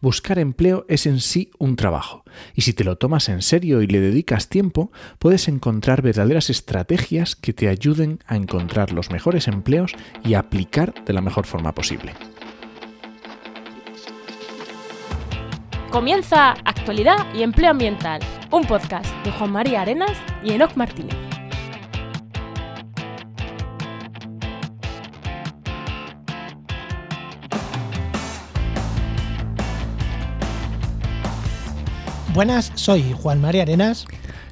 Buscar 0.00 0.38
empleo 0.38 0.84
es 0.88 1.06
en 1.06 1.20
sí 1.20 1.50
un 1.58 1.74
trabajo, 1.74 2.22
y 2.54 2.62
si 2.62 2.74
te 2.74 2.84
lo 2.84 2.96
tomas 2.96 3.28
en 3.30 3.40
serio 3.40 3.80
y 3.80 3.86
le 3.86 4.00
dedicas 4.00 4.48
tiempo, 4.48 4.92
puedes 5.18 5.48
encontrar 5.48 6.02
verdaderas 6.02 6.50
estrategias 6.50 7.34
que 7.34 7.54
te 7.54 7.68
ayuden 7.68 8.18
a 8.26 8.36
encontrar 8.36 8.92
los 8.92 9.10
mejores 9.10 9.48
empleos 9.48 9.92
y 10.22 10.34
aplicar 10.34 10.92
de 11.06 11.12
la 11.14 11.22
mejor 11.22 11.46
forma 11.46 11.74
posible. 11.74 12.12
Comienza 15.90 16.50
Actualidad 16.64 17.32
y 17.34 17.42
Empleo 17.42 17.70
Ambiental, 17.70 18.20
un 18.50 18.64
podcast 18.64 19.06
de 19.24 19.32
Juan 19.32 19.52
María 19.52 19.80
Arenas 19.80 20.18
y 20.44 20.52
Enoc 20.52 20.76
Martínez. 20.76 21.25
Buenas, 32.36 32.70
soy 32.74 33.12
Juan 33.18 33.40
María 33.40 33.62
Arenas 33.62 34.04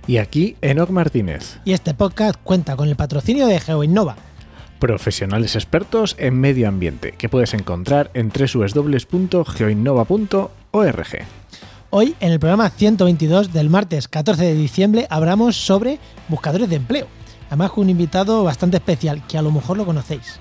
Y 0.07 0.17
aquí 0.17 0.57
Enoc 0.63 0.89
Martínez, 0.89 1.59
y 1.67 1.75
este 1.75 1.93
podcast 1.93 2.41
cuenta 2.43 2.77
con 2.77 2.89
el 2.89 2.97
patrocinio 2.97 3.47
de 3.47 3.61
GeoInnova. 3.61 4.17
profesionales 4.79 5.55
expertos 5.55 6.17
en 6.19 6.41
medio 6.41 6.67
ambiente, 6.67 7.13
que 7.13 7.29
puedes 7.29 7.53
encontrar 7.53 8.11
en 8.15 8.31
www.geoinnova.org. 8.31 11.09
Hoy, 11.91 12.15
en 12.21 12.33
el 12.33 12.41
programa 12.41 12.71
122 12.71 13.53
del 13.53 13.69
martes 13.69 14.09
14 14.09 14.43
de 14.43 14.55
diciembre, 14.55 15.07
hablamos 15.11 15.55
sobre 15.55 15.99
buscadores 16.29 16.71
de 16.71 16.77
empleo. 16.77 17.07
Además, 17.49 17.73
con 17.73 17.85
un 17.85 17.91
invitado 17.91 18.45
bastante 18.45 18.79
especial, 18.79 19.27
que 19.27 19.37
a 19.37 19.43
lo 19.43 19.51
mejor 19.51 19.77
lo 19.77 19.85
conocéis. 19.85 20.41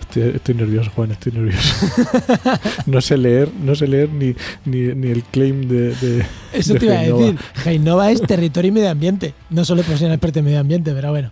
Estoy, 0.00 0.22
estoy 0.34 0.54
nervioso, 0.56 0.90
Juan, 0.94 1.12
estoy 1.12 1.32
nervioso. 1.32 1.72
no 2.86 3.00
sé 3.00 3.16
leer, 3.16 3.48
no 3.62 3.74
sé 3.76 3.86
leer 3.86 4.08
ni, 4.10 4.34
ni, 4.64 4.94
ni 4.94 5.10
el 5.10 5.22
claim 5.22 5.68
de, 5.68 5.94
de 5.94 6.26
Eso 6.52 6.74
de 6.74 6.80
te 6.80 6.86
iba 6.86 6.98
a 6.98 7.02
decir. 7.02 7.38
GeoInnova 7.62 8.10
es 8.10 8.20
territorio 8.22 8.68
y 8.70 8.72
medio 8.72 8.90
ambiente. 8.90 9.34
No 9.50 9.64
solo 9.64 9.82
profesional 9.82 10.14
experto 10.16 10.40
en 10.40 10.46
medio 10.46 10.58
ambiente, 10.60 10.92
pero 10.92 11.10
bueno. 11.10 11.30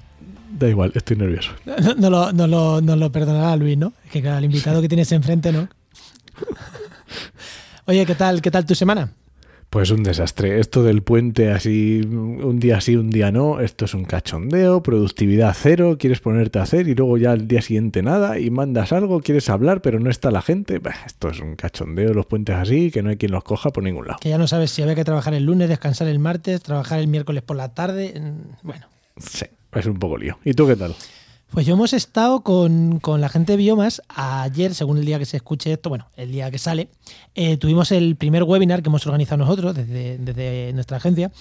Da 0.58 0.68
igual, 0.68 0.92
estoy 0.94 1.16
nervioso. 1.16 1.50
No, 1.66 1.94
no 1.94 2.10
lo, 2.10 2.32
no 2.32 2.46
lo- 2.46 2.80
no 2.80 2.96
lo 2.96 3.10
perdonará 3.12 3.54
Luis, 3.56 3.76
¿no? 3.76 3.92
Es 4.04 4.10
que 4.12 4.20
claro, 4.22 4.38
el 4.38 4.44
invitado 4.44 4.80
que 4.80 4.88
tienes 4.88 5.10
enfrente, 5.12 5.50
¿no? 5.52 5.68
Oye, 7.86 8.04
¿qué 8.06 8.14
tal, 8.14 8.40
qué 8.42 8.50
tal 8.50 8.64
tu 8.66 8.74
semana? 8.74 9.10
Pues 9.70 9.90
un 9.90 10.02
desastre. 10.02 10.60
Esto 10.60 10.82
del 10.82 11.02
puente 11.02 11.50
así, 11.50 12.00
un 12.00 12.58
día 12.58 12.80
sí, 12.80 12.96
un 12.96 13.10
día 13.10 13.30
no, 13.30 13.60
esto 13.60 13.84
es 13.84 13.92
un 13.92 14.04
cachondeo, 14.04 14.82
productividad 14.82 15.54
cero, 15.54 15.96
quieres 15.98 16.20
ponerte 16.20 16.58
a 16.58 16.62
hacer 16.62 16.88
y 16.88 16.94
luego 16.94 17.18
ya 17.18 17.32
al 17.32 17.46
día 17.46 17.60
siguiente 17.60 18.02
nada 18.02 18.38
y 18.38 18.50
mandas 18.50 18.92
algo, 18.92 19.20
quieres 19.20 19.50
hablar 19.50 19.82
pero 19.82 20.00
no 20.00 20.08
está 20.08 20.30
la 20.30 20.40
gente. 20.40 20.78
Bah, 20.78 20.94
esto 21.04 21.28
es 21.28 21.40
un 21.40 21.54
cachondeo, 21.54 22.14
los 22.14 22.24
puentes 22.24 22.56
así, 22.56 22.90
que 22.90 23.02
no 23.02 23.10
hay 23.10 23.16
quien 23.18 23.32
los 23.32 23.44
coja 23.44 23.70
por 23.70 23.84
ningún 23.84 24.06
lado. 24.06 24.20
Que 24.20 24.30
ya 24.30 24.38
no 24.38 24.46
sabes 24.46 24.70
si 24.70 24.80
había 24.82 24.94
que 24.94 25.04
trabajar 25.04 25.34
el 25.34 25.44
lunes, 25.44 25.68
descansar 25.68 26.08
el 26.08 26.18
martes, 26.18 26.62
trabajar 26.62 26.98
el 26.98 27.08
miércoles 27.08 27.42
por 27.42 27.56
la 27.56 27.74
tarde. 27.74 28.14
Bueno, 28.62 28.86
Sí, 29.18 29.46
es 29.72 29.86
un 29.86 29.98
poco 29.98 30.16
lío. 30.16 30.38
¿Y 30.44 30.54
tú 30.54 30.66
qué 30.66 30.76
tal? 30.76 30.94
Pues 31.50 31.64
yo 31.64 31.74
hemos 31.74 31.94
estado 31.94 32.42
con, 32.42 33.00
con 33.00 33.22
la 33.22 33.30
gente 33.30 33.52
de 33.52 33.56
Biomas. 33.56 34.02
Ayer, 34.08 34.74
según 34.74 34.98
el 34.98 35.06
día 35.06 35.18
que 35.18 35.24
se 35.24 35.38
escuche 35.38 35.72
esto, 35.72 35.88
bueno, 35.88 36.06
el 36.16 36.30
día 36.30 36.50
que 36.50 36.58
sale, 36.58 36.90
eh, 37.34 37.56
tuvimos 37.56 37.90
el 37.90 38.16
primer 38.16 38.42
webinar 38.42 38.82
que 38.82 38.90
hemos 38.90 39.06
organizado 39.06 39.38
nosotros 39.38 39.74
desde, 39.74 40.18
desde 40.18 40.72
nuestra 40.74 40.98
agencia. 40.98 41.32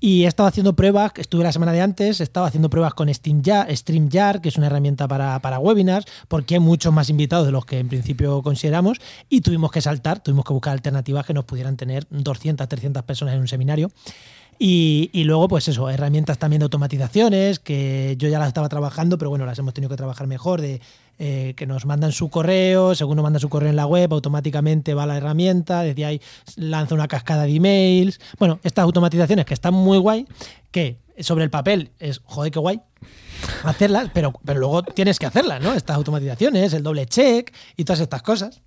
Y 0.00 0.24
he 0.24 0.26
estado 0.26 0.48
haciendo 0.50 0.76
pruebas, 0.76 1.12
estuve 1.16 1.44
la 1.44 1.52
semana 1.52 1.72
de 1.72 1.80
antes, 1.80 2.20
he 2.20 2.24
estado 2.24 2.44
haciendo 2.44 2.68
pruebas 2.68 2.92
con 2.92 3.12
StreamYard, 3.12 3.74
StreamYard 3.74 4.42
que 4.42 4.50
es 4.50 4.58
una 4.58 4.66
herramienta 4.66 5.08
para, 5.08 5.38
para 5.38 5.58
webinars, 5.58 6.04
porque 6.28 6.56
hay 6.56 6.60
muchos 6.60 6.92
más 6.92 7.08
invitados 7.08 7.46
de 7.46 7.52
los 7.52 7.64
que 7.64 7.78
en 7.78 7.88
principio 7.88 8.42
consideramos. 8.42 8.98
Y 9.30 9.40
tuvimos 9.40 9.70
que 9.70 9.80
saltar, 9.80 10.22
tuvimos 10.22 10.44
que 10.44 10.52
buscar 10.52 10.74
alternativas 10.74 11.24
que 11.24 11.32
nos 11.32 11.46
pudieran 11.46 11.78
tener 11.78 12.06
200, 12.10 12.68
300 12.68 13.02
personas 13.04 13.34
en 13.34 13.40
un 13.40 13.48
seminario. 13.48 13.90
Y, 14.58 15.24
luego, 15.24 15.48
pues 15.48 15.68
eso, 15.68 15.90
herramientas 15.90 16.38
también 16.38 16.60
de 16.60 16.64
automatizaciones, 16.64 17.58
que 17.58 18.14
yo 18.18 18.28
ya 18.28 18.38
las 18.38 18.48
estaba 18.48 18.68
trabajando, 18.68 19.18
pero 19.18 19.30
bueno, 19.30 19.46
las 19.46 19.58
hemos 19.58 19.74
tenido 19.74 19.90
que 19.90 19.96
trabajar 19.96 20.26
mejor, 20.26 20.60
de 20.60 20.80
eh, 21.18 21.54
que 21.56 21.66
nos 21.66 21.86
mandan 21.86 22.12
su 22.12 22.28
correo, 22.28 22.94
según 22.94 23.16
nos 23.16 23.22
manda 23.22 23.38
su 23.38 23.48
correo 23.48 23.70
en 23.70 23.76
la 23.76 23.86
web, 23.86 24.12
automáticamente 24.12 24.94
va 24.94 25.06
la 25.06 25.16
herramienta, 25.16 25.82
desde 25.82 26.04
ahí 26.04 26.20
lanza 26.56 26.94
una 26.94 27.08
cascada 27.08 27.44
de 27.44 27.54
emails. 27.54 28.20
Bueno, 28.38 28.60
estas 28.62 28.84
automatizaciones 28.84 29.44
que 29.44 29.54
están 29.54 29.74
muy 29.74 29.98
guay, 29.98 30.26
que 30.70 30.98
sobre 31.20 31.44
el 31.44 31.50
papel 31.50 31.90
es, 31.98 32.20
joder, 32.24 32.50
qué 32.50 32.58
guay, 32.58 32.80
hacerlas, 33.64 34.10
pero, 34.12 34.32
pero 34.44 34.60
luego 34.60 34.82
tienes 34.82 35.18
que 35.18 35.26
hacerlas, 35.26 35.62
¿no? 35.62 35.74
Estas 35.74 35.96
automatizaciones, 35.96 36.72
el 36.72 36.82
doble 36.82 37.06
check 37.06 37.52
y 37.76 37.84
todas 37.84 38.00
estas 38.00 38.22
cosas. 38.22 38.60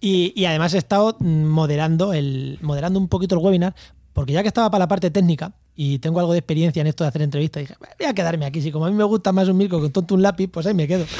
Y, 0.00 0.32
y 0.36 0.44
además 0.44 0.74
he 0.74 0.78
estado 0.78 1.16
mm, 1.18 1.44
moderando, 1.44 2.12
el, 2.12 2.58
moderando 2.60 2.98
un 2.98 3.08
poquito 3.08 3.34
el 3.34 3.40
webinar, 3.42 3.74
porque 4.16 4.32
ya 4.32 4.40
que 4.42 4.48
estaba 4.48 4.70
para 4.70 4.84
la 4.84 4.88
parte 4.88 5.10
técnica 5.10 5.52
y 5.76 5.98
tengo 5.98 6.18
algo 6.20 6.32
de 6.32 6.38
experiencia 6.38 6.80
en 6.80 6.86
esto 6.86 7.04
de 7.04 7.08
hacer 7.08 7.20
entrevistas, 7.22 7.60
dije, 7.62 7.74
voy 7.98 8.08
a 8.08 8.14
quedarme 8.14 8.46
aquí. 8.46 8.62
Si 8.62 8.72
como 8.72 8.86
a 8.86 8.90
mí 8.90 8.96
me 8.96 9.04
gusta 9.04 9.30
más 9.30 9.46
un 9.48 9.58
micro 9.58 9.78
que 9.78 9.86
un 9.86 9.92
tonto 9.92 10.14
un 10.14 10.22
lápiz, 10.22 10.48
pues 10.48 10.66
ahí 10.66 10.72
me 10.74 10.88
quedo. 10.88 11.04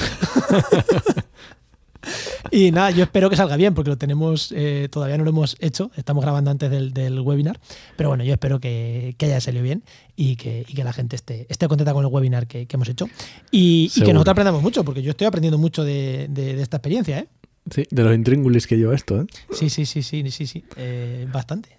y 2.53 2.71
nada, 2.71 2.91
yo 2.93 3.03
espero 3.03 3.29
que 3.29 3.37
salga 3.37 3.57
bien, 3.57 3.75
porque 3.75 3.91
lo 3.91 3.99
tenemos, 3.99 4.53
eh, 4.57 4.89
todavía 4.91 5.19
no 5.19 5.25
lo 5.25 5.31
hemos 5.31 5.57
hecho, 5.61 5.91
estamos 5.97 6.23
grabando 6.25 6.51
antes 6.51 6.71
del, 6.71 6.95
del 6.95 7.21
webinar, 7.21 7.59
pero 7.97 8.09
bueno, 8.09 8.25
yo 8.25 8.33
espero 8.33 8.61
que, 8.61 9.15
que 9.19 9.27
haya 9.27 9.41
salido 9.41 9.65
bien 9.65 9.83
y 10.15 10.37
que, 10.37 10.65
y 10.67 10.75
que 10.75 10.85
la 10.85 10.93
gente 10.93 11.17
esté, 11.17 11.47
esté 11.51 11.69
contenta 11.69 11.93
con 11.93 12.05
el 12.05 12.11
webinar 12.11 12.47
que, 12.47 12.67
que 12.67 12.77
hemos 12.77 12.89
hecho. 12.89 13.09
Y, 13.51 13.91
y 13.95 14.01
que 14.01 14.13
nosotros 14.15 14.33
aprendamos 14.33 14.63
mucho, 14.63 14.85
porque 14.85 15.03
yo 15.03 15.11
estoy 15.11 15.27
aprendiendo 15.27 15.59
mucho 15.59 15.85
de, 15.85 16.29
de- 16.31 16.55
de 16.57 16.63
esta 16.63 16.79
experiencia, 16.79 17.19
¿eh? 17.19 17.27
Sí, 17.71 17.83
de 17.91 18.05
los 18.05 18.15
intríngulis 18.15 18.67
que 18.67 18.77
lleva 18.79 18.95
esto, 18.95 19.21
¿eh? 19.23 19.27
Sí, 19.51 19.69
sí, 19.69 19.85
sí, 19.87 20.03
sí, 20.03 20.31
sí, 20.31 20.47
sí, 20.47 20.65
eh, 20.77 21.27
bastante. 21.33 21.76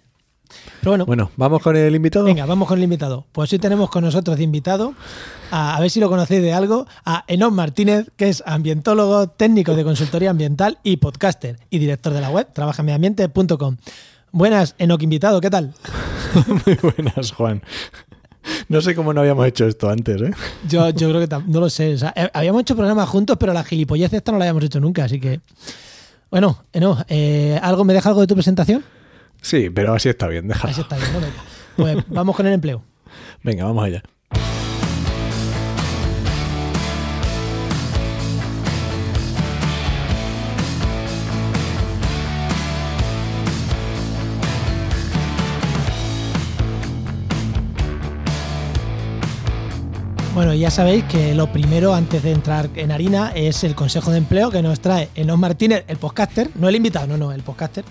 Pero 0.80 0.92
bueno, 0.92 1.06
Bueno, 1.06 1.30
¿vamos 1.36 1.62
con 1.62 1.76
el 1.76 1.94
invitado? 1.94 2.24
venga, 2.24 2.46
vamos 2.46 2.68
con 2.68 2.78
el 2.78 2.84
invitado. 2.84 3.26
Pues 3.32 3.52
hoy 3.52 3.58
tenemos 3.58 3.90
con 3.90 4.04
nosotros 4.04 4.36
de 4.36 4.44
invitado, 4.44 4.94
a, 5.50 5.76
a 5.76 5.80
ver 5.80 5.90
si 5.90 6.00
lo 6.00 6.08
conocéis 6.08 6.42
de 6.42 6.52
algo, 6.52 6.86
a 7.04 7.24
Enoch 7.26 7.52
Martínez, 7.52 8.06
que 8.16 8.28
es 8.28 8.42
ambientólogo, 8.46 9.28
técnico 9.28 9.74
de 9.74 9.84
consultoría 9.84 10.30
ambiental 10.30 10.78
y 10.82 10.96
podcaster, 10.98 11.58
y 11.70 11.78
director 11.78 12.12
de 12.12 12.20
la 12.20 12.30
web 12.30 12.48
trabajamediambiente.com. 12.52 13.76
Buenas, 14.32 14.74
Enoch 14.78 15.02
invitado, 15.02 15.40
¿qué 15.40 15.50
tal? 15.50 15.74
Muy 16.66 16.76
buenas, 16.82 17.32
Juan. 17.32 17.62
No 18.68 18.80
sé 18.80 18.94
cómo 18.94 19.12
no 19.12 19.20
habíamos 19.20 19.46
hecho 19.46 19.66
esto 19.66 19.90
antes, 19.90 20.22
¿eh? 20.22 20.30
Yo, 20.68 20.88
yo 20.90 21.10
creo 21.10 21.20
que 21.26 21.36
no 21.46 21.60
lo 21.60 21.68
sé. 21.68 21.94
o 21.94 21.98
sea, 21.98 22.12
eh, 22.16 22.30
habíamos 22.32 22.62
hecho 22.62 22.76
programas 22.76 23.08
juntos, 23.08 23.36
pero 23.38 23.52
la 23.52 23.62
gilipollez 23.64 24.12
esta 24.12 24.32
no 24.32 24.38
la 24.38 24.44
habíamos 24.44 24.64
hecho 24.64 24.80
nunca, 24.80 25.04
así 25.04 25.20
que. 25.20 25.40
Bueno, 26.30 26.64
Enoch, 26.72 27.00
eh, 27.08 27.58
¿algo, 27.62 27.84
¿me 27.84 27.92
deja 27.94 28.08
algo 28.10 28.20
de 28.22 28.26
tu 28.26 28.34
presentación? 28.34 28.84
Sí, 29.40 29.70
pero 29.70 29.94
así 29.94 30.08
está 30.08 30.28
bien, 30.28 30.48
déjalo. 30.48 30.70
Así 30.70 30.80
está 30.80 30.96
bien, 30.96 31.12
¿no? 31.12 31.20
Venga. 31.20 31.42
Pues 31.76 32.04
vamos 32.08 32.36
con 32.36 32.46
el 32.46 32.54
empleo. 32.54 32.82
Venga, 33.42 33.64
vamos 33.64 33.84
allá. 33.84 34.02
Bueno, 50.38 50.54
ya 50.54 50.70
sabéis 50.70 51.02
que 51.06 51.34
lo 51.34 51.52
primero 51.52 51.94
antes 51.94 52.22
de 52.22 52.30
entrar 52.30 52.70
en 52.76 52.92
harina 52.92 53.32
es 53.34 53.64
el 53.64 53.74
consejo 53.74 54.12
de 54.12 54.18
empleo 54.18 54.52
que 54.52 54.62
nos 54.62 54.78
trae 54.78 55.08
Enos 55.16 55.36
Martínez, 55.36 55.82
el 55.88 55.96
podcaster, 55.96 56.50
no 56.54 56.68
el 56.68 56.76
invitado, 56.76 57.08
no, 57.08 57.16
no, 57.16 57.32
el 57.32 57.42
podcaster, 57.42 57.84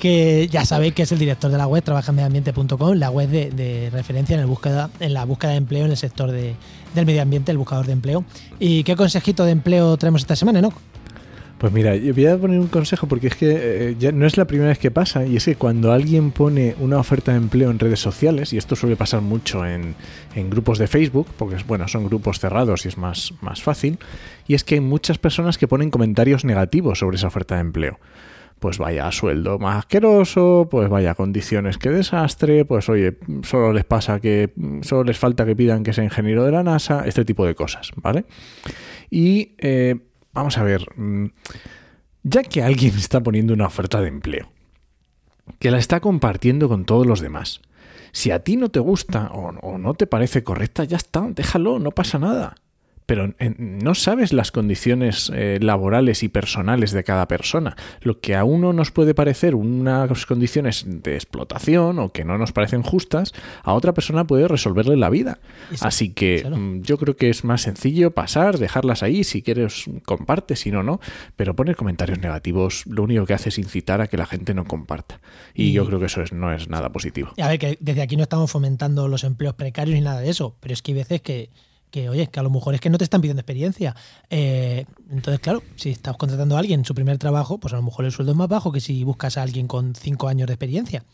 que 0.00 0.48
ya 0.50 0.64
sabéis 0.64 0.94
que 0.94 1.02
es 1.02 1.12
el 1.12 1.18
director 1.18 1.50
de 1.50 1.58
la 1.58 1.66
web 1.68 1.84
trabajamediambiente.com, 1.84 2.94
la 2.94 3.10
web 3.10 3.28
de, 3.28 3.90
referencia 3.92 4.34
en, 4.34 4.40
la 4.40 5.24
búsqueda 5.24 5.52
de 5.52 5.56
empleo 5.56 5.84
en 5.84 5.92
el 5.92 5.96
sector 5.96 6.32
de- 6.32 6.54
del 6.94 7.06
medio 7.06 7.22
ambiente, 7.22 7.52
el 7.52 7.58
buscador 7.58 7.86
de 7.86 7.92
empleo. 7.92 8.24
¿Y 8.58 8.82
qué 8.82 8.96
consejito 8.96 9.44
de 9.44 9.52
empleo 9.52 9.96
traemos 9.96 10.22
esta 10.22 10.34
semana, 10.34 10.60
no? 10.60 10.72
Pues 11.58 11.74
mira, 11.74 11.94
yo 11.94 12.14
voy 12.14 12.26
a 12.26 12.38
poner 12.38 12.58
un 12.58 12.68
consejo 12.68 13.06
porque 13.06 13.26
es 13.26 13.36
que 13.36 13.50
eh, 13.90 13.96
ya 13.98 14.12
no 14.12 14.26
es 14.26 14.38
la 14.38 14.46
primera 14.46 14.70
vez 14.70 14.78
que 14.78 14.90
pasa 14.90 15.26
y 15.26 15.36
es 15.36 15.44
que 15.44 15.56
cuando 15.56 15.92
alguien 15.92 16.30
pone 16.30 16.74
una 16.80 16.96
oferta 16.96 17.32
de 17.32 17.36
empleo 17.36 17.70
en 17.70 17.78
redes 17.78 18.00
sociales, 18.00 18.54
y 18.54 18.56
esto 18.56 18.76
suele 18.76 18.96
pasar 18.96 19.20
mucho 19.20 19.66
en, 19.66 19.94
en 20.34 20.48
grupos 20.48 20.78
de 20.78 20.86
Facebook, 20.86 21.26
porque 21.36 21.56
bueno, 21.68 21.86
son 21.86 22.06
grupos 22.06 22.40
cerrados 22.40 22.86
y 22.86 22.88
es 22.88 22.96
más, 22.96 23.34
más 23.42 23.62
fácil, 23.62 23.98
y 24.48 24.54
es 24.54 24.64
que 24.64 24.76
hay 24.76 24.80
muchas 24.80 25.18
personas 25.18 25.58
que 25.58 25.68
ponen 25.68 25.90
comentarios 25.90 26.46
negativos 26.46 26.98
sobre 27.00 27.18
esa 27.18 27.26
oferta 27.26 27.56
de 27.56 27.60
empleo. 27.60 27.98
Pues 28.60 28.78
vaya 28.78 29.10
sueldo 29.10 29.58
más 29.58 29.78
asqueroso, 29.78 30.68
pues 30.70 30.88
vaya 30.88 31.14
condiciones 31.14 31.78
que 31.78 31.88
desastre, 31.88 32.66
pues 32.66 32.88
oye, 32.90 33.18
solo 33.42 33.72
les 33.72 33.84
pasa 33.84 34.20
que, 34.20 34.52
solo 34.82 35.04
les 35.04 35.18
falta 35.18 35.46
que 35.46 35.56
pidan 35.56 35.82
que 35.82 35.94
sea 35.94 36.04
ingeniero 36.04 36.44
de 36.44 36.52
la 36.52 36.62
NASA, 36.62 37.04
este 37.06 37.24
tipo 37.24 37.46
de 37.46 37.54
cosas, 37.54 37.90
¿vale? 37.96 38.26
Y 39.10 39.54
eh, 39.58 39.96
vamos 40.34 40.58
a 40.58 40.62
ver, 40.62 40.86
mm, 40.94 41.26
ya 42.22 42.42
que 42.42 42.62
alguien 42.62 42.94
está 42.94 43.22
poniendo 43.22 43.54
una 43.54 43.66
oferta 43.66 44.00
de 44.02 44.08
empleo, 44.08 44.52
que 45.58 45.70
la 45.70 45.78
está 45.78 46.00
compartiendo 46.00 46.68
con 46.68 46.84
todos 46.84 47.06
los 47.06 47.20
demás, 47.20 47.62
si 48.12 48.30
a 48.30 48.44
ti 48.44 48.56
no 48.56 48.68
te 48.68 48.80
gusta 48.80 49.30
o, 49.32 49.48
o 49.48 49.78
no 49.78 49.94
te 49.94 50.06
parece 50.06 50.44
correcta, 50.44 50.84
ya 50.84 50.98
está, 50.98 51.26
déjalo, 51.30 51.78
no 51.78 51.92
pasa 51.92 52.18
nada. 52.18 52.56
Pero 53.10 53.34
no 53.58 53.96
sabes 53.96 54.32
las 54.32 54.52
condiciones 54.52 55.32
eh, 55.34 55.58
laborales 55.60 56.22
y 56.22 56.28
personales 56.28 56.92
de 56.92 57.02
cada 57.02 57.26
persona. 57.26 57.74
Lo 58.02 58.20
que 58.20 58.36
a 58.36 58.44
uno 58.44 58.72
nos 58.72 58.92
puede 58.92 59.16
parecer 59.16 59.56
unas 59.56 60.26
condiciones 60.26 60.84
de 60.86 61.16
explotación 61.16 61.98
o 61.98 62.12
que 62.12 62.24
no 62.24 62.38
nos 62.38 62.52
parecen 62.52 62.84
justas, 62.84 63.32
a 63.64 63.74
otra 63.74 63.94
persona 63.94 64.28
puede 64.28 64.46
resolverle 64.46 64.96
la 64.96 65.10
vida. 65.10 65.40
Así 65.80 66.10
que 66.10 66.48
mm, 66.48 66.82
yo 66.82 66.98
creo 66.98 67.16
que 67.16 67.30
es 67.30 67.42
más 67.42 67.62
sencillo 67.62 68.12
pasar, 68.12 68.58
dejarlas 68.58 69.02
ahí, 69.02 69.24
si 69.24 69.42
quieres 69.42 69.86
comparte, 70.04 70.54
si 70.54 70.70
no, 70.70 70.84
no, 70.84 71.00
pero 71.34 71.56
poner 71.56 71.74
comentarios 71.74 72.20
negativos 72.20 72.86
lo 72.86 73.02
único 73.02 73.26
que 73.26 73.34
hace 73.34 73.48
es 73.48 73.58
incitar 73.58 74.00
a 74.00 74.06
que 74.06 74.18
la 74.18 74.26
gente 74.26 74.54
no 74.54 74.66
comparta. 74.66 75.20
Y, 75.52 75.72
yo 75.72 75.84
creo 75.84 75.98
que 75.98 76.06
eso 76.06 76.22
es, 76.22 76.32
no 76.32 76.52
es 76.54 76.68
nada 76.68 76.90
positivo. 76.90 77.32
A 77.42 77.48
ver, 77.48 77.58
que 77.58 77.76
desde 77.80 78.02
aquí 78.02 78.16
no 78.16 78.22
estamos 78.22 78.52
fomentando 78.52 79.08
los 79.08 79.24
empleos 79.24 79.54
precarios 79.54 79.96
ni 79.96 80.00
nada 80.00 80.20
de 80.20 80.30
eso, 80.30 80.54
pero 80.60 80.74
es 80.74 80.80
que 80.80 80.92
hay 80.92 80.98
veces 80.98 81.22
que 81.22 81.50
que, 81.90 82.08
oye, 82.08 82.28
que 82.28 82.40
a 82.40 82.42
lo 82.42 82.50
mejor 82.50 82.74
es 82.74 82.80
que 82.80 82.90
no 82.90 82.98
te 82.98 83.04
están 83.04 83.20
pidiendo 83.20 83.40
experiencia. 83.40 83.94
Eh, 84.28 84.86
entonces, 85.10 85.40
claro, 85.40 85.62
si 85.76 85.90
estás 85.90 86.16
contratando 86.16 86.56
a 86.56 86.60
alguien 86.60 86.80
en 86.80 86.84
su 86.86 86.94
primer 86.94 87.18
trabajo, 87.18 87.58
pues 87.58 87.74
a 87.74 87.76
lo 87.76 87.82
mejor 87.82 88.04
el 88.04 88.12
sueldo 88.12 88.32
es 88.32 88.38
más 88.38 88.48
bajo 88.48 88.72
que 88.72 88.80
si 88.80 89.04
buscas 89.04 89.36
a 89.36 89.42
alguien 89.42 89.66
con 89.66 89.94
cinco 89.94 90.28
años 90.28 90.46
de 90.46 90.54
experiencia. 90.54 91.04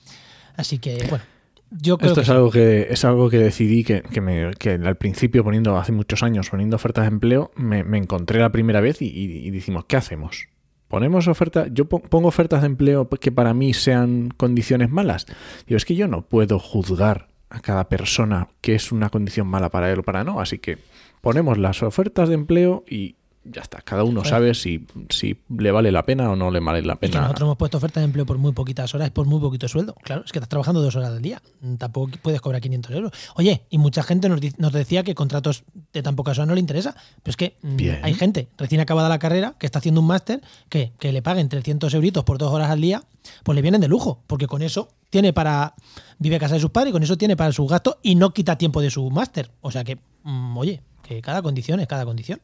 Así 0.57 0.79
que, 0.79 1.07
bueno. 1.09 1.25
Yo 1.69 1.99
creo 1.99 2.13
Esto 2.13 2.21
es 2.21 2.31
algo 2.31 2.51
que 2.53 2.87
es 2.91 3.05
algo 3.05 3.29
que 3.29 3.39
decidí 3.39 3.83
que, 3.83 4.03
que, 4.03 4.21
me, 4.21 4.53
que 4.55 4.75
al 4.75 4.97
principio 4.97 5.43
poniendo 5.43 5.77
hace 5.77 5.91
muchos 5.91 6.23
años 6.23 6.49
poniendo 6.49 6.77
ofertas 6.77 7.03
de 7.03 7.09
empleo 7.09 7.51
me, 7.57 7.81
encontré 7.99 8.39
la 8.39 8.53
primera 8.53 8.81
vez 8.81 9.03
y, 9.03 9.07
y, 9.09 9.51
decimos 9.51 9.85
¿qué 9.89 9.97
hacemos? 9.97 10.47
ponemos 10.89 11.29
ofertas, 11.29 11.69
yo 11.73 11.87
pongo 11.87 12.29
ofertas 12.29 12.61
de 12.61 12.67
empleo 12.67 13.09
que 13.09 13.33
para 13.33 13.55
mí 13.55 13.75
sean 13.75 14.29
condiciones 14.37 14.91
malas. 14.91 15.27
Digo, 15.67 15.77
es 15.77 15.85
que 15.85 15.97
yo 15.97 16.09
no 16.09 16.23
puedo 16.23 16.59
juzgar 16.59 17.29
a 17.49 17.61
cada 17.61 17.89
persona 17.89 18.49
que 18.61 18.75
es 18.75 18.93
una 18.93 19.11
condición 19.11 19.47
mala 19.47 19.71
para 19.71 19.91
él 19.93 20.01
o 20.01 20.03
para 20.03 20.25
no. 20.25 20.41
Así 20.41 20.59
que 20.59 20.79
ponemos 21.21 21.59
las 21.59 21.83
ofertas 21.83 22.29
de 22.29 22.35
empleo 22.35 22.85
y 22.89 23.17
ya 23.51 23.63
está. 23.63 23.81
Cada 23.81 24.05
uno 24.05 24.25
sabe 24.25 24.55
si, 24.55 24.87
si 25.11 25.37
le 25.57 25.71
vale 25.71 25.93
la 25.93 26.05
pena 26.05 26.31
o 26.31 26.37
no 26.37 26.51
le 26.51 26.61
vale 26.61 26.83
la 26.83 26.97
pena. 26.97 27.21
nosotros 27.21 27.47
hemos 27.47 27.57
puesto 27.57 27.79
ofertas 27.79 28.01
de 28.01 28.07
empleo 28.07 28.27
por 28.27 28.39
muy 28.39 28.53
poquitas 28.53 28.95
horas, 28.95 29.11
por 29.11 29.27
muy 29.27 29.41
poquito 29.41 29.69
sueldo. 29.69 29.95
Claro, 30.03 30.23
es 30.25 30.33
que 30.33 30.39
estás 30.39 30.49
trabajando 30.49 30.81
dos 30.81 30.97
horas 30.97 31.11
al 31.11 31.23
día. 31.23 31.43
Tampoco 31.79 32.13
puedes 32.23 32.41
cobrar 32.41 32.61
500 32.61 32.93
euros. 32.93 33.13
Oye, 33.35 33.63
y 33.71 33.79
mucha 33.79 34.03
gente 34.03 34.29
nos, 34.29 34.41
nos 34.59 34.73
decía 34.73 35.03
que 35.03 35.15
contratos 35.15 35.65
de 35.93 36.03
tan 36.03 36.17
pocas 36.17 36.39
horas 36.39 36.49
no 36.49 36.55
le 36.55 36.61
interesa. 36.61 36.95
Pero 37.23 37.31
es 37.31 37.37
que 37.37 37.57
mm, 37.63 37.77
hay 38.03 38.15
gente 38.15 38.49
recién 38.57 38.81
acabada 38.81 39.09
la 39.09 39.19
carrera 39.19 39.55
que 39.59 39.67
está 39.67 39.79
haciendo 39.79 40.01
un 40.01 40.07
máster 40.07 40.41
que, 40.69 40.93
que 40.99 41.13
le 41.13 41.23
paguen 41.23 41.49
300 41.49 41.93
euritos 41.95 42.25
por 42.25 42.39
dos 42.39 42.53
horas 42.53 42.71
al 42.71 42.81
día, 42.81 43.03
pues 43.45 43.55
le 43.55 43.63
vienen 43.63 43.81
de 43.81 43.89
lujo. 43.89 44.23
Porque 44.27 44.47
con 44.47 44.63
eso 44.63 44.89
tiene 45.11 45.33
para. 45.33 45.75
Vive 46.19 46.37
a 46.37 46.39
casa 46.39 46.55
de 46.55 46.61
sus 46.61 46.71
padres 46.71 46.91
y 46.91 46.93
con 46.93 47.03
eso 47.03 47.17
tiene 47.17 47.37
para 47.37 47.53
sus 47.53 47.69
gastos 47.69 47.97
y 48.03 48.15
no 48.15 48.33
quita 48.33 48.57
tiempo 48.57 48.81
de 48.81 48.91
su 48.91 49.11
máster. 49.11 49.51
O 49.61 49.71
sea 49.71 49.85
que, 49.85 49.99
mm, 50.23 50.57
oye, 50.57 50.83
que 51.03 51.23
cada 51.23 51.43
condición 51.43 51.81
es 51.81 51.87
cada 51.87 52.05
condición. 52.05 52.41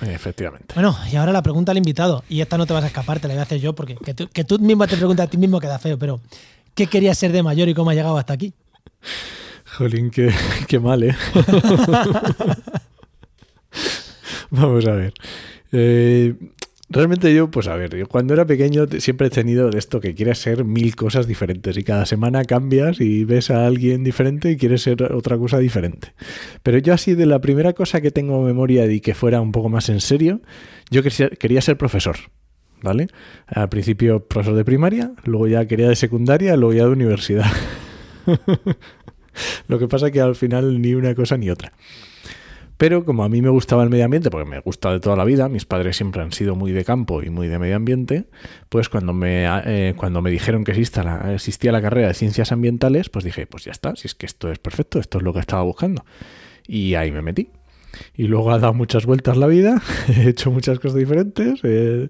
Efectivamente. 0.00 0.74
Bueno, 0.74 0.96
y 1.10 1.16
ahora 1.16 1.32
la 1.32 1.42
pregunta 1.42 1.72
al 1.72 1.78
invitado, 1.78 2.24
y 2.28 2.40
esta 2.40 2.58
no 2.58 2.66
te 2.66 2.72
vas 2.72 2.84
a 2.84 2.88
escapar, 2.88 3.20
te 3.20 3.28
la 3.28 3.34
voy 3.34 3.40
a 3.40 3.44
hacer 3.44 3.60
yo, 3.60 3.74
porque 3.74 3.96
que 3.96 4.14
tú, 4.14 4.28
que 4.28 4.44
mismo 4.58 4.86
te 4.86 4.96
preguntas 4.96 5.26
a 5.26 5.30
ti 5.30 5.36
mismo 5.36 5.60
queda 5.60 5.78
feo, 5.78 5.98
pero 5.98 6.20
¿qué 6.74 6.86
querías 6.86 7.18
ser 7.18 7.32
de 7.32 7.42
mayor 7.42 7.68
y 7.68 7.74
cómo 7.74 7.90
has 7.90 7.96
llegado 7.96 8.18
hasta 8.18 8.32
aquí? 8.32 8.54
Jolín, 9.76 10.10
qué, 10.10 10.32
qué 10.68 10.78
mal, 10.78 11.02
¿eh? 11.02 11.16
Vamos 14.50 14.86
a 14.86 14.92
ver. 14.92 15.12
Eh, 15.72 16.34
Realmente 16.94 17.34
yo, 17.34 17.50
pues 17.50 17.66
a 17.66 17.74
ver, 17.74 17.96
yo 17.96 18.06
cuando 18.06 18.34
era 18.34 18.46
pequeño 18.46 18.86
siempre 18.98 19.26
he 19.26 19.30
tenido 19.30 19.68
de 19.68 19.80
esto 19.80 20.00
que 20.00 20.14
quieres 20.14 20.38
ser 20.38 20.64
mil 20.64 20.94
cosas 20.94 21.26
diferentes 21.26 21.76
y 21.76 21.82
cada 21.82 22.06
semana 22.06 22.44
cambias 22.44 23.00
y 23.00 23.24
ves 23.24 23.50
a 23.50 23.66
alguien 23.66 24.04
diferente 24.04 24.52
y 24.52 24.56
quieres 24.56 24.82
ser 24.82 25.02
otra 25.12 25.36
cosa 25.36 25.58
diferente. 25.58 26.12
Pero 26.62 26.78
yo 26.78 26.94
así 26.94 27.16
de 27.16 27.26
la 27.26 27.40
primera 27.40 27.72
cosa 27.72 28.00
que 28.00 28.12
tengo 28.12 28.40
memoria 28.44 28.86
de 28.86 29.00
que 29.00 29.12
fuera 29.12 29.40
un 29.40 29.50
poco 29.50 29.68
más 29.68 29.88
en 29.88 30.00
serio, 30.00 30.40
yo 30.88 31.02
quería, 31.02 31.60
ser 31.60 31.76
profesor. 31.76 32.14
¿Vale? 32.80 33.08
Al 33.48 33.68
principio 33.70 34.24
profesor 34.28 34.54
de 34.54 34.64
primaria, 34.64 35.14
luego 35.24 35.48
ya 35.48 35.66
quería 35.66 35.88
de 35.88 35.96
secundaria, 35.96 36.56
luego 36.56 36.74
ya 36.74 36.84
de 36.84 36.90
universidad. 36.90 37.50
Lo 39.66 39.80
que 39.80 39.88
pasa 39.88 40.12
que 40.12 40.20
al 40.20 40.36
final 40.36 40.80
ni 40.80 40.94
una 40.94 41.16
cosa 41.16 41.36
ni 41.36 41.50
otra. 41.50 41.72
Pero 42.76 43.04
como 43.04 43.24
a 43.24 43.28
mí 43.28 43.40
me 43.40 43.50
gustaba 43.50 43.84
el 43.84 43.90
medio 43.90 44.04
ambiente, 44.04 44.30
porque 44.30 44.48
me 44.48 44.58
gusta 44.58 44.92
de 44.92 45.00
toda 45.00 45.16
la 45.16 45.24
vida, 45.24 45.48
mis 45.48 45.64
padres 45.64 45.96
siempre 45.96 46.22
han 46.22 46.32
sido 46.32 46.56
muy 46.56 46.72
de 46.72 46.84
campo 46.84 47.22
y 47.22 47.30
muy 47.30 47.46
de 47.46 47.58
medio 47.58 47.76
ambiente, 47.76 48.24
pues 48.68 48.88
cuando 48.88 49.12
me, 49.12 49.46
eh, 49.46 49.94
cuando 49.96 50.22
me 50.22 50.30
dijeron 50.30 50.64
que 50.64 50.72
la, 50.72 51.34
existía 51.34 51.72
la 51.72 51.80
carrera 51.80 52.08
de 52.08 52.14
ciencias 52.14 52.50
ambientales, 52.52 53.08
pues 53.10 53.24
dije, 53.24 53.46
pues 53.46 53.64
ya 53.64 53.72
está, 53.72 53.94
si 53.96 54.08
es 54.08 54.14
que 54.14 54.26
esto 54.26 54.50
es 54.50 54.58
perfecto, 54.58 54.98
esto 54.98 55.18
es 55.18 55.24
lo 55.24 55.32
que 55.32 55.40
estaba 55.40 55.62
buscando. 55.62 56.04
Y 56.66 56.94
ahí 56.94 57.12
me 57.12 57.22
metí. 57.22 57.50
Y 58.16 58.24
luego 58.24 58.50
ha 58.50 58.58
dado 58.58 58.74
muchas 58.74 59.06
vueltas 59.06 59.36
la 59.36 59.46
vida, 59.46 59.80
he 60.08 60.28
hecho 60.28 60.50
muchas 60.50 60.80
cosas 60.80 60.98
diferentes, 60.98 61.60
he, 61.62 62.08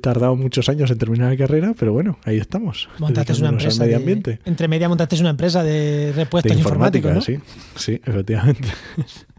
tardado 0.00 0.36
muchos 0.36 0.68
años 0.68 0.90
en 0.90 0.98
terminar 0.98 1.30
la 1.30 1.36
carrera, 1.38 1.74
pero 1.78 1.94
bueno, 1.94 2.18
ahí 2.24 2.36
estamos. 2.36 2.90
Montaste 2.98 3.32
una 3.34 3.48
empresa. 3.48 3.82
Medio 3.82 3.96
ambiente. 3.96 4.40
entre 4.44 4.68
media 4.68 4.88
montaste 4.88 5.18
una 5.18 5.30
empresa 5.30 5.62
de 5.62 6.12
repuestos 6.14 6.56
informáticos. 6.56 7.12
¿no? 7.12 7.20
Sí, 7.22 7.38
sí, 7.74 8.00
efectivamente. 8.04 8.68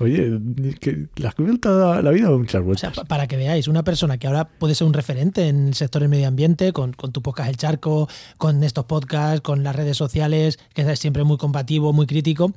Oye, 0.00 0.38
que 0.80 1.06
la 1.16 1.34
vuelta 1.36 2.02
la 2.02 2.10
vida 2.10 2.30
muchas 2.30 2.62
vueltas. 2.62 2.92
para 3.08 3.26
que 3.26 3.36
veáis, 3.36 3.68
una 3.68 3.84
persona 3.84 4.18
que 4.18 4.26
ahora 4.26 4.48
puede 4.48 4.74
ser 4.74 4.86
un 4.86 4.92
referente 4.92 5.48
en 5.48 5.68
el 5.68 5.74
sector 5.74 6.02
del 6.02 6.08
medio 6.08 6.28
ambiente, 6.28 6.72
con, 6.72 6.92
tu 6.92 7.22
podcast 7.22 7.48
El 7.50 7.56
Charco, 7.56 8.08
con 8.38 8.62
estos 8.64 8.84
podcasts, 8.84 9.40
con 9.40 9.62
las 9.62 9.74
redes 9.76 9.96
sociales, 9.96 10.58
que 10.74 10.82
es 10.82 10.98
siempre 10.98 11.24
muy 11.24 11.36
combativo, 11.36 11.92
muy 11.92 12.06
crítico, 12.06 12.52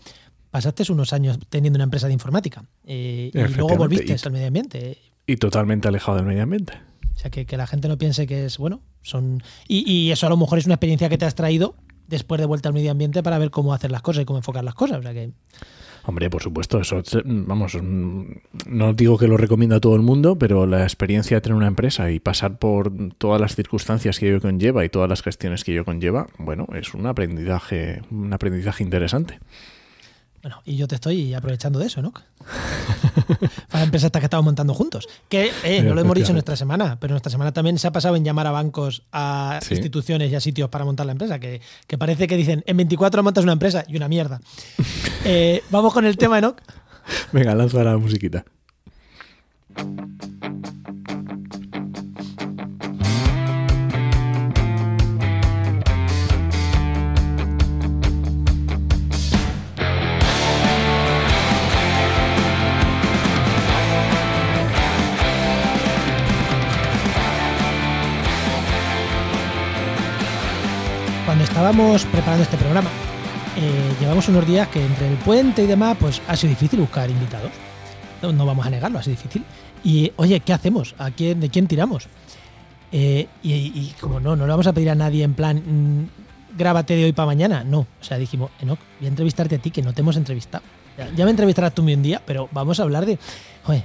pasaste 0.51 0.91
unos 0.91 1.13
años 1.13 1.39
teniendo 1.49 1.77
una 1.77 1.83
empresa 1.83 2.07
de 2.07 2.13
informática 2.13 2.63
eh, 2.85 3.31
y 3.33 3.37
luego 3.37 3.75
volviste 3.75 4.15
al 4.23 4.31
medio 4.31 4.47
ambiente. 4.47 4.97
Y 5.25 5.37
totalmente 5.37 5.87
alejado 5.87 6.17
del 6.17 6.25
medio 6.25 6.43
ambiente. 6.43 6.73
O 7.15 7.19
sea, 7.19 7.31
que, 7.31 7.45
la 7.57 7.67
gente 7.67 7.87
no 7.87 7.97
piense 7.97 8.27
que 8.27 8.45
es, 8.45 8.57
bueno, 8.57 8.81
son... 9.01 9.41
Y, 9.67 9.91
y, 9.91 10.11
eso 10.11 10.27
a 10.27 10.29
lo 10.29 10.37
mejor 10.37 10.59
es 10.59 10.65
una 10.65 10.75
experiencia 10.75 11.09
que 11.09 11.17
te 11.17 11.25
has 11.25 11.35
traído 11.35 11.75
después 12.07 12.39
de 12.39 12.45
vuelta 12.45 12.69
al 12.69 12.73
medio 12.73 12.91
ambiente 12.91 13.23
para 13.23 13.37
ver 13.37 13.49
cómo 13.49 13.73
hacer 13.73 13.91
las 13.91 14.01
cosas 14.01 14.21
y 14.21 14.25
cómo 14.25 14.37
enfocar 14.39 14.63
las 14.63 14.75
cosas. 14.75 14.99
O 14.99 15.01
sea 15.01 15.13
que... 15.13 15.31
Hombre, 16.07 16.29
por 16.29 16.41
supuesto, 16.41 16.79
eso, 16.79 17.01
vamos, 17.25 17.77
no 17.83 18.93
digo 18.93 19.17
que 19.17 19.27
lo 19.27 19.35
recomiendo 19.35 19.75
a 19.75 19.81
todo 19.81 19.93
el 19.93 20.01
mundo, 20.01 20.39
pero 20.39 20.65
la 20.65 20.83
experiencia 20.83 21.35
de 21.35 21.41
tener 21.41 21.57
una 21.57 21.67
empresa 21.67 22.09
y 22.11 22.21
pasar 22.21 22.59
por 22.59 22.93
todas 23.17 23.41
las 23.41 23.57
circunstancias 23.57 24.17
que 24.17 24.29
ello 24.29 24.39
conlleva 24.39 24.85
y 24.85 24.89
todas 24.89 25.09
las 25.09 25.21
gestiones 25.21 25.65
que 25.65 25.73
ello 25.73 25.83
conlleva, 25.83 26.27
bueno, 26.37 26.65
es 26.73 26.93
un 26.93 27.07
aprendizaje, 27.07 28.03
un 28.09 28.31
aprendizaje 28.31 28.85
interesante. 28.85 29.39
Bueno, 30.47 30.61
y 30.63 30.77
yo 30.77 30.87
te 30.87 30.95
estoy 30.95 31.33
aprovechando 31.33 31.77
de 31.77 31.87
eso, 31.87 32.01
¿no? 32.01 32.13
Para 33.69 33.83
empresas 33.83 34.09
que 34.09 34.19
estamos 34.19 34.45
montando 34.45 34.73
juntos. 34.73 35.05
Que 35.27 35.51
eh, 35.65 35.83
no 35.83 35.93
lo 35.93 35.99
hemos 35.99 36.15
dicho 36.15 36.29
en 36.29 36.35
nuestra 36.35 36.55
semana, 36.55 36.97
pero 37.01 37.11
nuestra 37.11 37.29
semana 37.29 37.51
también 37.51 37.77
se 37.77 37.85
ha 37.85 37.91
pasado 37.91 38.15
en 38.15 38.23
llamar 38.23 38.47
a 38.47 38.51
bancos, 38.51 39.03
a 39.11 39.59
instituciones 39.69 40.31
y 40.31 40.35
a 40.35 40.39
sitios 40.39 40.69
para 40.69 40.85
montar 40.85 41.05
la 41.05 41.11
empresa. 41.11 41.37
Que, 41.37 41.59
que, 41.85 41.97
parece 41.97 42.27
que 42.27 42.37
dicen, 42.37 42.63
en 42.65 42.77
24 42.77 43.23
montas 43.23 43.43
una 43.43 43.51
empresa 43.51 43.83
y 43.89 43.97
una 43.97 44.07
mierda. 44.07 44.39
Eh, 45.29 45.61
vamos 45.71 45.93
con 45.93 46.05
el 46.05 46.15
tema, 46.15 46.37
Enoch. 46.37 46.61
Venga, 47.33 47.53
lanza 47.53 47.83
la 47.83 47.97
musiquita. 47.97 48.45
Estábamos 71.57 72.05
preparando 72.05 72.43
este 72.43 72.55
programa, 72.55 72.87
eh, 73.57 73.95
llevamos 73.99 74.29
unos 74.29 74.45
días 74.45 74.67
que 74.67 74.85
entre 74.85 75.07
el 75.07 75.15
puente 75.15 75.63
y 75.63 75.65
demás, 75.65 75.97
pues 75.99 76.21
ha 76.27 76.35
sido 76.35 76.51
difícil 76.51 76.79
buscar 76.79 77.09
invitados. 77.09 77.49
No, 78.21 78.45
vamos 78.45 78.63
a 78.63 78.69
negarlo, 78.69 78.99
ha 78.99 79.01
sido 79.01 79.15
difícil. 79.15 79.43
Y 79.83 80.11
oye, 80.17 80.39
¿qué 80.41 80.53
hacemos? 80.53 80.93
¿A 80.99 81.09
quién, 81.09 81.39
¿De 81.39 81.49
quién 81.49 81.65
tiramos? 81.65 82.09
Eh, 82.91 83.27
y, 83.41 83.91
como 83.99 84.19
no, 84.19 84.35
no 84.35 84.45
le 84.45 84.51
vamos 84.51 84.67
a 84.67 84.73
pedir 84.73 84.91
a 84.91 84.95
nadie 84.95 85.23
en 85.23 85.33
plan, 85.33 85.57
mm, 85.57 86.55
grábate 86.55 86.95
de 86.95 87.05
hoy 87.05 87.13
para 87.13 87.25
mañana. 87.25 87.63
No, 87.63 87.79
o 87.79 88.03
sea, 88.03 88.19
dijimos, 88.19 88.51
Enoch, 88.61 88.77
voy 88.99 89.07
a 89.07 89.09
entrevistarte 89.09 89.55
a 89.55 89.57
ti, 89.57 89.71
que 89.71 89.81
no 89.81 89.93
te 89.93 90.01
hemos 90.01 90.15
entrevistado. 90.15 90.63
Ya, 91.15 91.25
me 91.25 91.31
entrevistarás 91.31 91.75
tú 91.75 91.83
un 91.83 92.01
día, 92.01 92.21
pero 92.25 92.49
vamos 92.51 92.79
a 92.79 92.83
hablar 92.83 93.05
de. 93.05 93.19
Oye, 93.67 93.83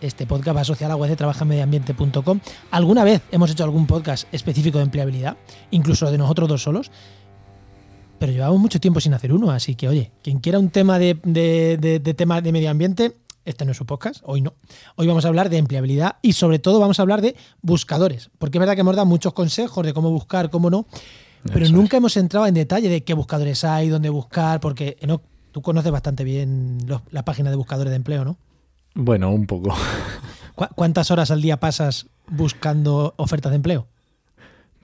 este 0.00 0.26
podcast 0.26 0.56
va 0.56 0.62
asociado 0.62 0.92
a 0.92 0.96
la 0.96 1.00
web 1.00 1.10
de 1.10 1.16
trabajamediambiente.com. 1.16 2.40
¿Alguna 2.72 3.04
vez 3.04 3.22
hemos 3.30 3.50
hecho 3.50 3.62
algún 3.62 3.86
podcast 3.86 4.26
específico 4.32 4.78
de 4.78 4.84
empleabilidad? 4.84 5.36
Incluso 5.70 6.10
de 6.10 6.18
nosotros 6.18 6.48
dos 6.48 6.62
solos 6.62 6.90
pero 8.18 8.32
llevamos 8.32 8.60
mucho 8.60 8.78
tiempo 8.78 9.00
sin 9.00 9.14
hacer 9.14 9.32
uno, 9.32 9.50
así 9.50 9.74
que 9.76 9.88
oye, 9.88 10.12
quien 10.22 10.40
quiera 10.40 10.58
un 10.58 10.68
tema 10.68 10.98
de, 10.98 11.14
tema 12.18 12.42
de 12.42 12.52
medio 12.52 12.70
ambiente, 12.70 13.16
este 13.46 13.64
no 13.64 13.72
es 13.72 13.78
su 13.78 13.86
podcast, 13.86 14.20
hoy 14.26 14.42
no. 14.42 14.52
Hoy 14.96 15.06
vamos 15.06 15.24
a 15.24 15.28
hablar 15.28 15.48
de 15.48 15.56
empleabilidad 15.56 16.16
y 16.20 16.34
sobre 16.34 16.58
todo 16.58 16.80
vamos 16.80 16.98
a 16.98 17.02
hablar 17.02 17.22
de 17.22 17.34
buscadores, 17.62 18.28
porque 18.38 18.58
es 18.58 18.60
verdad 18.60 18.74
que 18.74 18.82
hemos 18.82 18.94
dado 18.94 19.06
muchos 19.06 19.32
consejos 19.32 19.86
de 19.86 19.94
cómo 19.94 20.10
buscar, 20.10 20.50
cómo 20.50 20.68
no, 20.68 20.86
pero 21.50 21.66
nunca 21.70 21.96
hemos 21.96 22.14
entrado 22.18 22.46
en 22.46 22.52
detalle 22.52 22.90
de 22.90 23.04
qué 23.04 23.14
buscadores 23.14 23.64
hay, 23.64 23.88
dónde 23.88 24.10
buscar, 24.10 24.60
porque 24.60 24.98
tú 25.52 25.62
conoces 25.62 25.90
bastante 25.92 26.24
bien 26.24 26.78
la 27.10 27.24
página 27.24 27.50
de 27.50 27.56
buscadores 27.56 27.90
de 27.90 27.96
empleo, 27.96 28.24
¿no? 28.24 28.36
Bueno, 28.94 29.30
un 29.30 29.46
poco. 29.46 29.74
¿Cuántas 30.74 31.10
horas 31.10 31.30
al 31.30 31.40
día 31.40 31.58
pasas 31.58 32.06
buscando 32.28 33.14
ofertas 33.16 33.50
de 33.50 33.56
empleo? 33.56 33.86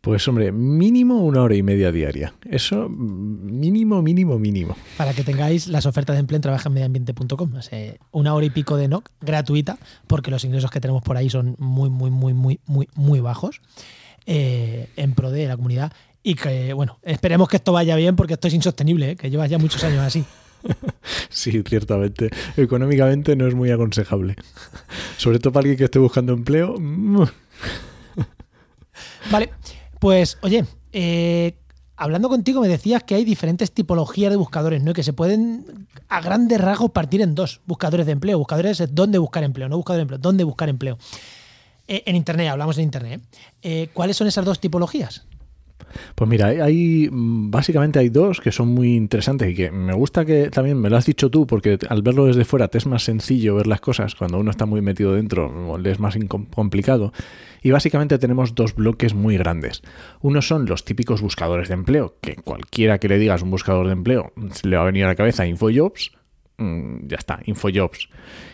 Pues 0.06 0.26
hombre, 0.28 0.52
mínimo 0.52 1.18
una 1.24 1.42
hora 1.42 1.56
y 1.56 1.64
media 1.64 1.90
diaria. 1.90 2.32
Eso 2.48 2.88
mínimo, 2.88 4.02
mínimo, 4.02 4.38
mínimo. 4.38 4.76
Para 4.96 5.12
que 5.12 5.24
tengáis 5.24 5.66
las 5.66 5.84
ofertas 5.84 6.14
de 6.14 6.20
empleo 6.20 6.36
en 6.36 6.42
trabajanmediambiente.com. 6.42 7.54
una 8.12 8.34
hora 8.34 8.46
y 8.46 8.50
pico 8.50 8.76
de 8.76 8.86
NOC 8.86 9.10
gratuita, 9.20 9.78
porque 10.06 10.30
los 10.30 10.44
ingresos 10.44 10.70
que 10.70 10.80
tenemos 10.80 11.02
por 11.02 11.16
ahí 11.16 11.28
son 11.28 11.56
muy, 11.58 11.90
muy, 11.90 12.12
muy, 12.12 12.34
muy, 12.34 12.60
muy, 12.66 12.88
muy 12.94 13.18
bajos 13.18 13.60
eh, 14.26 14.90
en 14.94 15.14
pro 15.14 15.32
de 15.32 15.48
la 15.48 15.56
comunidad. 15.56 15.92
Y 16.22 16.36
que, 16.36 16.72
bueno, 16.72 16.98
esperemos 17.02 17.48
que 17.48 17.56
esto 17.56 17.72
vaya 17.72 17.96
bien 17.96 18.14
porque 18.14 18.34
esto 18.34 18.46
es 18.46 18.54
insostenible, 18.54 19.10
¿eh? 19.10 19.16
que 19.16 19.28
llevas 19.28 19.50
ya 19.50 19.58
muchos 19.58 19.82
años 19.82 20.04
así. 20.04 20.24
Sí, 21.30 21.62
ciertamente. 21.66 22.30
Económicamente 22.56 23.36
no 23.36 23.46
es 23.46 23.54
muy 23.54 23.70
aconsejable. 23.70 24.36
Sobre 25.16 25.38
todo 25.38 25.52
para 25.52 25.62
alguien 25.62 25.78
que 25.78 25.84
esté 25.84 25.98
buscando 25.98 26.32
empleo. 26.32 26.74
Mm. 26.78 27.24
Vale, 29.30 29.50
pues, 29.98 30.38
oye, 30.42 30.64
eh, 30.92 31.58
hablando 31.96 32.28
contigo 32.28 32.60
me 32.60 32.68
decías 32.68 33.02
que 33.04 33.14
hay 33.14 33.24
diferentes 33.24 33.72
tipologías 33.72 34.30
de 34.30 34.36
buscadores, 34.36 34.82
¿no? 34.82 34.92
que 34.92 35.02
se 35.02 35.12
pueden 35.12 35.88
a 36.08 36.20
grandes 36.20 36.60
rasgos 36.60 36.90
partir 36.90 37.20
en 37.22 37.34
dos. 37.34 37.60
Buscadores 37.66 38.06
de 38.06 38.12
empleo, 38.12 38.38
buscadores 38.38 38.78
de 38.78 38.86
dónde 38.86 39.18
buscar 39.18 39.44
empleo, 39.44 39.68
no 39.68 39.76
buscadores 39.76 40.00
de 40.00 40.02
empleo, 40.02 40.18
dónde 40.18 40.44
buscar 40.44 40.68
empleo. 40.68 40.98
Eh, 41.88 42.02
en 42.06 42.16
Internet, 42.16 42.48
hablamos 42.48 42.78
en 42.78 42.84
Internet. 42.84 43.22
¿eh? 43.62 43.88
¿Cuáles 43.92 44.16
son 44.16 44.26
esas 44.26 44.44
dos 44.44 44.58
tipologías? 44.60 45.26
Pues 46.14 46.28
mira, 46.28 46.48
hay 46.48 47.08
básicamente 47.10 47.98
hay 47.98 48.08
dos 48.08 48.40
que 48.40 48.52
son 48.52 48.68
muy 48.68 48.94
interesantes 48.94 49.50
y 49.50 49.54
que 49.54 49.70
me 49.70 49.94
gusta 49.94 50.24
que 50.24 50.50
también 50.50 50.80
me 50.80 50.90
lo 50.90 50.96
has 50.96 51.06
dicho 51.06 51.30
tú, 51.30 51.46
porque 51.46 51.78
al 51.88 52.02
verlo 52.02 52.26
desde 52.26 52.44
fuera 52.44 52.68
te 52.68 52.78
es 52.78 52.86
más 52.86 53.04
sencillo 53.04 53.54
ver 53.54 53.66
las 53.66 53.80
cosas, 53.80 54.14
cuando 54.14 54.38
uno 54.38 54.50
está 54.50 54.66
muy 54.66 54.80
metido 54.80 55.14
dentro 55.14 55.78
le 55.78 55.90
es 55.90 56.00
más 56.00 56.16
complicado. 56.50 57.12
Y 57.62 57.70
básicamente 57.70 58.18
tenemos 58.18 58.54
dos 58.54 58.74
bloques 58.74 59.14
muy 59.14 59.36
grandes. 59.36 59.82
Uno 60.20 60.42
son 60.42 60.66
los 60.66 60.84
típicos 60.84 61.20
buscadores 61.20 61.68
de 61.68 61.74
empleo, 61.74 62.16
que 62.20 62.36
cualquiera 62.36 62.98
que 62.98 63.08
le 63.08 63.18
digas 63.18 63.42
un 63.42 63.50
buscador 63.50 63.86
de 63.86 63.92
empleo 63.92 64.32
le 64.62 64.76
va 64.76 64.82
a 64.82 64.86
venir 64.86 65.04
a 65.04 65.08
la 65.08 65.16
cabeza 65.16 65.46
InfoJobs, 65.46 66.12
mm, 66.58 67.06
ya 67.08 67.16
está, 67.16 67.40
InfoJobs, 67.44 68.08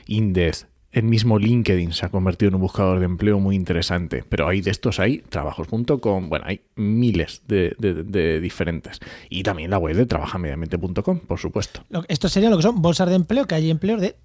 Index, 0.07 0.67
el 0.93 1.05
mismo 1.05 1.39
LinkedIn 1.39 1.93
se 1.93 2.05
ha 2.07 2.11
convertido 2.11 2.49
en 2.49 2.55
un 2.57 2.61
buscador 2.61 2.99
de 2.99 3.07
empleo 3.07 3.41
muy 3.41 3.57
interesante, 3.57 4.25
pero 4.29 4.47
hay 4.47 4.61
de 4.61 4.71
estos 4.71 5.01
hay, 5.01 5.19
trabajos.com, 5.19 6.29
bueno, 6.29 6.45
hay 6.47 6.61
miles 6.77 7.43
de, 7.49 8.41
diferentes. 8.41 9.01
Y 9.31 9.43
también 9.43 9.71
la 9.71 9.79
web 9.79 9.97
de 9.97 10.05
trabajamediamente.com, 10.05 11.21
por 11.21 11.39
supuesto. 11.39 11.83
Esto 12.09 12.29
sería 12.29 12.51
lo 12.51 12.59
que 12.59 12.63
son 12.63 12.83
bolsas 12.83 13.09
de 13.09 13.15
empleo, 13.15 13.47
que 13.47 13.55
hay 13.55 13.71
empleos 13.71 14.03
de 14.03 14.17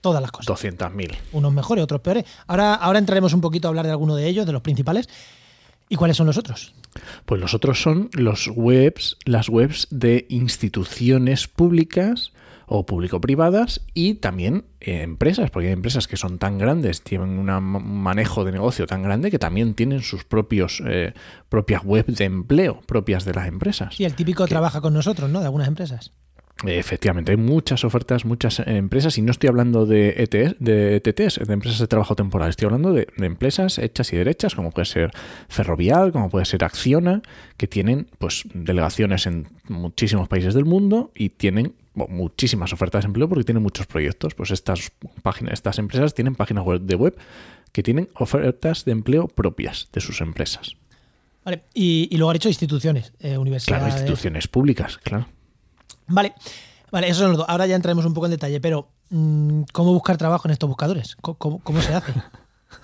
todas 0.00 0.22
las 0.22 0.30
cosas. 0.30 0.56
200.000. 0.56 1.16
Unos 1.32 1.52
mejores, 1.52 1.82
otros 1.82 2.00
peores. 2.00 2.24
Ahora, 2.46 2.74
ahora 2.74 3.00
entraremos 3.00 3.34
un 3.34 3.40
poquito 3.40 3.66
a 3.66 3.70
hablar 3.70 3.84
de 3.84 3.90
alguno 3.90 4.14
de 4.14 4.28
ellos, 4.28 4.46
de 4.46 4.52
los 4.52 4.62
principales. 4.62 5.08
¿Y 5.88 5.96
cuáles 5.96 6.16
son 6.16 6.26
los 6.26 6.38
otros? 6.38 6.74
Pues 7.24 7.40
los 7.40 7.54
otros 7.54 7.82
son 7.82 8.10
los 8.12 8.48
webs, 8.54 9.16
las 9.24 9.48
webs 9.48 9.88
de 9.90 10.26
instituciones 10.28 11.48
públicas 11.48 12.32
o 12.68 12.86
público-privadas 12.86 13.80
y 13.94 14.14
también 14.14 14.64
eh, 14.80 15.02
empresas, 15.02 15.50
porque 15.50 15.68
hay 15.68 15.72
empresas 15.72 16.06
que 16.06 16.16
son 16.16 16.38
tan 16.38 16.58
grandes, 16.58 17.02
tienen 17.02 17.38
un 17.38 17.46
manejo 18.02 18.44
de 18.44 18.52
negocio 18.52 18.86
tan 18.86 19.02
grande 19.02 19.30
que 19.30 19.38
también 19.38 19.74
tienen 19.74 20.02
sus 20.02 20.24
propios 20.24 20.82
eh, 20.86 21.14
propias 21.48 21.82
webs 21.84 22.16
de 22.16 22.24
empleo 22.24 22.80
propias 22.86 23.24
de 23.24 23.34
las 23.34 23.48
empresas. 23.48 23.98
Y 23.98 24.04
el 24.04 24.14
típico 24.14 24.46
trabaja 24.46 24.80
con 24.80 24.92
nosotros, 24.94 25.30
¿no? 25.30 25.40
De 25.40 25.46
algunas 25.46 25.68
empresas. 25.68 26.12
Efectivamente, 26.66 27.30
hay 27.30 27.36
muchas 27.36 27.84
ofertas, 27.84 28.24
muchas 28.24 28.58
empresas, 28.58 29.16
y 29.16 29.22
no 29.22 29.30
estoy 29.30 29.48
hablando 29.48 29.86
de 29.86 30.08
ETS, 30.18 30.56
de 30.58 30.96
ETTs, 30.96 31.46
de 31.46 31.52
empresas 31.52 31.78
de 31.78 31.86
trabajo 31.86 32.16
temporal, 32.16 32.50
estoy 32.50 32.66
hablando 32.66 32.92
de, 32.92 33.06
empresas 33.18 33.78
hechas 33.78 34.12
y 34.12 34.16
derechas, 34.16 34.56
como 34.56 34.72
puede 34.72 34.86
ser 34.86 35.12
Ferrovial, 35.48 36.10
como 36.10 36.30
puede 36.30 36.46
ser 36.46 36.64
Acciona, 36.64 37.22
que 37.56 37.68
tienen 37.68 38.08
pues 38.18 38.42
delegaciones 38.52 39.28
en 39.28 39.46
muchísimos 39.68 40.26
países 40.26 40.52
del 40.54 40.64
mundo 40.64 41.12
y 41.14 41.28
tienen 41.28 41.74
muchísimas 42.08 42.72
ofertas 42.72 43.02
de 43.02 43.06
empleo 43.06 43.28
porque 43.28 43.44
tienen 43.44 43.62
muchos 43.62 43.86
proyectos. 43.86 44.34
Pues 44.34 44.50
estas 44.50 44.92
páginas, 45.22 45.54
estas 45.54 45.78
empresas 45.78 46.14
tienen 46.14 46.34
páginas 46.34 46.64
web 46.64 46.80
de 46.82 46.94
web 46.94 47.18
que 47.72 47.82
tienen 47.82 48.08
ofertas 48.14 48.84
de 48.84 48.92
empleo 48.92 49.28
propias 49.28 49.88
de 49.92 50.00
sus 50.00 50.20
empresas. 50.20 50.76
Vale, 51.44 51.62
y, 51.72 52.14
luego 52.16 52.30
ha 52.30 52.34
dicho 52.34 52.48
instituciones, 52.48 53.12
eh, 53.20 53.38
universidades. 53.38 53.84
Claro, 53.84 53.98
instituciones 53.98 54.48
públicas, 54.48 54.98
claro. 54.98 55.26
Vale, 56.06 56.34
vale, 56.90 57.08
eso 57.08 57.26
los 57.26 57.38
dos. 57.38 57.46
Ahora 57.48 57.66
ya 57.66 57.76
entraremos 57.76 58.04
un 58.04 58.14
poco 58.14 58.26
en 58.26 58.32
detalle, 58.32 58.60
pero 58.60 58.88
mm, 59.10 59.62
¿cómo 59.72 59.92
buscar 59.92 60.16
trabajo 60.16 60.46
en 60.48 60.52
estos 60.52 60.68
buscadores? 60.68 61.16
¿Cómo, 61.16 61.80
se 61.80 61.94
hace? 61.94 62.12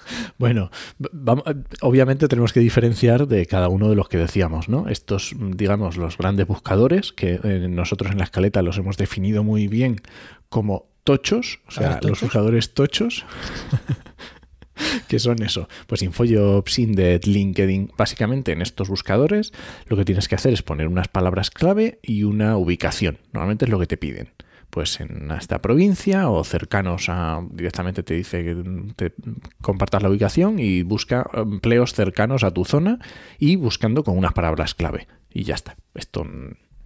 Bueno, 0.38 0.70
vamos, 0.98 1.44
obviamente 1.80 2.28
tenemos 2.28 2.52
que 2.52 2.60
diferenciar 2.60 3.26
de 3.26 3.46
cada 3.46 3.68
uno 3.68 3.88
de 3.88 3.96
los 3.96 4.08
que 4.08 4.18
decíamos, 4.18 4.68
¿no? 4.68 4.88
Estos, 4.88 5.34
digamos, 5.38 5.96
los 5.96 6.18
grandes 6.18 6.46
buscadores, 6.46 7.12
que 7.12 7.40
eh, 7.42 7.66
nosotros 7.68 8.12
en 8.12 8.18
la 8.18 8.24
escaleta 8.24 8.62
los 8.62 8.78
hemos 8.78 8.96
definido 8.96 9.44
muy 9.44 9.68
bien 9.68 10.00
como 10.48 10.86
tochos, 11.04 11.60
o 11.68 11.70
sea, 11.70 12.00
los 12.02 12.20
buscadores 12.20 12.74
tochos. 12.74 13.24
¿Qué 15.08 15.18
son 15.18 15.42
eso? 15.42 15.68
Pues 15.86 16.02
InfoJobs, 16.02 16.78
Indeed, 16.78 17.24
LinkedIn. 17.24 17.92
Básicamente 17.96 18.52
en 18.52 18.62
estos 18.62 18.88
buscadores 18.88 19.52
lo 19.86 19.96
que 19.96 20.04
tienes 20.04 20.28
que 20.28 20.34
hacer 20.34 20.52
es 20.52 20.62
poner 20.62 20.88
unas 20.88 21.08
palabras 21.08 21.50
clave 21.50 22.00
y 22.02 22.24
una 22.24 22.56
ubicación. 22.56 23.18
Normalmente 23.32 23.66
es 23.66 23.70
lo 23.70 23.78
que 23.78 23.86
te 23.86 23.96
piden. 23.96 24.30
Pues 24.74 24.98
en 24.98 25.30
esta 25.30 25.62
provincia 25.62 26.28
o 26.28 26.42
cercanos 26.42 27.08
a. 27.08 27.40
directamente 27.52 28.02
te 28.02 28.14
dice 28.14 28.42
que 28.42 28.56
te 28.96 29.14
compartas 29.62 30.02
la 30.02 30.08
ubicación 30.10 30.58
y 30.58 30.82
busca 30.82 31.30
empleos 31.32 31.94
cercanos 31.94 32.42
a 32.42 32.50
tu 32.50 32.64
zona 32.64 32.98
y 33.38 33.54
buscando 33.54 34.02
con 34.02 34.18
unas 34.18 34.32
palabras 34.32 34.74
clave. 34.74 35.06
Y 35.32 35.44
ya 35.44 35.54
está. 35.54 35.76
Esto 35.94 36.26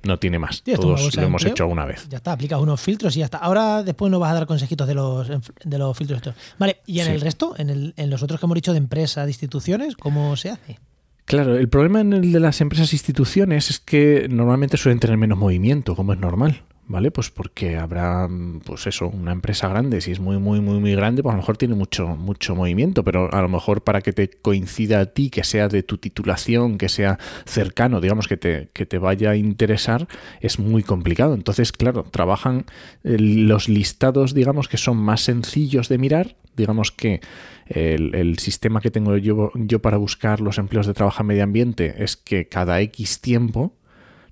no 0.02 0.18
tiene 0.18 0.38
más. 0.38 0.62
Todos 0.64 1.16
lo 1.16 1.22
hemos 1.22 1.46
hecho 1.46 1.62
alguna 1.62 1.86
vez. 1.86 2.06
Ya 2.10 2.18
está, 2.18 2.32
aplicas 2.32 2.60
unos 2.60 2.78
filtros 2.78 3.16
y 3.16 3.20
ya 3.20 3.24
está. 3.24 3.38
Ahora 3.38 3.82
después 3.82 4.10
nos 4.10 4.20
vas 4.20 4.32
a 4.32 4.34
dar 4.34 4.46
consejitos 4.46 4.86
de 4.86 4.94
los, 4.94 5.26
de 5.26 5.78
los 5.78 5.96
filtros 5.96 6.18
estos. 6.18 6.34
Vale, 6.58 6.80
y 6.84 7.00
en 7.00 7.10
el 7.10 7.22
resto, 7.22 7.54
en, 7.56 7.70
el, 7.70 7.94
en 7.96 8.10
los 8.10 8.22
otros 8.22 8.38
que 8.38 8.44
hemos 8.44 8.56
dicho 8.56 8.72
de 8.72 8.78
empresas, 8.78 9.24
de 9.24 9.30
instituciones, 9.30 9.96
¿cómo 9.96 10.36
se 10.36 10.50
hace? 10.50 10.78
Claro, 11.24 11.56
el 11.56 11.70
problema 11.70 12.02
en 12.02 12.12
el 12.12 12.32
de 12.32 12.40
las 12.40 12.60
empresas 12.60 12.92
e 12.92 12.96
instituciones 12.96 13.70
es 13.70 13.80
que 13.80 14.28
normalmente 14.28 14.76
suelen 14.76 15.00
tener 15.00 15.16
menos 15.16 15.38
movimiento, 15.38 15.96
como 15.96 16.12
es 16.12 16.18
normal. 16.18 16.64
¿Vale? 16.88 17.10
Pues 17.10 17.30
porque 17.30 17.76
habrá, 17.76 18.28
pues 18.64 18.86
eso, 18.86 19.08
una 19.08 19.32
empresa 19.32 19.68
grande, 19.68 20.00
si 20.00 20.10
es 20.10 20.20
muy, 20.20 20.38
muy, 20.38 20.60
muy, 20.60 20.80
muy 20.80 20.94
grande, 20.94 21.22
pues 21.22 21.32
a 21.32 21.36
lo 21.36 21.42
mejor 21.42 21.58
tiene 21.58 21.74
mucho, 21.74 22.08
mucho 22.08 22.54
movimiento, 22.54 23.04
pero 23.04 23.32
a 23.32 23.42
lo 23.42 23.48
mejor 23.48 23.82
para 23.82 24.00
que 24.00 24.12
te 24.12 24.30
coincida 24.30 25.00
a 25.00 25.06
ti, 25.06 25.30
que 25.30 25.44
sea 25.44 25.68
de 25.68 25.82
tu 25.82 25.98
titulación, 25.98 26.78
que 26.78 26.88
sea 26.88 27.18
cercano, 27.44 28.00
digamos, 28.00 28.26
que 28.26 28.38
te, 28.38 28.70
que 28.72 28.86
te 28.86 28.98
vaya 28.98 29.30
a 29.30 29.36
interesar, 29.36 30.08
es 30.40 30.58
muy 30.58 30.82
complicado. 30.82 31.34
Entonces, 31.34 31.72
claro, 31.72 32.04
trabajan 32.04 32.64
los 33.02 33.68
listados, 33.68 34.34
digamos, 34.34 34.66
que 34.68 34.78
son 34.78 34.96
más 34.96 35.20
sencillos 35.20 35.88
de 35.88 35.98
mirar, 35.98 36.36
digamos 36.56 36.90
que 36.90 37.20
el, 37.66 38.14
el, 38.14 38.38
sistema 38.38 38.80
que 38.80 38.90
tengo 38.90 39.16
yo, 39.18 39.52
yo 39.54 39.80
para 39.80 39.98
buscar 39.98 40.40
los 40.40 40.58
empleos 40.58 40.86
de 40.86 40.94
trabajo 40.94 41.22
en 41.22 41.26
medio 41.26 41.44
ambiente 41.44 42.02
es 42.02 42.16
que 42.16 42.48
cada 42.48 42.80
X 42.80 43.20
tiempo, 43.20 43.74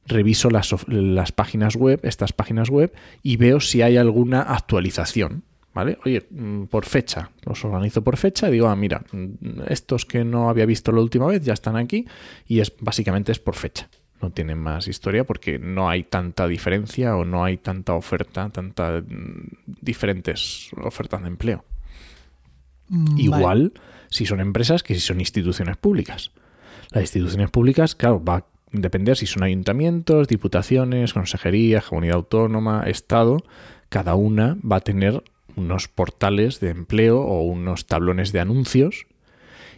reviso 0.07 0.51
las, 0.51 0.75
las 0.89 1.33
páginas 1.33 1.77
web, 1.77 2.01
estas 2.03 2.33
páginas 2.33 2.71
web, 2.71 2.93
y 3.23 3.37
veo 3.37 3.61
si 3.61 3.83
hay 3.83 3.97
alguna 3.97 4.43
actualización. 4.43 5.45
¿Vale? 5.75 5.99
Oye, 6.07 6.27
mm, 6.31 6.65
por 6.65 6.87
fecha, 6.87 7.33
los 7.45 7.63
organizo 7.63 8.03
por 8.03 8.17
fecha 8.17 8.49
y 8.49 8.53
digo, 8.53 8.69
ah, 8.69 8.77
mira, 8.77 9.05
mm, 9.13 9.61
estos 9.69 10.07
que 10.07 10.25
no 10.25 10.49
había 10.49 10.65
visto 10.65 10.91
la 10.91 11.03
última 11.03 11.27
vez 11.27 11.45
ya 11.45 11.53
están 11.53 11.77
aquí 11.77 12.07
y 12.47 12.61
es 12.61 12.73
básicamente 12.81 13.31
es 13.31 13.39
por 13.39 13.57
fecha. 13.57 13.91
No 14.23 14.31
tienen 14.31 14.59
más 14.59 14.89
historia 14.89 15.25
porque 15.25 15.59
no 15.59 15.91
hay 15.91 16.05
tanta 16.05 16.49
diferencia 16.49 17.15
o 17.15 17.27
no 17.27 17.45
hay 17.45 17.59
tanta 17.59 17.93
oferta, 17.93 18.49
tantas 18.49 19.03
mm, 19.07 19.75
diferentes 19.83 20.71
ofertas 20.83 21.21
de 21.21 21.29
empleo. 21.29 21.63
Igual 23.19 23.75
si 24.09 24.25
son 24.25 24.41
empresas 24.41 24.83
que 24.83 24.95
si 24.95 25.01
son 25.01 25.21
instituciones 25.21 25.77
públicas. 25.77 26.31
Las 26.91 27.03
instituciones 27.03 27.51
públicas, 27.51 27.95
claro, 27.95 28.23
va 28.25 28.47
depender 28.81 29.17
si 29.17 29.27
son 29.27 29.43
ayuntamientos, 29.43 30.29
diputaciones, 30.29 31.13
consejerías, 31.13 31.85
comunidad 31.85 32.17
autónoma, 32.17 32.85
Estado, 32.87 33.39
cada 33.89 34.15
una 34.15 34.57
va 34.65 34.77
a 34.77 34.81
tener 34.81 35.23
unos 35.57 35.89
portales 35.89 36.61
de 36.61 36.71
empleo 36.71 37.21
o 37.21 37.43
unos 37.43 37.87
tablones 37.87 38.33
de 38.33 38.41
anuncios. 38.41 39.07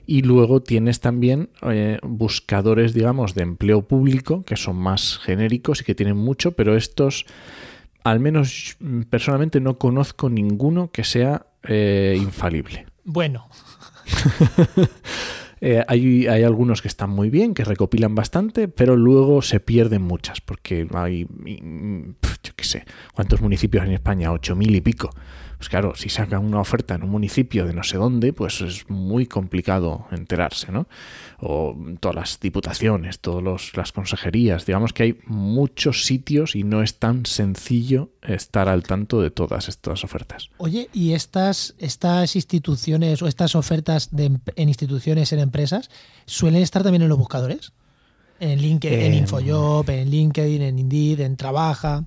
Y 0.06 0.22
luego 0.22 0.62
tienes 0.62 1.00
también 1.00 1.50
eh, 1.62 1.98
buscadores, 2.02 2.94
digamos, 2.94 3.34
de 3.34 3.42
empleo 3.42 3.86
público, 3.86 4.42
que 4.44 4.56
son 4.56 4.76
más 4.76 5.18
genéricos 5.18 5.82
y 5.82 5.84
que 5.84 5.94
tienen 5.94 6.16
mucho, 6.16 6.52
pero 6.52 6.76
estos, 6.76 7.26
al 8.04 8.18
menos 8.18 8.78
personalmente, 9.10 9.60
no 9.60 9.78
conozco 9.78 10.30
ninguno 10.30 10.90
que 10.90 11.04
sea 11.04 11.46
eh, 11.62 12.16
infalible. 12.18 12.86
Bueno. 13.04 13.48
Eh, 15.60 15.84
hay, 15.88 16.26
algunos 16.26 16.82
que 16.82 16.88
están 16.88 17.10
muy 17.10 17.30
bien, 17.30 17.54
que 17.54 17.64
recopilan 17.64 18.14
bastante, 18.14 18.68
pero 18.68 18.96
luego 18.96 19.42
se 19.42 19.60
pierden 19.60 20.02
muchas, 20.02 20.40
porque 20.40 20.86
hay, 20.94 21.26
yo 22.42 22.52
qué 22.56 22.64
sé, 22.64 22.84
¿cuántos 23.14 23.40
municipios 23.40 23.84
en 23.84 23.92
España? 23.92 24.32
Ocho 24.32 24.54
mil 24.54 24.74
y 24.74 24.80
pico. 24.80 25.10
Pues 25.58 25.68
claro, 25.68 25.94
si 25.96 26.08
sacan 26.08 26.44
una 26.44 26.60
oferta 26.60 26.94
en 26.94 27.02
un 27.02 27.10
municipio 27.10 27.66
de 27.66 27.74
no 27.74 27.82
sé 27.82 27.96
dónde, 27.96 28.32
pues 28.32 28.60
es 28.60 28.88
muy 28.88 29.26
complicado 29.26 30.06
enterarse, 30.12 30.70
¿no? 30.70 30.86
O 31.40 31.76
todas 31.98 32.14
las 32.14 32.40
diputaciones, 32.40 33.18
todas 33.18 33.76
las 33.76 33.90
consejerías, 33.90 34.66
digamos 34.66 34.92
que 34.92 35.02
hay 35.02 35.18
muchos 35.26 36.04
sitios 36.04 36.54
y 36.54 36.62
no 36.62 36.80
es 36.80 37.00
tan 37.00 37.26
sencillo 37.26 38.10
estar 38.22 38.68
al 38.68 38.84
tanto 38.84 39.20
de 39.20 39.32
todas 39.32 39.68
estas 39.68 40.04
ofertas. 40.04 40.48
Oye, 40.58 40.90
¿y 40.92 41.14
estas, 41.14 41.74
estas 41.78 42.36
instituciones 42.36 43.20
o 43.22 43.26
estas 43.26 43.56
ofertas 43.56 44.14
de, 44.14 44.38
en 44.54 44.68
instituciones, 44.68 45.32
en 45.32 45.40
empresas, 45.40 45.90
suelen 46.24 46.62
estar 46.62 46.84
también 46.84 47.02
en 47.02 47.08
los 47.08 47.18
buscadores? 47.18 47.72
En 48.38 48.60
LinkedIn, 48.60 49.00
en 49.00 49.12
Em. 49.12 49.18
Infojob, 49.22 49.90
en 49.90 50.08
LinkedIn, 50.08 50.62
en 50.62 50.78
Indeed, 50.78 51.18
en 51.18 51.36
Trabaja. 51.36 52.04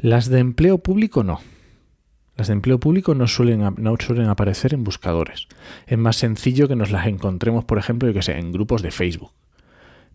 Las 0.00 0.28
de 0.28 0.40
empleo 0.40 0.78
público 0.78 1.22
no. 1.22 1.40
Las 2.36 2.48
de 2.48 2.54
empleo 2.54 2.80
público 2.80 3.14
no 3.14 3.28
suelen, 3.28 3.74
no 3.78 3.96
suelen 3.98 4.26
aparecer 4.26 4.74
en 4.74 4.84
buscadores. 4.84 5.46
Es 5.86 5.98
más 5.98 6.16
sencillo 6.16 6.68
que 6.68 6.76
nos 6.76 6.90
las 6.90 7.06
encontremos, 7.06 7.64
por 7.64 7.78
ejemplo, 7.78 8.08
yo 8.08 8.14
que 8.14 8.22
sé, 8.22 8.38
en 8.38 8.52
grupos 8.52 8.82
de 8.82 8.90
Facebook. 8.90 9.32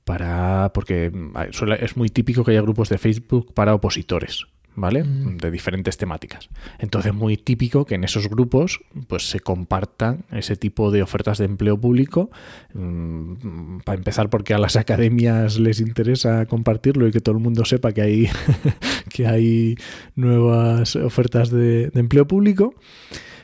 Para, 0.03 0.71
porque 0.73 1.11
mm, 1.11 1.33
es 1.79 1.97
muy 1.97 2.09
típico 2.09 2.43
que 2.43 2.51
haya 2.51 2.61
grupos 2.61 2.89
de 2.89 2.97
Facebook 2.97 3.53
para 3.53 3.73
opositores, 3.73 4.47
¿vale? 4.75 5.03
Mm. 5.03 5.37
De 5.37 5.51
diferentes 5.51 5.97
temáticas. 5.97 6.49
Entonces 6.79 7.11
es 7.11 7.17
muy 7.17 7.37
típico 7.37 7.85
que 7.85 7.95
en 7.95 8.03
esos 8.03 8.29
grupos 8.29 8.79
pues 9.07 9.29
se 9.29 9.39
compartan 9.39 10.25
ese 10.31 10.55
tipo 10.55 10.91
de 10.91 11.01
ofertas 11.01 11.37
de 11.37 11.45
empleo 11.45 11.79
público. 11.79 12.29
mm, 12.73 13.79
Para 13.85 13.97
empezar, 13.97 14.29
porque 14.29 14.53
a 14.53 14.57
las 14.57 14.75
academias 14.75 15.59
les 15.59 15.79
interesa 15.79 16.45
compartirlo 16.45 17.07
y 17.07 17.11
que 17.11 17.21
todo 17.21 17.35
el 17.35 17.41
mundo 17.41 17.65
sepa 17.65 17.91
que 17.91 18.01
hay 18.01 18.29
que 19.09 19.27
hay 19.27 19.75
nuevas 20.15 20.95
ofertas 20.95 21.49
de, 21.49 21.89
de 21.89 21.99
empleo 21.99 22.27
público, 22.27 22.73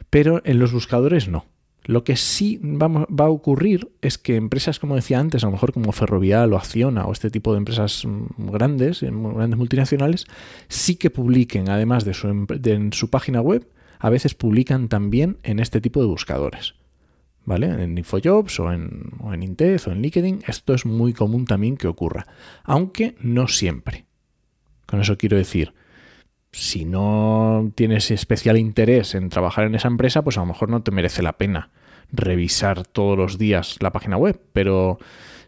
pero 0.09 0.41
en 0.45 0.59
los 0.59 0.71
buscadores 0.71 1.27
no. 1.27 1.45
Lo 1.85 2.03
que 2.03 2.15
sí 2.15 2.59
va 2.63 3.25
a 3.25 3.29
ocurrir 3.29 3.91
es 4.01 4.17
que 4.17 4.35
empresas, 4.35 4.79
como 4.79 4.95
decía 4.95 5.19
antes, 5.19 5.43
a 5.43 5.47
lo 5.47 5.51
mejor 5.51 5.71
como 5.71 5.91
Ferrovial 5.91 6.51
o 6.51 6.57
Acciona 6.57 7.05
o 7.05 7.11
este 7.11 7.29
tipo 7.29 7.51
de 7.51 7.59
empresas 7.59 8.05
mm, 8.05 8.51
grandes, 8.51 9.03
eh, 9.03 9.11
grandes 9.11 9.57
multinacionales, 9.57 10.25
sí 10.67 10.95
que 10.95 11.11
publiquen, 11.11 11.69
además 11.69 12.03
de 12.03 12.15
su, 12.15 12.27
en 12.27 12.91
su 12.91 13.09
página 13.11 13.39
web, 13.39 13.69
a 13.99 14.09
veces 14.09 14.33
publican 14.33 14.89
también 14.89 15.37
en 15.43 15.59
este 15.59 15.79
tipo 15.79 16.01
de 16.01 16.07
buscadores. 16.07 16.73
¿Vale? 17.47 17.67
En 17.67 17.95
Infojobs 17.95 18.59
o 18.59 18.73
en, 18.73 19.11
o 19.19 19.27
o 19.27 19.33
en 19.33 20.01
LinkedIn, 20.01 20.43
esto 20.47 20.73
es 20.73 20.87
muy 20.87 21.13
común 21.13 21.45
también 21.45 21.77
que 21.77 21.87
ocurra, 21.87 22.25
aunque 22.63 23.15
no 23.21 23.47
siempre. 23.47 24.05
Con 24.87 24.99
eso 24.99 25.17
quiero 25.19 25.37
decir, 25.37 25.73
si 26.57 26.85
no 26.85 27.71
tienes 27.75 28.11
especial 28.11 28.57
interés 28.57 29.13
en 29.13 29.27
trabajar 29.29 29.65
en 29.65 29.75
esa 29.75 29.89
empresa, 29.89 30.23
pues 30.23 30.37
a 30.37 30.41
lo 30.41 30.45
mejor 30.45 30.69
no 30.69 30.81
te 30.83 30.91
merece 30.91 31.21
la 31.21 31.37
pena 31.37 31.69
revisar 32.11 32.85
todos 32.87 33.17
los 33.17 33.37
días 33.37 33.75
la 33.81 33.91
página 33.91 34.15
web. 34.15 34.39
Pero 34.53 34.97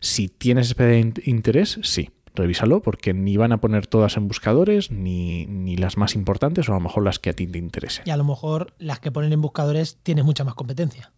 si 0.01 0.27
tienes 0.27 0.67
especial 0.67 0.97
in- 0.99 1.13
interés, 1.23 1.79
sí, 1.83 2.09
revísalo 2.35 2.81
porque 2.81 3.13
ni 3.13 3.37
van 3.37 3.53
a 3.53 3.61
poner 3.61 3.87
todas 3.87 4.17
en 4.17 4.27
buscadores, 4.27 4.91
ni, 4.91 5.45
ni 5.45 5.77
las 5.77 5.95
más 5.95 6.13
importantes, 6.13 6.67
o 6.67 6.73
a 6.73 6.75
lo 6.75 6.81
mejor 6.81 7.03
las 7.03 7.19
que 7.19 7.29
a 7.29 7.33
ti 7.33 7.47
te 7.47 7.57
interesen. 7.57 8.03
Y 8.05 8.09
a 8.11 8.17
lo 8.17 8.25
mejor 8.25 8.73
las 8.77 8.99
que 8.99 9.11
ponen 9.11 9.31
en 9.31 9.41
buscadores 9.41 9.97
tienes 10.03 10.25
mucha 10.25 10.43
más 10.43 10.55
competencia. 10.55 11.13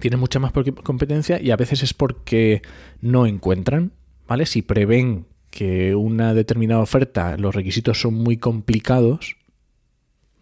Tiene 0.00 0.16
mucha 0.16 0.38
más 0.40 0.52
competencia 0.82 1.40
y 1.40 1.52
a 1.52 1.56
veces 1.56 1.82
es 1.82 1.94
porque 1.94 2.60
no 3.00 3.26
encuentran, 3.26 3.92
¿vale? 4.26 4.46
Si 4.46 4.62
prevén 4.62 5.26
que 5.50 5.94
una 5.94 6.34
determinada 6.34 6.80
oferta, 6.80 7.36
los 7.36 7.54
requisitos 7.54 8.00
son 8.00 8.14
muy 8.14 8.36
complicados, 8.36 9.36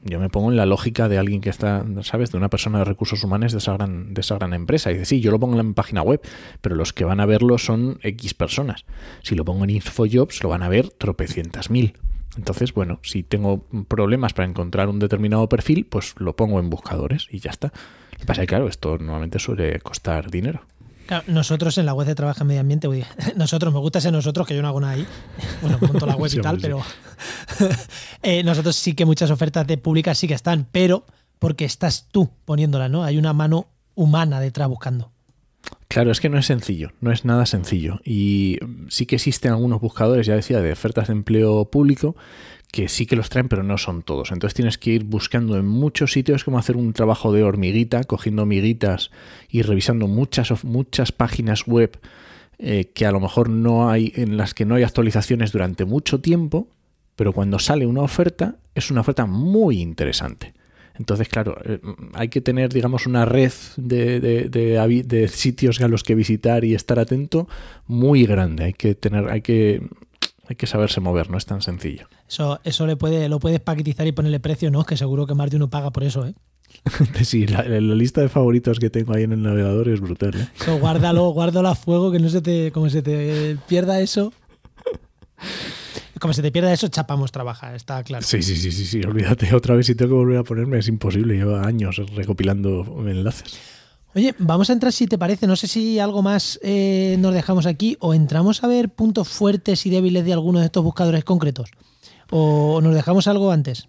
yo 0.02 0.20
me 0.20 0.30
pongo 0.30 0.50
en 0.50 0.56
la 0.56 0.66
lógica 0.66 1.08
de 1.08 1.18
alguien 1.18 1.40
que 1.40 1.50
está, 1.50 1.84
¿sabes? 2.02 2.30
De 2.30 2.38
una 2.38 2.48
persona 2.48 2.78
de 2.78 2.84
recursos 2.84 3.24
humanos 3.24 3.52
de 3.52 3.58
esa 3.58 3.72
gran, 3.72 4.14
de 4.14 4.20
esa 4.20 4.36
gran 4.36 4.54
empresa. 4.54 4.90
Y 4.90 4.94
dice, 4.94 5.06
sí, 5.06 5.20
yo 5.20 5.30
lo 5.30 5.40
pongo 5.40 5.58
en 5.58 5.66
la 5.66 5.74
página 5.74 6.02
web, 6.02 6.20
pero 6.60 6.76
los 6.76 6.92
que 6.92 7.04
van 7.04 7.20
a 7.20 7.26
verlo 7.26 7.58
son 7.58 7.98
X 8.02 8.34
personas. 8.34 8.84
Si 9.22 9.34
lo 9.34 9.44
pongo 9.44 9.64
en 9.64 9.70
Infojobs, 9.70 10.42
lo 10.42 10.50
van 10.50 10.62
a 10.62 10.68
ver 10.68 10.90
tropecientas 10.90 11.70
mil. 11.70 11.94
Entonces, 12.36 12.72
bueno, 12.72 13.00
si 13.02 13.24
tengo 13.24 13.66
problemas 13.88 14.32
para 14.32 14.48
encontrar 14.48 14.88
un 14.88 15.00
determinado 15.00 15.48
perfil, 15.48 15.84
pues 15.86 16.14
lo 16.18 16.36
pongo 16.36 16.60
en 16.60 16.70
buscadores 16.70 17.26
y 17.30 17.40
ya 17.40 17.50
está. 17.50 17.72
Lo 18.12 18.18
que 18.18 18.24
pasa 18.26 18.42
es 18.42 18.46
que, 18.46 18.50
claro, 18.50 18.68
esto 18.68 18.96
normalmente 18.98 19.40
suele 19.40 19.80
costar 19.80 20.30
dinero. 20.30 20.62
Claro, 21.08 21.24
nosotros 21.26 21.78
en 21.78 21.86
la 21.86 21.94
web 21.94 22.06
de 22.06 22.14
Trabajo 22.14 22.42
en 22.42 22.48
Medio 22.48 22.60
Ambiente, 22.60 22.86
uy, 22.86 23.02
nosotros, 23.36 23.72
me 23.72 23.80
gusta 23.80 23.98
ser 23.98 24.12
nosotros, 24.12 24.46
que 24.46 24.54
yo 24.54 24.60
no 24.60 24.68
hago 24.68 24.78
nada 24.78 24.92
ahí. 24.92 25.06
Bueno, 25.62 25.78
monto 25.80 26.04
la 26.04 26.14
web 26.16 26.30
Sí, 26.30 26.38
y 26.38 26.42
tal, 26.42 26.58
pero 26.60 26.82
eh, 28.22 28.42
nosotros 28.44 28.76
sí 28.76 28.92
que 28.92 29.06
muchas 29.06 29.30
ofertas 29.30 29.66
de 29.66 29.78
públicas 29.78 30.18
sí 30.18 30.28
que 30.28 30.34
están, 30.34 30.66
pero 30.70 31.06
porque 31.38 31.64
estás 31.64 32.08
tú 32.12 32.28
poniéndolas, 32.44 32.90
¿no? 32.90 33.04
Hay 33.04 33.16
una 33.16 33.32
mano 33.32 33.68
humana 33.94 34.38
detrás 34.38 34.68
buscando. 34.68 35.10
Claro, 35.88 36.10
es 36.10 36.20
que 36.20 36.28
no 36.28 36.38
es 36.38 36.44
sencillo, 36.44 36.92
no 37.00 37.10
es 37.10 37.24
nada 37.24 37.46
sencillo. 37.46 38.00
Y 38.04 38.58
sí 38.90 39.06
que 39.06 39.16
existen 39.16 39.52
algunos 39.52 39.80
buscadores, 39.80 40.26
ya 40.26 40.34
decía, 40.34 40.60
de 40.60 40.72
ofertas 40.72 41.08
de 41.08 41.14
empleo 41.14 41.64
público, 41.70 42.16
que 42.70 42.88
sí 42.88 43.06
que 43.06 43.16
los 43.16 43.30
traen, 43.30 43.48
pero 43.48 43.62
no 43.62 43.78
son 43.78 44.02
todos. 44.02 44.30
Entonces 44.30 44.54
tienes 44.54 44.78
que 44.78 44.90
ir 44.90 45.04
buscando 45.04 45.56
en 45.56 45.66
muchos 45.66 46.12
sitios 46.12 46.44
como 46.44 46.58
hacer 46.58 46.76
un 46.76 46.92
trabajo 46.92 47.32
de 47.32 47.42
hormiguita, 47.42 48.04
cogiendo 48.04 48.42
hormiguitas 48.42 49.10
y 49.48 49.62
revisando 49.62 50.06
muchas, 50.06 50.64
muchas 50.64 51.10
páginas 51.12 51.66
web 51.66 51.98
eh, 52.58 52.90
que 52.92 53.06
a 53.06 53.12
lo 53.12 53.20
mejor 53.20 53.48
no 53.48 53.88
hay, 53.90 54.12
en 54.16 54.36
las 54.36 54.52
que 54.52 54.64
no 54.66 54.74
hay 54.74 54.82
actualizaciones 54.82 55.52
durante 55.52 55.84
mucho 55.84 56.20
tiempo, 56.20 56.68
pero 57.16 57.32
cuando 57.32 57.58
sale 57.58 57.86
una 57.86 58.02
oferta, 58.02 58.56
es 58.74 58.90
una 58.90 59.00
oferta 59.00 59.26
muy 59.26 59.80
interesante. 59.80 60.54
Entonces, 60.98 61.28
claro, 61.28 61.56
eh, 61.64 61.78
hay 62.14 62.28
que 62.28 62.40
tener, 62.40 62.72
digamos, 62.72 63.06
una 63.06 63.24
red 63.24 63.52
de, 63.76 64.18
de- 64.20 64.48
de 64.48 65.28
sitios 65.28 65.80
a 65.80 65.86
los 65.88 66.02
que 66.02 66.16
visitar 66.16 66.64
y 66.64 66.74
estar 66.74 66.98
atento 66.98 67.48
muy 67.86 68.26
grande. 68.26 68.64
Hay 68.64 68.72
que 68.72 68.94
tener, 68.96 69.28
hay 69.30 69.40
que, 69.40 69.80
hay 70.48 70.56
que 70.56 70.66
saberse 70.66 71.00
mover, 71.00 71.30
no 71.30 71.36
es 71.36 71.46
tan 71.46 71.60
sencillo. 71.60 72.08
Eso, 72.28 72.58
eso 72.64 72.86
le 72.86 72.96
puede, 72.96 73.28
lo 73.28 73.38
puedes 73.38 73.60
paquetizar 73.60 74.06
y 74.06 74.12
ponerle 74.12 74.40
precio, 74.40 74.70
¿no? 74.70 74.84
Que 74.84 74.96
seguro 74.96 75.26
que 75.26 75.34
más 75.34 75.50
de 75.50 75.56
uno 75.56 75.68
paga 75.68 75.90
por 75.90 76.04
eso, 76.04 76.26
¿eh? 76.26 76.34
Sí, 77.22 77.46
la, 77.46 77.62
la 77.62 77.94
lista 77.94 78.20
de 78.20 78.28
favoritos 78.28 78.78
que 78.78 78.90
tengo 78.90 79.14
ahí 79.14 79.24
en 79.24 79.32
el 79.32 79.42
navegador 79.42 79.88
es 79.88 80.00
brutal. 80.00 80.34
¿eh? 80.34 80.48
Eso 80.60 80.78
guárdalo, 80.78 81.28
guárdalo 81.30 81.68
a 81.68 81.74
fuego, 81.74 82.10
que 82.10 82.18
no 82.18 82.28
se 82.28 82.40
te, 82.40 82.72
como 82.72 82.88
se 82.88 83.02
te 83.02 83.56
pierda 83.66 84.00
eso. 84.00 84.32
Como 86.20 86.32
se 86.34 86.42
te 86.42 86.50
pierda 86.50 86.72
eso, 86.72 86.88
chapamos 86.88 87.30
trabajar, 87.30 87.74
está 87.76 88.02
claro. 88.02 88.24
Sí, 88.24 88.42
sí, 88.42 88.56
sí, 88.56 88.72
sí, 88.72 88.86
sí, 88.86 89.00
olvídate. 89.02 89.54
Otra 89.54 89.76
vez 89.76 89.86
si 89.86 89.94
tengo 89.94 90.10
que 90.10 90.16
volver 90.16 90.38
a 90.38 90.44
ponerme 90.44 90.78
es 90.78 90.88
imposible. 90.88 91.34
Llevo 91.34 91.56
años 91.56 92.00
recopilando 92.14 92.84
enlaces. 93.06 93.58
Oye, 94.18 94.34
vamos 94.40 94.68
a 94.68 94.72
entrar 94.72 94.92
si 94.92 95.06
te 95.06 95.16
parece. 95.16 95.46
No 95.46 95.54
sé 95.54 95.68
si 95.68 96.00
algo 96.00 96.22
más 96.22 96.58
eh, 96.64 97.14
nos 97.20 97.32
dejamos 97.32 97.66
aquí 97.66 97.96
o 98.00 98.14
entramos 98.14 98.64
a 98.64 98.66
ver 98.66 98.88
puntos 98.88 99.28
fuertes 99.28 99.86
y 99.86 99.90
débiles 99.90 100.24
de 100.24 100.32
alguno 100.32 100.58
de 100.58 100.64
estos 100.64 100.82
buscadores 100.82 101.22
concretos. 101.22 101.70
O 102.30 102.80
nos 102.82 102.96
dejamos 102.96 103.28
algo 103.28 103.52
antes. 103.52 103.88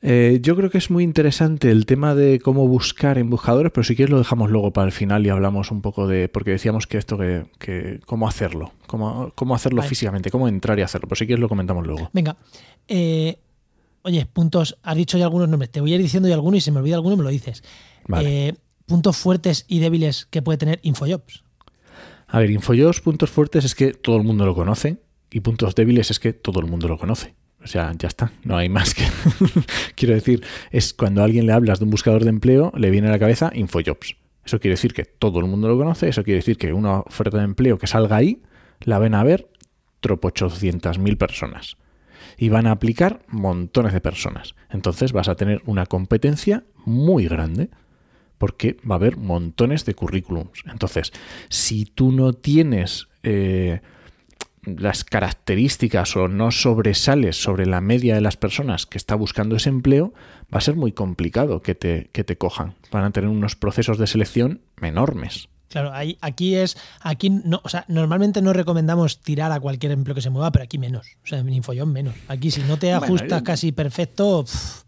Eh, 0.00 0.40
yo 0.42 0.56
creo 0.56 0.68
que 0.68 0.78
es 0.78 0.90
muy 0.90 1.04
interesante 1.04 1.70
el 1.70 1.86
tema 1.86 2.16
de 2.16 2.40
cómo 2.40 2.66
buscar 2.66 3.18
en 3.18 3.30
buscadores, 3.30 3.70
pero 3.72 3.84
si 3.84 3.94
quieres 3.94 4.10
lo 4.10 4.18
dejamos 4.18 4.50
luego 4.50 4.72
para 4.72 4.86
el 4.86 4.92
final 4.92 5.24
y 5.24 5.28
hablamos 5.28 5.70
un 5.70 5.80
poco 5.80 6.08
de, 6.08 6.28
porque 6.28 6.50
decíamos 6.50 6.88
que 6.88 6.98
esto 6.98 7.16
que, 7.16 7.44
que 7.60 8.00
cómo 8.04 8.26
hacerlo, 8.26 8.72
cómo, 8.88 9.30
cómo 9.36 9.54
hacerlo 9.54 9.78
Vale. 9.78 9.88
físicamente, 9.88 10.32
cómo 10.32 10.48
entrar 10.48 10.76
y 10.80 10.82
hacerlo, 10.82 11.06
pero 11.06 11.20
si 11.20 11.26
quieres 11.26 11.40
lo 11.40 11.48
comentamos 11.48 11.86
luego. 11.86 12.10
Venga. 12.12 12.36
eh, 12.88 13.38
oye, 14.02 14.26
puntos. 14.26 14.76
Has 14.82 14.96
dicho 14.96 15.18
ya 15.18 15.24
algunos 15.26 15.48
nombres. 15.48 15.70
Te 15.70 15.80
voy 15.80 15.92
a 15.92 15.94
ir 15.94 16.02
diciendo 16.02 16.28
ya 16.28 16.34
alguno 16.34 16.56
y 16.56 16.60
si 16.60 16.72
me 16.72 16.80
olvida 16.80 16.96
alguno 16.96 17.16
me 17.16 17.22
lo 17.22 17.30
dices. 17.30 17.62
Vale. 18.08 18.48
Eh, 18.48 18.54
puntos 18.92 19.16
fuertes 19.16 19.64
y 19.68 19.78
débiles 19.78 20.26
que 20.26 20.42
puede 20.42 20.58
tener 20.58 20.78
Infojobs. 20.82 21.44
A 22.26 22.40
ver, 22.40 22.50
Infojobs, 22.50 23.00
puntos 23.00 23.30
fuertes 23.30 23.64
es 23.64 23.74
que 23.74 23.94
todo 23.94 24.18
el 24.18 24.22
mundo 24.22 24.44
lo 24.44 24.54
conoce 24.54 24.98
y 25.30 25.40
puntos 25.40 25.74
débiles 25.74 26.10
es 26.10 26.20
que 26.20 26.34
todo 26.34 26.60
el 26.60 26.66
mundo 26.66 26.88
lo 26.88 26.98
conoce. 26.98 27.34
O 27.64 27.66
sea, 27.66 27.94
ya 27.98 28.08
está, 28.08 28.32
no 28.44 28.58
hay 28.58 28.68
más 28.68 28.92
que... 28.92 29.04
Quiero 29.94 30.12
decir, 30.12 30.44
es 30.70 30.92
cuando 30.92 31.22
a 31.22 31.24
alguien 31.24 31.46
le 31.46 31.54
hablas 31.54 31.78
de 31.78 31.86
un 31.86 31.90
buscador 31.90 32.22
de 32.24 32.28
empleo, 32.28 32.70
le 32.76 32.90
viene 32.90 33.08
a 33.08 33.12
la 33.12 33.18
cabeza 33.18 33.50
Infojobs. 33.54 34.16
Eso 34.44 34.60
quiere 34.60 34.74
decir 34.74 34.92
que 34.92 35.06
todo 35.06 35.38
el 35.38 35.46
mundo 35.46 35.68
lo 35.68 35.78
conoce, 35.78 36.10
eso 36.10 36.22
quiere 36.22 36.40
decir 36.40 36.58
que 36.58 36.74
una 36.74 37.00
oferta 37.00 37.38
de 37.38 37.44
empleo 37.44 37.78
que 37.78 37.86
salga 37.86 38.16
ahí, 38.16 38.42
la 38.80 38.98
ven 38.98 39.14
a 39.14 39.24
ver 39.24 39.48
tropo 40.00 40.30
mil 40.98 41.16
personas. 41.16 41.78
Y 42.36 42.50
van 42.50 42.66
a 42.66 42.72
aplicar 42.72 43.22
montones 43.28 43.94
de 43.94 44.02
personas. 44.02 44.54
Entonces 44.68 45.12
vas 45.12 45.28
a 45.28 45.34
tener 45.36 45.62
una 45.64 45.86
competencia 45.86 46.64
muy 46.84 47.26
grande 47.26 47.70
porque 48.42 48.76
va 48.90 48.96
a 48.96 48.98
haber 48.98 49.18
montones 49.18 49.84
de 49.84 49.94
currículums. 49.94 50.64
Entonces, 50.68 51.12
si 51.48 51.84
tú 51.84 52.10
no 52.10 52.32
tienes 52.32 53.06
eh, 53.22 53.82
las 54.64 55.04
características 55.04 56.16
o 56.16 56.26
no 56.26 56.50
sobresales 56.50 57.40
sobre 57.40 57.66
la 57.66 57.80
media 57.80 58.16
de 58.16 58.20
las 58.20 58.36
personas 58.36 58.84
que 58.86 58.98
está 58.98 59.14
buscando 59.14 59.54
ese 59.54 59.68
empleo, 59.68 60.12
va 60.52 60.58
a 60.58 60.60
ser 60.60 60.74
muy 60.74 60.90
complicado 60.90 61.62
que 61.62 61.76
te, 61.76 62.10
que 62.12 62.24
te 62.24 62.36
cojan. 62.36 62.74
Van 62.90 63.04
a 63.04 63.12
tener 63.12 63.30
unos 63.30 63.54
procesos 63.54 63.96
de 63.96 64.08
selección 64.08 64.60
enormes. 64.80 65.48
Claro, 65.68 65.92
ahí, 65.92 66.18
aquí 66.20 66.56
es, 66.56 66.76
aquí 67.00 67.30
no, 67.30 67.60
o 67.62 67.68
sea, 67.68 67.84
normalmente 67.86 68.42
no 68.42 68.52
recomendamos 68.52 69.20
tirar 69.20 69.52
a 69.52 69.60
cualquier 69.60 69.92
empleo 69.92 70.16
que 70.16 70.20
se 70.20 70.30
mueva, 70.30 70.50
pero 70.50 70.64
aquí 70.64 70.78
menos. 70.78 71.06
O 71.22 71.28
sea, 71.28 71.38
en 71.38 71.48
Infoyon 71.48 71.92
menos. 71.92 72.16
Aquí 72.26 72.50
si 72.50 72.60
no 72.64 72.76
te 72.76 72.88
Bueno, 72.88 73.04
ajustas 73.04 73.38
yo- 73.40 73.44
casi 73.44 73.70
perfecto, 73.70 74.42
pff, 74.42 74.82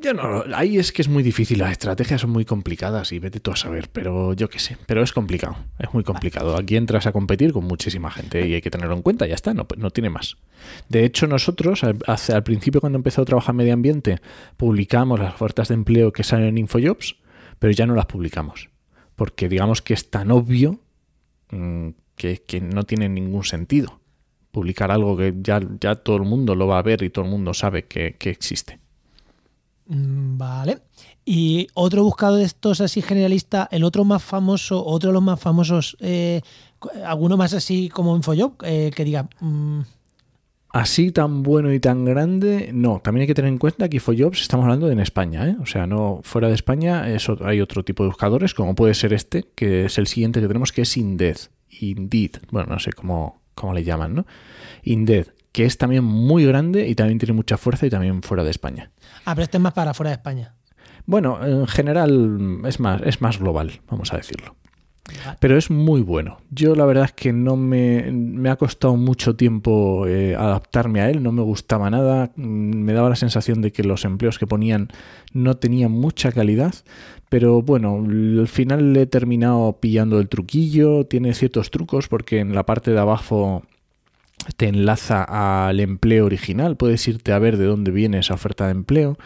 Yo 0.00 0.14
no, 0.14 0.44
ahí 0.54 0.78
es 0.78 0.92
que 0.92 1.02
es 1.02 1.08
muy 1.08 1.22
difícil, 1.22 1.58
las 1.58 1.72
estrategias 1.72 2.20
son 2.20 2.30
muy 2.30 2.44
complicadas 2.44 3.12
y 3.12 3.18
vete 3.18 3.40
tú 3.40 3.50
a 3.50 3.56
saber, 3.56 3.88
pero 3.92 4.32
yo 4.32 4.48
qué 4.48 4.58
sé, 4.58 4.78
pero 4.86 5.02
es 5.02 5.12
complicado, 5.12 5.56
es 5.78 5.92
muy 5.92 6.04
complicado. 6.04 6.56
Aquí 6.56 6.76
entras 6.76 7.06
a 7.06 7.12
competir 7.12 7.52
con 7.52 7.64
muchísima 7.64 8.10
gente 8.10 8.46
y 8.46 8.54
hay 8.54 8.62
que 8.62 8.70
tenerlo 8.70 8.94
en 8.94 9.02
cuenta, 9.02 9.26
ya 9.26 9.34
está, 9.34 9.54
no, 9.54 9.66
no 9.76 9.90
tiene 9.90 10.08
más. 10.08 10.36
De 10.88 11.04
hecho, 11.04 11.26
nosotros 11.26 11.84
al, 11.84 11.98
al 12.06 12.42
principio 12.42 12.80
cuando 12.80 12.96
empezó 12.96 13.22
a 13.22 13.24
trabajar 13.24 13.54
medio 13.54 13.74
ambiente, 13.74 14.20
publicamos 14.56 15.20
las 15.20 15.34
ofertas 15.34 15.68
de 15.68 15.74
empleo 15.74 16.12
que 16.12 16.24
salen 16.24 16.46
en 16.46 16.58
Infojobs, 16.58 17.16
pero 17.58 17.72
ya 17.72 17.86
no 17.86 17.94
las 17.94 18.06
publicamos, 18.06 18.70
porque 19.16 19.48
digamos 19.48 19.82
que 19.82 19.94
es 19.94 20.10
tan 20.10 20.30
obvio 20.30 20.80
mmm, 21.50 21.90
que, 22.16 22.42
que 22.42 22.60
no 22.60 22.84
tiene 22.84 23.08
ningún 23.08 23.44
sentido 23.44 24.00
publicar 24.52 24.90
algo 24.90 25.16
que 25.16 25.34
ya, 25.40 25.60
ya 25.80 25.96
todo 25.96 26.16
el 26.16 26.24
mundo 26.24 26.54
lo 26.54 26.66
va 26.66 26.78
a 26.78 26.82
ver 26.82 27.02
y 27.02 27.10
todo 27.10 27.24
el 27.24 27.30
mundo 27.30 27.54
sabe 27.54 27.86
que, 27.86 28.16
que 28.18 28.30
existe. 28.30 28.81
Mm, 29.86 30.38
Vale. 30.38 30.78
Y 31.24 31.68
otro 31.74 32.02
buscador 32.04 32.38
de 32.38 32.44
estos 32.44 32.80
así 32.80 33.02
generalista, 33.02 33.68
el 33.70 33.84
otro 33.84 34.04
más 34.04 34.22
famoso, 34.22 34.84
otro 34.84 35.10
de 35.10 35.14
los 35.14 35.22
más 35.22 35.40
famosos, 35.40 35.96
eh, 36.00 36.40
alguno 37.04 37.36
más 37.36 37.54
así 37.54 37.88
como 37.88 38.16
InfoJob, 38.16 38.54
eh, 38.64 38.90
que 38.94 39.04
diga. 39.04 39.28
mm, 39.40 39.80
Así 40.74 41.12
tan 41.12 41.42
bueno 41.42 41.70
y 41.70 41.80
tan 41.80 42.06
grande, 42.06 42.70
no. 42.72 43.00
También 43.04 43.22
hay 43.22 43.26
que 43.26 43.34
tener 43.34 43.50
en 43.50 43.58
cuenta 43.58 43.90
que 43.90 43.98
InfoJobs 43.98 44.40
estamos 44.40 44.64
hablando 44.64 44.86
de 44.86 44.94
en 44.94 45.00
España, 45.00 45.46
¿eh? 45.46 45.56
O 45.60 45.66
sea, 45.66 45.86
no 45.86 46.20
fuera 46.22 46.48
de 46.48 46.54
España 46.54 47.02
hay 47.02 47.60
otro 47.60 47.84
tipo 47.84 48.02
de 48.04 48.08
buscadores, 48.08 48.54
como 48.54 48.74
puede 48.74 48.94
ser 48.94 49.12
este, 49.12 49.44
que 49.54 49.84
es 49.84 49.98
el 49.98 50.06
siguiente 50.06 50.40
que 50.40 50.46
tenemos, 50.48 50.72
que 50.72 50.82
es 50.82 50.96
Indeed. 50.96 51.36
Indeed. 51.80 52.36
Bueno, 52.50 52.70
no 52.72 52.78
sé 52.78 52.92
cómo, 52.94 53.42
cómo 53.54 53.74
le 53.74 53.84
llaman, 53.84 54.14
¿no? 54.14 54.26
Indeed, 54.82 55.26
que 55.52 55.66
es 55.66 55.76
también 55.76 56.04
muy 56.04 56.46
grande 56.46 56.88
y 56.88 56.94
también 56.94 57.18
tiene 57.18 57.34
mucha 57.34 57.58
fuerza 57.58 57.84
y 57.84 57.90
también 57.90 58.22
fuera 58.22 58.42
de 58.42 58.50
España. 58.50 58.90
Ah, 59.24 59.34
pero 59.34 59.44
este 59.44 59.56
es 59.56 59.62
más 59.62 59.72
para 59.72 59.94
fuera 59.94 60.10
de 60.10 60.16
España. 60.16 60.54
Bueno, 61.06 61.44
en 61.44 61.66
general 61.66 62.60
es 62.64 62.80
más, 62.80 63.02
es 63.04 63.20
más 63.20 63.38
global, 63.38 63.80
vamos 63.88 64.12
a 64.12 64.16
decirlo. 64.16 64.56
Vale. 65.24 65.36
Pero 65.40 65.58
es 65.58 65.68
muy 65.68 66.00
bueno. 66.00 66.38
Yo 66.50 66.76
la 66.76 66.86
verdad 66.86 67.06
es 67.06 67.12
que 67.12 67.32
no 67.32 67.56
me, 67.56 68.12
me 68.12 68.50
ha 68.50 68.56
costado 68.56 68.96
mucho 68.96 69.34
tiempo 69.34 70.06
eh, 70.06 70.36
adaptarme 70.36 71.00
a 71.00 71.10
él, 71.10 71.22
no 71.24 71.32
me 71.32 71.42
gustaba 71.42 71.90
nada, 71.90 72.30
mm, 72.36 72.42
me 72.42 72.92
daba 72.92 73.08
la 73.08 73.16
sensación 73.16 73.62
de 73.62 73.72
que 73.72 73.82
los 73.82 74.04
empleos 74.04 74.38
que 74.38 74.46
ponían 74.46 74.88
no 75.32 75.56
tenían 75.56 75.90
mucha 75.90 76.30
calidad, 76.30 76.72
pero 77.28 77.62
bueno, 77.62 77.96
al 77.96 78.46
final 78.46 78.92
le 78.92 79.02
he 79.02 79.06
terminado 79.06 79.80
pillando 79.80 80.20
el 80.20 80.28
truquillo, 80.28 81.04
tiene 81.06 81.34
ciertos 81.34 81.70
trucos 81.70 82.06
porque 82.06 82.38
en 82.38 82.54
la 82.54 82.64
parte 82.64 82.92
de 82.92 83.00
abajo 83.00 83.64
te 84.56 84.68
enlaza 84.68 85.66
al 85.68 85.80
empleo 85.80 86.26
original, 86.26 86.76
puedes 86.76 87.06
irte 87.08 87.32
a 87.32 87.38
ver 87.38 87.56
de 87.56 87.66
dónde 87.66 87.90
viene 87.90 88.18
esa 88.18 88.34
oferta 88.34 88.66
de 88.66 88.72
empleo. 88.72 89.16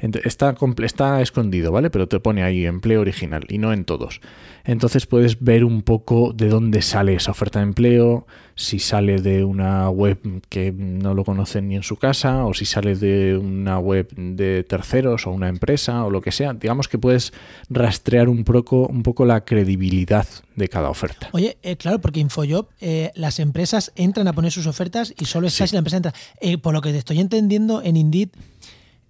Está, 0.00 0.54
está 0.84 1.20
escondido, 1.20 1.72
¿vale? 1.72 1.90
Pero 1.90 2.06
te 2.08 2.20
pone 2.20 2.42
ahí 2.42 2.66
empleo 2.66 3.00
original 3.00 3.44
y 3.48 3.58
no 3.58 3.72
en 3.72 3.84
todos. 3.84 4.20
Entonces 4.64 5.06
puedes 5.06 5.40
ver 5.40 5.64
un 5.64 5.82
poco 5.82 6.32
de 6.32 6.48
dónde 6.48 6.82
sale 6.82 7.14
esa 7.14 7.30
oferta 7.30 7.58
de 7.58 7.64
empleo, 7.64 8.26
si 8.54 8.78
sale 8.80 9.20
de 9.20 9.44
una 9.44 9.88
web 9.88 10.18
que 10.48 10.72
no 10.72 11.14
lo 11.14 11.24
conocen 11.24 11.68
ni 11.68 11.76
en 11.76 11.82
su 11.82 11.96
casa, 11.96 12.44
o 12.44 12.52
si 12.54 12.64
sale 12.64 12.96
de 12.96 13.36
una 13.38 13.78
web 13.78 14.08
de 14.14 14.64
terceros 14.64 15.26
o 15.26 15.30
una 15.30 15.48
empresa 15.48 16.04
o 16.04 16.10
lo 16.10 16.20
que 16.20 16.32
sea. 16.32 16.52
Digamos 16.54 16.88
que 16.88 16.98
puedes 16.98 17.32
rastrear 17.70 18.28
un 18.28 18.44
poco, 18.44 18.86
un 18.86 19.02
poco 19.02 19.24
la 19.24 19.44
credibilidad 19.44 20.26
de 20.56 20.68
cada 20.68 20.90
oferta. 20.90 21.28
Oye, 21.32 21.56
eh, 21.62 21.76
claro, 21.76 22.00
porque 22.00 22.20
Infojob, 22.20 22.66
eh, 22.80 23.10
las 23.14 23.38
empresas 23.38 23.92
entran 23.96 24.26
a 24.28 24.32
poner 24.32 24.50
sus 24.52 24.66
ofertas 24.66 25.14
y 25.18 25.24
solo 25.26 25.46
está 25.46 25.64
Sí. 25.64 25.70
si 25.70 25.76
la 25.76 25.78
empresa 25.78 25.96
entra. 25.98 26.14
Eh, 26.40 26.58
por 26.58 26.74
lo 26.74 26.80
que 26.80 26.90
te 26.90 26.98
estoy 26.98 27.20
entendiendo, 27.20 27.80
en 27.82 27.96
Indeed 27.96 28.30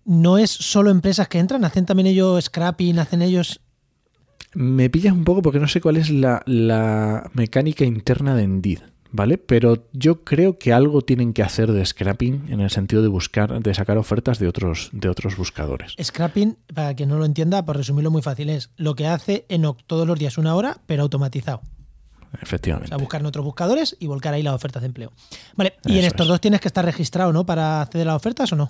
no 0.08 0.38
es 0.38 0.50
solo 0.50 0.90
empresas 0.90 1.28
que 1.28 1.38
entran, 1.38 1.64
hacen 1.64 1.84
también 1.86 2.06
ellos 2.06 2.46
scrapping, 2.46 2.98
hacen 2.98 3.22
ellos. 3.22 3.60
Me 4.54 4.88
pillas 4.88 5.12
un 5.12 5.24
poco 5.24 5.42
porque 5.42 5.60
no 5.60 5.68
sé 5.68 5.80
cuál 5.80 5.98
es 5.98 6.08
la, 6.08 6.42
la 6.46 7.30
mecánica 7.34 7.84
interna 7.84 8.34
de 8.34 8.44
Indeed, 8.44 8.78
¿vale? 9.12 9.36
Pero 9.36 9.86
yo 9.92 10.24
creo 10.24 10.58
que 10.58 10.72
algo 10.72 11.02
tienen 11.02 11.34
que 11.34 11.42
hacer 11.42 11.70
de 11.72 11.84
scrapping 11.84 12.46
en 12.48 12.60
el 12.60 12.70
sentido 12.70 13.02
de 13.02 13.08
buscar, 13.08 13.62
de 13.62 13.74
sacar 13.74 13.98
ofertas 13.98 14.38
de 14.38 14.48
otros, 14.48 14.88
de 14.92 15.10
otros 15.10 15.36
buscadores. 15.36 15.94
Scrapping, 16.02 16.56
para 16.74 16.94
quien 16.94 17.10
no 17.10 17.18
lo 17.18 17.26
entienda, 17.26 17.64
por 17.66 17.76
resumirlo 17.76 18.10
muy 18.10 18.22
fácil, 18.22 18.48
es 18.48 18.70
lo 18.78 18.94
que 18.94 19.06
hace 19.06 19.44
Enoch 19.50 19.82
todos 19.86 20.06
los 20.06 20.18
días 20.18 20.38
una 20.38 20.54
hora, 20.54 20.78
pero 20.86 21.02
automatizado. 21.02 21.60
O 22.32 22.36
Efectivamente. 22.42 22.88
sea, 22.88 22.96
buscar 22.96 23.20
en 23.20 23.26
otros 23.26 23.44
buscadores 23.44 23.94
y 24.00 24.06
volcar 24.06 24.32
ahí 24.32 24.42
las 24.42 24.54
ofertas 24.54 24.80
de 24.82 24.86
empleo. 24.86 25.12
Vale, 25.54 25.74
y 25.84 25.98
en 25.98 26.06
estos 26.06 26.24
es. 26.24 26.28
dos 26.28 26.40
tienes 26.40 26.60
que 26.62 26.68
estar 26.68 26.84
registrado, 26.84 27.32
¿no? 27.32 27.44
Para 27.44 27.82
acceder 27.82 28.08
a 28.08 28.12
las 28.12 28.16
ofertas 28.16 28.50
o 28.52 28.56
no. 28.56 28.68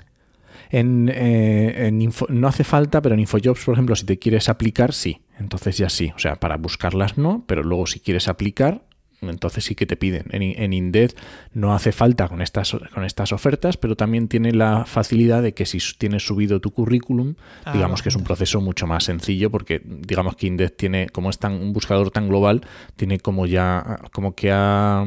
En, 0.70 1.10
eh, 1.12 1.86
en 1.88 2.00
Info- 2.02 2.26
no 2.28 2.48
hace 2.48 2.64
falta, 2.64 3.00
pero 3.02 3.14
en 3.14 3.20
InfoJobs, 3.20 3.64
por 3.64 3.74
ejemplo, 3.74 3.96
si 3.96 4.04
te 4.06 4.18
quieres 4.18 4.48
aplicar, 4.48 4.92
sí. 4.92 5.20
Entonces 5.38 5.78
ya 5.78 5.88
sí. 5.88 6.12
O 6.14 6.18
sea, 6.18 6.36
para 6.36 6.56
buscarlas 6.56 7.16
no, 7.18 7.44
pero 7.46 7.62
luego 7.62 7.86
si 7.86 8.00
quieres 8.00 8.28
aplicar, 8.28 8.82
entonces 9.20 9.64
sí 9.64 9.74
que 9.74 9.84
te 9.86 9.96
piden. 9.96 10.26
En, 10.30 10.42
en 10.42 10.72
Indeed 10.72 11.10
no 11.52 11.74
hace 11.74 11.90
falta 11.90 12.28
con 12.28 12.40
estas, 12.40 12.76
con 12.94 13.04
estas 13.04 13.32
ofertas, 13.32 13.76
pero 13.76 13.96
también 13.96 14.28
tiene 14.28 14.52
la 14.52 14.84
facilidad 14.84 15.42
de 15.42 15.54
que 15.54 15.66
si 15.66 15.78
tienes 15.98 16.24
subido 16.26 16.60
tu 16.60 16.70
currículum, 16.70 17.34
Ah, 17.64 17.72
digamos 17.72 18.00
que 18.02 18.10
es 18.10 18.16
un 18.16 18.22
proceso 18.22 18.60
mucho 18.60 18.86
más 18.86 19.04
sencillo, 19.04 19.50
porque 19.50 19.82
digamos 19.84 20.36
que 20.36 20.46
Indeed 20.46 20.70
tiene, 20.76 21.08
como 21.08 21.30
es 21.30 21.38
tan, 21.38 21.52
un 21.54 21.72
buscador 21.72 22.10
tan 22.12 22.28
global, 22.28 22.60
tiene 22.96 23.18
como 23.18 23.46
ya, 23.46 23.98
como 24.12 24.34
que 24.36 24.50
ha 24.52 25.04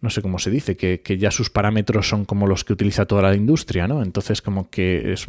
no 0.00 0.10
sé 0.10 0.22
cómo 0.22 0.38
se 0.38 0.50
dice, 0.50 0.76
que, 0.76 1.00
que 1.00 1.18
ya 1.18 1.30
sus 1.30 1.50
parámetros 1.50 2.08
son 2.08 2.24
como 2.24 2.46
los 2.46 2.64
que 2.64 2.72
utiliza 2.72 3.06
toda 3.06 3.22
la 3.22 3.34
industria, 3.34 3.88
¿no? 3.88 4.02
Entonces, 4.02 4.42
como 4.42 4.70
que 4.70 5.12
es 5.12 5.26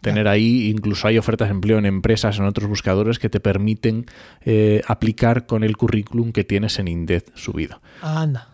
tener 0.00 0.28
ahí, 0.28 0.70
incluso 0.70 1.08
hay 1.08 1.18
ofertas 1.18 1.48
de 1.48 1.52
empleo 1.52 1.78
en 1.78 1.86
empresas, 1.86 2.38
en 2.38 2.46
otros 2.46 2.68
buscadores 2.68 3.18
que 3.18 3.28
te 3.28 3.40
permiten 3.40 4.06
eh, 4.44 4.80
aplicar 4.86 5.46
con 5.46 5.62
el 5.62 5.76
currículum 5.76 6.32
que 6.32 6.44
tienes 6.44 6.78
en 6.78 6.88
Indeed 6.88 7.24
subido. 7.34 7.82
Anda. 8.00 8.48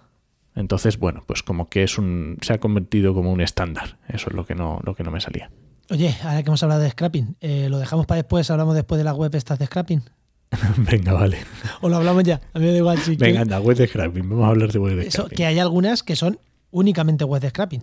Entonces, 0.56 0.98
bueno, 0.98 1.22
pues 1.24 1.44
como 1.44 1.68
que 1.68 1.84
es 1.84 1.98
un, 1.98 2.36
se 2.40 2.52
ha 2.52 2.58
convertido 2.58 3.14
como 3.14 3.32
un 3.32 3.40
estándar. 3.40 3.98
Eso 4.08 4.30
es 4.30 4.34
lo 4.34 4.44
que 4.44 4.56
no, 4.56 4.80
lo 4.82 4.96
que 4.96 5.04
no 5.04 5.12
me 5.12 5.20
salía. 5.20 5.50
Oye, 5.90 6.14
ahora 6.22 6.42
que 6.42 6.50
hemos 6.50 6.62
hablado 6.64 6.80
de 6.82 6.90
scrapping, 6.90 7.36
eh, 7.40 7.68
¿lo 7.70 7.78
dejamos 7.78 8.06
para 8.06 8.16
después? 8.16 8.50
¿Hablamos 8.50 8.74
después 8.74 8.98
de 8.98 9.04
la 9.04 9.14
web 9.14 9.32
estas 9.36 9.60
de 9.60 9.66
scrapping? 9.66 10.02
Venga, 10.78 11.12
vale. 11.12 11.38
¿O 11.80 11.88
lo 11.88 11.96
hablamos 11.96 12.24
ya? 12.24 12.40
A 12.54 12.58
mí 12.58 12.64
me 12.66 12.72
da 12.72 12.78
igual. 12.78 12.98
Si 12.98 13.16
Venga, 13.16 13.42
anda, 13.42 13.60
web 13.60 13.76
de 13.76 13.86
scrapping. 13.86 14.28
Vamos 14.28 14.44
a 14.46 14.48
hablar 14.48 14.72
de 14.72 14.78
web 14.78 14.96
de 14.96 15.02
Eso, 15.02 15.10
scrapping. 15.22 15.36
que 15.36 15.46
hay 15.46 15.58
algunas 15.58 16.02
que 16.02 16.16
son 16.16 16.38
únicamente 16.70 17.24
web 17.24 17.40
de 17.42 17.50
scrapping. 17.50 17.82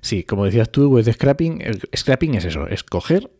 Sí, 0.00 0.22
como 0.24 0.44
decías 0.44 0.70
tú, 0.70 0.88
web 0.90 1.04
de 1.04 1.12
scrapping, 1.12 1.60
el 1.62 1.80
scrapping 1.96 2.34
es 2.34 2.44
eso, 2.44 2.66
es 2.66 2.82
coger, 2.82 3.30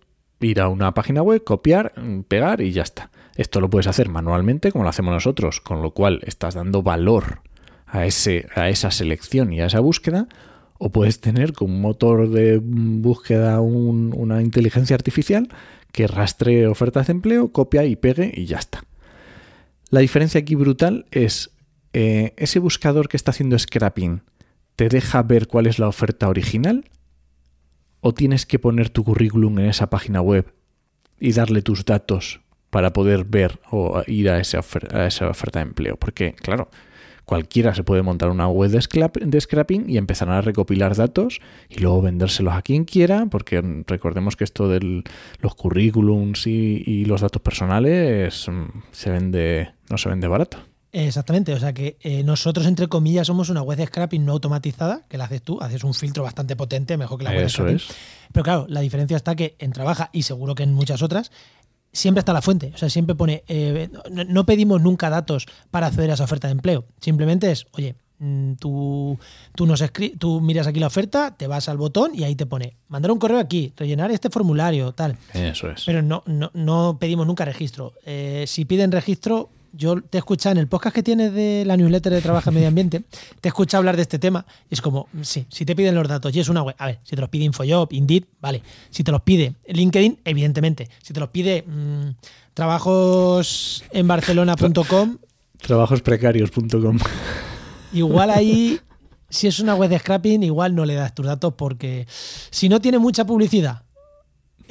ir 0.40 0.60
a 0.60 0.68
una 0.68 0.94
página 0.94 1.22
web, 1.22 1.42
copiar, 1.44 1.92
mm, 2.00 2.20
pegar 2.22 2.60
y 2.60 2.72
ya 2.72 2.82
está. 2.82 3.10
Esto 3.36 3.60
lo 3.60 3.68
puedes 3.70 3.86
hacer 3.88 4.08
manualmente, 4.08 4.70
como 4.72 4.84
lo 4.84 4.90
hacemos 4.90 5.12
nosotros, 5.12 5.60
con 5.60 5.82
lo 5.82 5.92
cual 5.92 6.20
estás 6.24 6.54
dando 6.54 6.82
valor 6.82 7.40
a, 7.86 8.06
ese, 8.06 8.46
a 8.54 8.68
esa 8.68 8.90
selección 8.90 9.52
y 9.52 9.60
a 9.60 9.66
esa 9.66 9.80
búsqueda, 9.80 10.28
o 10.78 10.90
puedes 10.90 11.20
tener 11.20 11.52
con 11.52 11.70
un 11.70 11.80
motor 11.80 12.28
de 12.30 12.58
búsqueda 12.62 13.60
un- 13.60 14.12
una 14.16 14.40
inteligencia 14.42 14.94
artificial 14.96 15.48
que 15.92 16.06
rastree 16.06 16.66
ofertas 16.66 17.06
de 17.06 17.12
empleo, 17.12 17.52
copia 17.52 17.84
y 17.84 17.96
pegue 17.96 18.32
y 18.34 18.46
ya 18.46 18.58
está. 18.58 18.84
La 19.90 20.00
diferencia 20.00 20.40
aquí 20.40 20.54
brutal 20.54 21.06
es 21.10 21.50
eh, 21.92 22.32
ese 22.38 22.58
buscador 22.58 23.08
que 23.08 23.16
está 23.16 23.30
haciendo 23.30 23.58
scrapping 23.58 24.22
te 24.76 24.88
deja 24.88 25.22
ver 25.22 25.46
cuál 25.46 25.66
es 25.66 25.78
la 25.78 25.88
oferta 25.88 26.28
original 26.28 26.90
o 28.00 28.14
tienes 28.14 28.46
que 28.46 28.58
poner 28.58 28.88
tu 28.88 29.04
currículum 29.04 29.58
en 29.58 29.66
esa 29.66 29.90
página 29.90 30.22
web 30.22 30.52
y 31.20 31.32
darle 31.32 31.62
tus 31.62 31.84
datos 31.84 32.40
para 32.70 32.92
poder 32.94 33.24
ver 33.24 33.60
o 33.70 34.02
ir 34.06 34.30
a 34.30 34.40
esa, 34.40 34.60
a 34.92 35.06
esa 35.06 35.28
oferta 35.28 35.58
de 35.58 35.64
empleo. 35.64 35.96
Porque, 35.96 36.32
claro, 36.32 36.70
cualquiera 37.24 37.74
se 37.74 37.84
puede 37.84 38.02
montar 38.02 38.30
una 38.30 38.48
web 38.48 38.70
de, 38.70 38.78
scrap- 38.78 39.20
de 39.20 39.40
scrapping 39.40 39.88
y 39.88 39.96
empezar 39.96 40.28
a 40.30 40.40
recopilar 40.40 40.96
datos 40.96 41.40
y 41.68 41.80
luego 41.80 42.02
vendérselos 42.02 42.54
a 42.54 42.62
quien 42.62 42.84
quiera, 42.84 43.26
porque 43.30 43.62
recordemos 43.86 44.36
que 44.36 44.44
esto 44.44 44.68
de 44.68 45.02
los 45.40 45.54
currículums 45.54 46.46
y, 46.46 46.82
y 46.86 47.04
los 47.04 47.20
datos 47.20 47.40
personales 47.42 48.46
mm, 48.48 48.64
se 48.90 49.10
vende, 49.10 49.70
no 49.88 49.98
se 49.98 50.08
vende 50.08 50.26
barato. 50.28 50.58
Exactamente, 50.94 51.54
o 51.54 51.58
sea 51.58 51.72
que 51.72 51.96
eh, 52.02 52.22
nosotros, 52.22 52.66
entre 52.66 52.86
comillas, 52.86 53.26
somos 53.26 53.48
una 53.48 53.62
web 53.62 53.78
de 53.78 53.86
scrapping 53.86 54.26
no 54.26 54.32
automatizada, 54.32 55.00
que 55.08 55.16
la 55.16 55.24
haces 55.24 55.40
tú, 55.40 55.58
haces 55.62 55.84
un 55.84 55.94
filtro 55.94 56.22
bastante 56.22 56.54
potente, 56.54 56.98
mejor 56.98 57.16
que 57.18 57.24
la 57.24 57.30
web 57.30 57.44
de 57.44 57.48
scrapping. 57.48 57.76
es. 57.76 57.88
Pero 58.30 58.44
claro, 58.44 58.66
la 58.68 58.80
diferencia 58.80 59.16
está 59.16 59.34
que 59.34 59.56
en 59.58 59.72
Trabaja, 59.72 60.10
y 60.12 60.24
seguro 60.24 60.54
que 60.54 60.64
en 60.64 60.74
muchas 60.74 61.00
otras, 61.00 61.32
siempre 61.92 62.20
está 62.20 62.32
la 62.32 62.42
fuente. 62.42 62.72
O 62.74 62.78
sea, 62.78 62.88
siempre 62.88 63.14
pone, 63.14 63.44
eh, 63.48 63.90
no, 64.10 64.24
no 64.24 64.46
pedimos 64.46 64.80
nunca 64.80 65.10
datos 65.10 65.46
para 65.70 65.86
acceder 65.86 66.10
a 66.10 66.14
esa 66.14 66.24
oferta 66.24 66.48
de 66.48 66.52
empleo. 66.52 66.84
Simplemente 67.00 67.50
es, 67.50 67.66
oye, 67.72 67.94
mm, 68.18 68.54
tú, 68.54 69.18
tú, 69.54 69.66
nos 69.66 69.82
tú 70.18 70.40
miras 70.40 70.66
aquí 70.66 70.80
la 70.80 70.86
oferta, 70.86 71.34
te 71.36 71.46
vas 71.46 71.68
al 71.68 71.76
botón 71.76 72.12
y 72.14 72.24
ahí 72.24 72.34
te 72.34 72.46
pone, 72.46 72.76
mandar 72.88 73.10
un 73.10 73.18
correo 73.18 73.38
aquí, 73.38 73.72
rellenar 73.76 74.10
este 74.10 74.30
formulario, 74.30 74.92
tal. 74.92 75.16
Eso 75.34 75.70
es. 75.70 75.84
Pero 75.84 76.02
no, 76.02 76.22
no, 76.26 76.50
no 76.54 76.96
pedimos 76.98 77.26
nunca 77.26 77.44
registro. 77.44 77.92
Eh, 78.04 78.44
si 78.46 78.64
piden 78.64 78.90
registro, 78.92 79.50
yo 79.72 80.00
te 80.00 80.18
he 80.18 80.20
escuchado 80.20 80.52
en 80.52 80.58
el 80.58 80.68
podcast 80.68 80.94
que 80.94 81.02
tienes 81.02 81.32
de 81.32 81.64
la 81.66 81.76
newsletter 81.76 82.12
de 82.12 82.20
Trabajo 82.20 82.50
en 82.50 82.54
Medio 82.54 82.68
Ambiente, 82.68 83.02
te 83.40 83.48
he 83.48 83.50
escuchado 83.50 83.80
hablar 83.80 83.96
de 83.96 84.02
este 84.02 84.18
tema 84.18 84.44
y 84.70 84.74
es 84.74 84.80
como, 84.80 85.08
sí, 85.22 85.46
si 85.48 85.64
te 85.64 85.74
piden 85.74 85.94
los 85.94 86.06
datos 86.06 86.34
y 86.34 86.40
es 86.40 86.48
una 86.48 86.62
web, 86.62 86.74
a 86.78 86.86
ver, 86.86 87.00
si 87.02 87.16
te 87.16 87.20
los 87.20 87.30
pide 87.30 87.44
InfoJob, 87.44 87.92
Indeed, 87.92 88.24
vale. 88.40 88.62
Si 88.90 89.02
te 89.02 89.10
los 89.12 89.22
pide 89.22 89.54
LinkedIn, 89.66 90.20
evidentemente. 90.24 90.88
Si 91.02 91.12
te 91.12 91.20
los 91.20 91.30
pide 91.30 91.62
mm, 91.62 92.10
trabajos 92.54 93.84
en 93.90 94.06
barcelona.com, 94.06 95.18
Trabajosprecarios.com. 95.58 96.98
igual 97.92 98.30
ahí, 98.34 98.80
si 99.28 99.46
es 99.46 99.58
una 99.60 99.74
web 99.74 99.90
de 99.90 99.98
scrapping, 99.98 100.42
igual 100.42 100.74
no 100.74 100.84
le 100.84 100.94
das 100.94 101.14
tus 101.14 101.26
datos 101.26 101.54
porque 101.56 102.06
si 102.50 102.68
no 102.68 102.80
tiene 102.80 102.98
mucha 102.98 103.24
publicidad, 103.24 103.82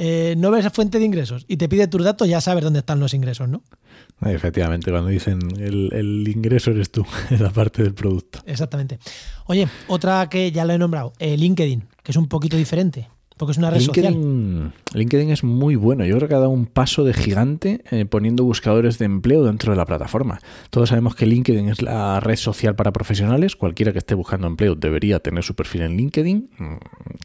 eh, 0.03 0.33
no 0.35 0.49
ves 0.49 0.67
fuente 0.73 0.97
de 0.97 1.05
ingresos 1.05 1.45
y 1.47 1.57
te 1.57 1.69
pide 1.69 1.87
tus 1.87 2.03
datos, 2.03 2.27
ya 2.27 2.41
sabes 2.41 2.63
dónde 2.63 2.79
están 2.79 2.99
los 2.99 3.13
ingresos, 3.13 3.47
¿no? 3.47 3.61
Efectivamente, 4.21 4.89
cuando 4.89 5.09
dicen 5.09 5.39
el, 5.59 5.93
el 5.93 6.27
ingreso 6.27 6.71
eres 6.71 6.91
tú, 6.91 7.05
es 7.29 7.39
la 7.39 7.51
parte 7.51 7.83
del 7.83 7.93
producto. 7.93 8.39
Exactamente. 8.47 8.97
Oye, 9.45 9.67
otra 9.87 10.27
que 10.27 10.51
ya 10.51 10.65
lo 10.65 10.73
he 10.73 10.79
nombrado, 10.79 11.13
eh, 11.19 11.37
LinkedIn, 11.37 11.87
que 12.01 12.11
es 12.13 12.15
un 12.15 12.27
poquito 12.27 12.57
diferente, 12.57 13.09
porque 13.41 13.53
es 13.53 13.57
una 13.57 13.71
red 13.71 13.79
social. 13.79 14.13
LinkedIn, 14.13 14.73
LinkedIn 14.93 15.29
es 15.31 15.43
muy 15.43 15.75
bueno. 15.75 16.05
Yo 16.05 16.15
creo 16.17 16.29
que 16.29 16.35
ha 16.35 16.37
dado 16.37 16.51
un 16.51 16.67
paso 16.67 17.03
de 17.03 17.11
gigante 17.13 17.81
eh, 17.89 18.05
poniendo 18.05 18.43
buscadores 18.43 18.99
de 18.99 19.05
empleo 19.05 19.43
dentro 19.43 19.71
de 19.71 19.77
la 19.77 19.85
plataforma. 19.87 20.39
Todos 20.69 20.89
sabemos 20.89 21.15
que 21.15 21.25
LinkedIn 21.25 21.67
es 21.69 21.81
la 21.81 22.19
red 22.19 22.35
social 22.35 22.75
para 22.75 22.91
profesionales. 22.93 23.55
Cualquiera 23.55 23.91
que 23.93 23.97
esté 23.97 24.13
buscando 24.13 24.45
empleo 24.45 24.75
debería 24.75 25.17
tener 25.19 25.43
su 25.43 25.55
perfil 25.55 25.81
en 25.81 25.97
LinkedIn. 25.97 26.49
Mm, 26.59 26.75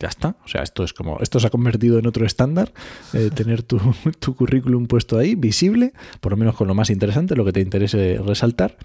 Ya 0.00 0.08
está. 0.08 0.36
O 0.42 0.48
sea, 0.48 0.62
esto 0.62 0.84
es 0.84 0.94
como. 0.94 1.18
Esto 1.20 1.38
se 1.38 1.48
ha 1.48 1.50
convertido 1.50 1.98
en 1.98 2.06
otro 2.06 2.24
estándar. 2.24 2.72
eh, 3.12 3.28
tener 3.34 3.62
tu, 3.62 3.78
tu 4.18 4.34
currículum 4.34 4.86
puesto 4.86 5.18
ahí, 5.18 5.34
visible, 5.34 5.92
por 6.22 6.32
lo 6.32 6.38
menos 6.38 6.54
con 6.56 6.66
lo 6.66 6.74
más 6.74 6.88
interesante, 6.88 7.36
lo 7.36 7.44
que 7.44 7.52
te 7.52 7.60
interese 7.60 8.18
resaltar. 8.24 8.78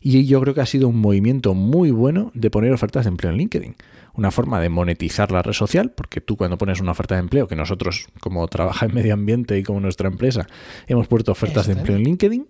Y 0.00 0.24
yo 0.24 0.40
creo 0.40 0.54
que 0.54 0.62
ha 0.62 0.66
sido 0.66 0.88
un 0.88 0.98
movimiento 0.98 1.52
muy 1.52 1.90
bueno 1.90 2.32
de 2.34 2.50
poner 2.50 2.72
ofertas 2.72 3.04
de 3.04 3.10
empleo 3.10 3.30
en 3.30 3.38
LinkedIn. 3.38 3.76
Una 4.14 4.30
forma 4.30 4.58
de 4.58 4.70
monetizar 4.70 5.30
la 5.30 5.42
red 5.42 5.52
social, 5.52 5.92
porque 5.92 6.20
tú 6.20 6.36
cuando 6.36 6.56
pones 6.56 6.80
una 6.80 6.92
oferta 6.92 7.16
de 7.16 7.20
empleo, 7.20 7.46
que 7.46 7.56
nosotros 7.56 8.06
como 8.20 8.46
trabaja 8.48 8.86
en 8.86 8.94
medio 8.94 9.12
ambiente 9.12 9.58
y 9.58 9.62
como 9.62 9.80
nuestra 9.80 10.08
empresa, 10.08 10.46
hemos 10.86 11.06
puesto 11.06 11.32
ofertas 11.32 11.66
de 11.66 11.74
empleo 11.74 11.96
en 11.96 12.04
LinkedIn, 12.04 12.46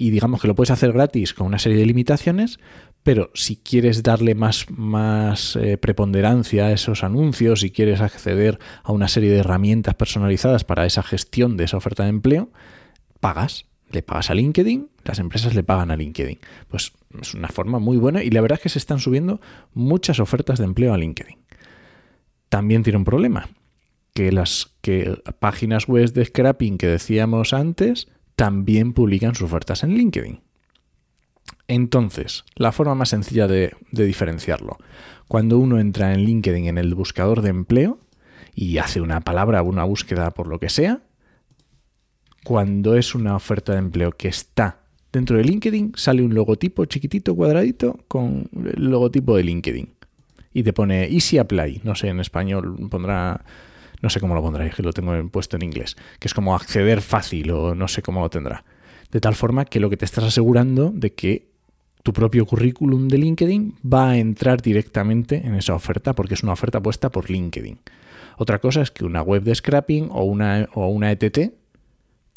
y 0.00 0.10
digamos 0.10 0.40
que 0.40 0.46
lo 0.46 0.54
puedes 0.54 0.70
hacer 0.70 0.92
gratis 0.92 1.34
con 1.34 1.48
una 1.48 1.58
serie 1.58 1.78
de 1.78 1.86
limitaciones, 1.86 2.60
pero 3.02 3.30
si 3.34 3.56
quieres 3.56 4.04
darle 4.04 4.36
más, 4.36 4.66
más 4.70 5.56
eh, 5.56 5.76
preponderancia 5.76 6.66
a 6.66 6.72
esos 6.72 7.02
anuncios, 7.02 7.60
si 7.60 7.72
quieres 7.72 8.00
acceder 8.00 8.60
a 8.84 8.92
una 8.92 9.08
serie 9.08 9.32
de 9.32 9.38
herramientas 9.38 9.96
personalizadas 9.96 10.62
para 10.62 10.86
esa 10.86 11.02
gestión 11.02 11.56
de 11.56 11.64
esa 11.64 11.78
oferta 11.78 12.04
de 12.04 12.10
empleo, 12.10 12.50
pagas. 13.18 13.67
Le 13.90 14.02
pagas 14.02 14.30
a 14.30 14.34
LinkedIn, 14.34 14.88
las 15.04 15.18
empresas 15.18 15.54
le 15.54 15.62
pagan 15.62 15.90
a 15.90 15.96
LinkedIn. 15.96 16.38
Pues 16.68 16.92
es 17.20 17.34
una 17.34 17.48
forma 17.48 17.78
muy 17.78 17.96
buena 17.96 18.22
y 18.22 18.30
la 18.30 18.40
verdad 18.40 18.58
es 18.58 18.62
que 18.62 18.68
se 18.68 18.78
están 18.78 18.98
subiendo 18.98 19.40
muchas 19.72 20.20
ofertas 20.20 20.58
de 20.58 20.66
empleo 20.66 20.92
a 20.92 20.98
LinkedIn. 20.98 21.38
También 22.48 22.82
tiene 22.82 22.98
un 22.98 23.04
problema, 23.04 23.48
que 24.14 24.32
las 24.32 24.74
que 24.80 25.20
páginas 25.38 25.86
web 25.86 26.12
de 26.12 26.24
scrapping 26.24 26.78
que 26.78 26.86
decíamos 26.86 27.52
antes 27.52 28.08
también 28.36 28.92
publican 28.92 29.34
sus 29.34 29.46
ofertas 29.46 29.82
en 29.84 29.94
LinkedIn. 29.94 30.40
Entonces, 31.66 32.44
la 32.56 32.72
forma 32.72 32.94
más 32.94 33.10
sencilla 33.10 33.46
de, 33.46 33.74
diferenciarlo, 33.92 34.78
cuando 35.28 35.58
uno 35.58 35.78
entra 35.78 36.14
en 36.14 36.24
LinkedIn 36.24 36.66
en 36.66 36.78
el 36.78 36.94
buscador 36.94 37.42
de 37.42 37.50
empleo 37.50 38.00
y 38.54 38.78
hace 38.78 39.00
una 39.00 39.20
palabra, 39.20 39.62
una 39.62 39.84
búsqueda 39.84 40.30
por 40.30 40.46
lo 40.46 40.58
que 40.58 40.70
sea, 40.70 41.02
cuando 42.44 42.96
es 42.96 43.14
una 43.14 43.36
oferta 43.36 43.72
de 43.72 43.78
empleo 43.78 44.12
que 44.12 44.28
está 44.28 44.80
dentro 45.12 45.36
de 45.36 45.44
LinkedIn, 45.44 45.92
sale 45.96 46.22
un 46.22 46.34
logotipo 46.34 46.84
chiquitito, 46.84 47.34
cuadradito, 47.34 47.98
con 48.08 48.48
el 48.74 48.90
logotipo 48.90 49.36
de 49.36 49.44
LinkedIn. 49.44 49.88
Y 50.52 50.62
te 50.62 50.72
pone 50.72 51.04
Easy 51.12 51.38
Apply. 51.38 51.82
No 51.84 51.94
sé, 51.94 52.08
en 52.08 52.20
español 52.20 52.88
pondrá. 52.90 53.44
No 54.00 54.10
sé 54.10 54.20
cómo 54.20 54.34
lo 54.34 54.42
pondrá, 54.42 54.68
que 54.70 54.82
lo 54.82 54.92
tengo 54.92 55.28
puesto 55.28 55.56
en 55.56 55.62
inglés. 55.62 55.96
Que 56.18 56.28
es 56.28 56.34
como 56.34 56.54
acceder 56.54 57.00
fácil 57.00 57.50
o 57.50 57.74
no 57.74 57.88
sé 57.88 58.02
cómo 58.02 58.20
lo 58.20 58.30
tendrá. 58.30 58.64
De 59.10 59.20
tal 59.20 59.34
forma 59.34 59.64
que 59.64 59.80
lo 59.80 59.90
que 59.90 59.96
te 59.96 60.04
estás 60.04 60.24
asegurando 60.24 60.92
de 60.94 61.14
que 61.14 61.48
tu 62.02 62.12
propio 62.12 62.46
currículum 62.46 63.08
de 63.08 63.18
LinkedIn 63.18 63.74
va 63.84 64.10
a 64.10 64.18
entrar 64.18 64.62
directamente 64.62 65.42
en 65.44 65.54
esa 65.54 65.74
oferta 65.74 66.14
porque 66.14 66.34
es 66.34 66.42
una 66.42 66.52
oferta 66.52 66.80
puesta 66.80 67.10
por 67.10 67.28
LinkedIn. 67.28 67.78
Otra 68.36 68.60
cosa 68.60 68.82
es 68.82 68.90
que 68.90 69.04
una 69.04 69.22
web 69.22 69.42
de 69.42 69.54
scrapping 69.54 70.08
o 70.10 70.22
una, 70.24 70.68
o 70.74 70.88
una 70.88 71.10
ETT 71.10 71.52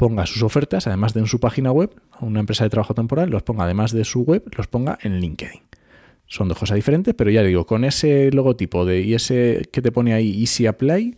ponga 0.01 0.25
sus 0.25 0.41
ofertas, 0.41 0.87
además 0.87 1.13
de 1.13 1.19
en 1.19 1.27
su 1.27 1.39
página 1.39 1.71
web, 1.71 1.93
a 2.09 2.25
una 2.25 2.39
empresa 2.39 2.63
de 2.63 2.71
trabajo 2.71 2.95
temporal, 2.95 3.29
los 3.29 3.43
ponga 3.43 3.65
además 3.65 3.91
de 3.91 4.03
su 4.03 4.21
web, 4.23 4.43
los 4.57 4.65
ponga 4.65 4.97
en 5.03 5.19
LinkedIn. 5.19 5.61
Son 6.25 6.47
dos 6.47 6.57
cosas 6.57 6.73
diferentes, 6.75 7.13
pero 7.13 7.29
ya 7.29 7.43
digo, 7.43 7.67
con 7.67 7.83
ese 7.85 8.31
logotipo 8.31 8.83
de 8.83 9.01
y 9.01 9.13
ese 9.13 9.61
que 9.71 9.79
te 9.83 9.91
pone 9.91 10.15
ahí 10.15 10.41
Easy 10.41 10.65
Apply, 10.65 11.15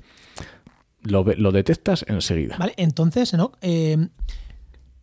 lo, 1.03 1.23
lo 1.23 1.51
detectas 1.53 2.03
enseguida. 2.09 2.57
Vale, 2.57 2.73
entonces, 2.75 3.33
¿no? 3.35 3.53
Eh, 3.61 4.09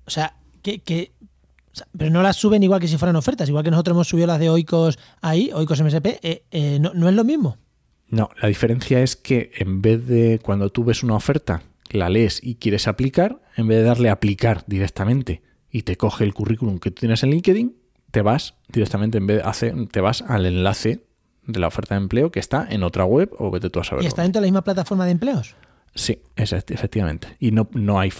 o 0.04 0.10
sea, 0.10 0.36
que, 0.60 0.80
que- 0.80 1.12
pero 1.96 2.10
no 2.10 2.22
las 2.22 2.36
suben 2.36 2.62
igual 2.62 2.80
que 2.80 2.88
si 2.88 2.98
fueran 2.98 3.16
ofertas, 3.16 3.48
igual 3.48 3.64
que 3.64 3.70
nosotros 3.70 3.94
hemos 3.94 4.08
subido 4.08 4.26
las 4.26 4.40
de 4.40 4.50
Oikos 4.50 4.98
ahí, 5.22 5.50
Oikos 5.54 5.80
MSP, 5.80 6.18
eh, 6.22 6.42
eh, 6.50 6.78
no, 6.80 6.92
no 6.92 7.08
es 7.08 7.14
lo 7.14 7.24
mismo. 7.24 7.56
No, 8.08 8.28
la 8.42 8.48
diferencia 8.48 9.00
es 9.00 9.16
que 9.16 9.52
en 9.56 9.80
vez 9.80 10.06
de 10.06 10.38
cuando 10.42 10.68
tú 10.68 10.84
ves 10.84 11.02
una 11.02 11.14
oferta, 11.14 11.62
la 11.92 12.08
lees 12.08 12.40
y 12.42 12.56
quieres 12.56 12.88
aplicar, 12.88 13.40
en 13.56 13.66
vez 13.68 13.78
de 13.78 13.84
darle 13.84 14.08
a 14.08 14.12
aplicar 14.12 14.64
directamente 14.66 15.42
y 15.70 15.82
te 15.82 15.96
coge 15.96 16.24
el 16.24 16.34
currículum 16.34 16.78
que 16.78 16.90
tú 16.90 17.00
tienes 17.00 17.22
en 17.22 17.30
LinkedIn, 17.30 17.76
te 18.10 18.22
vas 18.22 18.54
directamente, 18.68 19.18
en 19.18 19.26
vez 19.26 19.36
de 19.38 19.42
hacer, 19.48 19.74
te 19.88 20.00
vas 20.00 20.22
al 20.22 20.46
enlace 20.46 21.04
de 21.46 21.60
la 21.60 21.68
oferta 21.68 21.94
de 21.94 22.00
empleo 22.02 22.30
que 22.30 22.40
está 22.40 22.66
en 22.68 22.82
otra 22.82 23.04
web 23.04 23.30
o 23.38 23.50
vete 23.50 23.70
tú 23.70 23.80
a 23.80 23.84
saber. 23.84 24.04
Y 24.04 24.06
está 24.08 24.22
dentro 24.22 24.40
de 24.40 24.46
la 24.46 24.50
misma 24.50 24.62
plataforma 24.64 25.04
de 25.04 25.12
empleos. 25.12 25.54
Sí, 25.94 26.20
es- 26.36 26.52
efectivamente. 26.52 27.36
Y 27.40 27.50
no, 27.50 27.68
no 27.72 27.98
hay, 27.98 28.12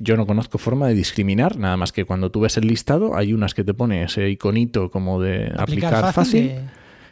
yo 0.00 0.16
no 0.16 0.26
conozco 0.26 0.56
forma 0.58 0.86
de 0.88 0.94
discriminar, 0.94 1.56
nada 1.58 1.76
más 1.76 1.92
que 1.92 2.04
cuando 2.06 2.30
tú 2.30 2.40
ves 2.40 2.56
el 2.56 2.66
listado, 2.66 3.16
hay 3.16 3.32
unas 3.34 3.52
que 3.54 3.64
te 3.64 3.74
pone 3.74 4.02
ese 4.02 4.28
iconito 4.30 4.90
como 4.90 5.20
de 5.20 5.52
aplicar, 5.56 6.12
fácil, 6.12 6.48
de- 6.48 6.64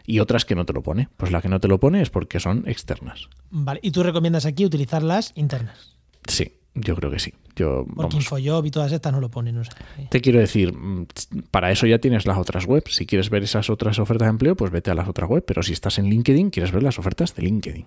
y 0.07 0.21
otras 0.21 0.45
que 0.45 0.55
no 0.55 0.65
te 0.65 0.73
lo 0.73 0.83
pone. 0.83 1.09
Pues 1.17 1.33
la 1.33 1.43
que 1.43 1.49
no 1.49 1.59
te 1.61 1.69
lo 1.69 1.81
pone 1.81 2.01
es 2.01 2.09
porque 2.11 2.39
son 2.41 2.65
externas. 2.67 3.29
Vale, 3.51 3.81
y 3.83 3.91
tú 3.91 4.03
recomiendas 4.03 4.47
aquí 4.47 4.65
utilizar 4.65 5.03
las 5.03 5.33
internas. 5.35 5.96
Sí, 6.29 6.53
yo 6.75 6.95
creo 6.95 7.11
que 7.11 7.19
sí. 7.19 7.33
Yo, 7.57 7.87
Porque 7.95 8.17
InfoJob 8.17 8.67
y 8.67 8.71
todas 8.71 8.93
estas 8.93 9.13
no 9.13 9.21
lo 9.21 9.31
ponen. 9.31 9.57
o 9.57 9.65
sea, 9.65 9.75
te 10.11 10.21
quiero 10.21 10.39
decir, 10.41 10.75
mm, 10.75 11.07
para 11.51 11.71
eso 11.71 11.87
ya 11.87 11.99
tienes 11.99 12.27
las 12.27 12.37
otras 12.37 12.67
webs. 12.67 12.95
Si 12.95 13.07
quieres 13.07 13.31
ver 13.31 13.43
esas 13.43 13.71
otras 13.71 13.99
ofertas 13.99 14.27
de 14.27 14.31
empleo, 14.31 14.57
pues 14.57 14.71
vete 14.71 14.91
a 14.91 14.95
las 14.95 15.09
otras 15.09 15.31
webs. 15.31 15.45
Pero 15.47 15.63
si 15.63 15.73
estás 15.73 15.99
en 15.99 16.11
LinkedIn, 16.11 16.51
quieres 16.51 16.73
ver 16.73 16.83
las 16.83 16.99
ofertas 16.99 17.35
de 17.35 17.43
LinkedIn. 17.43 17.87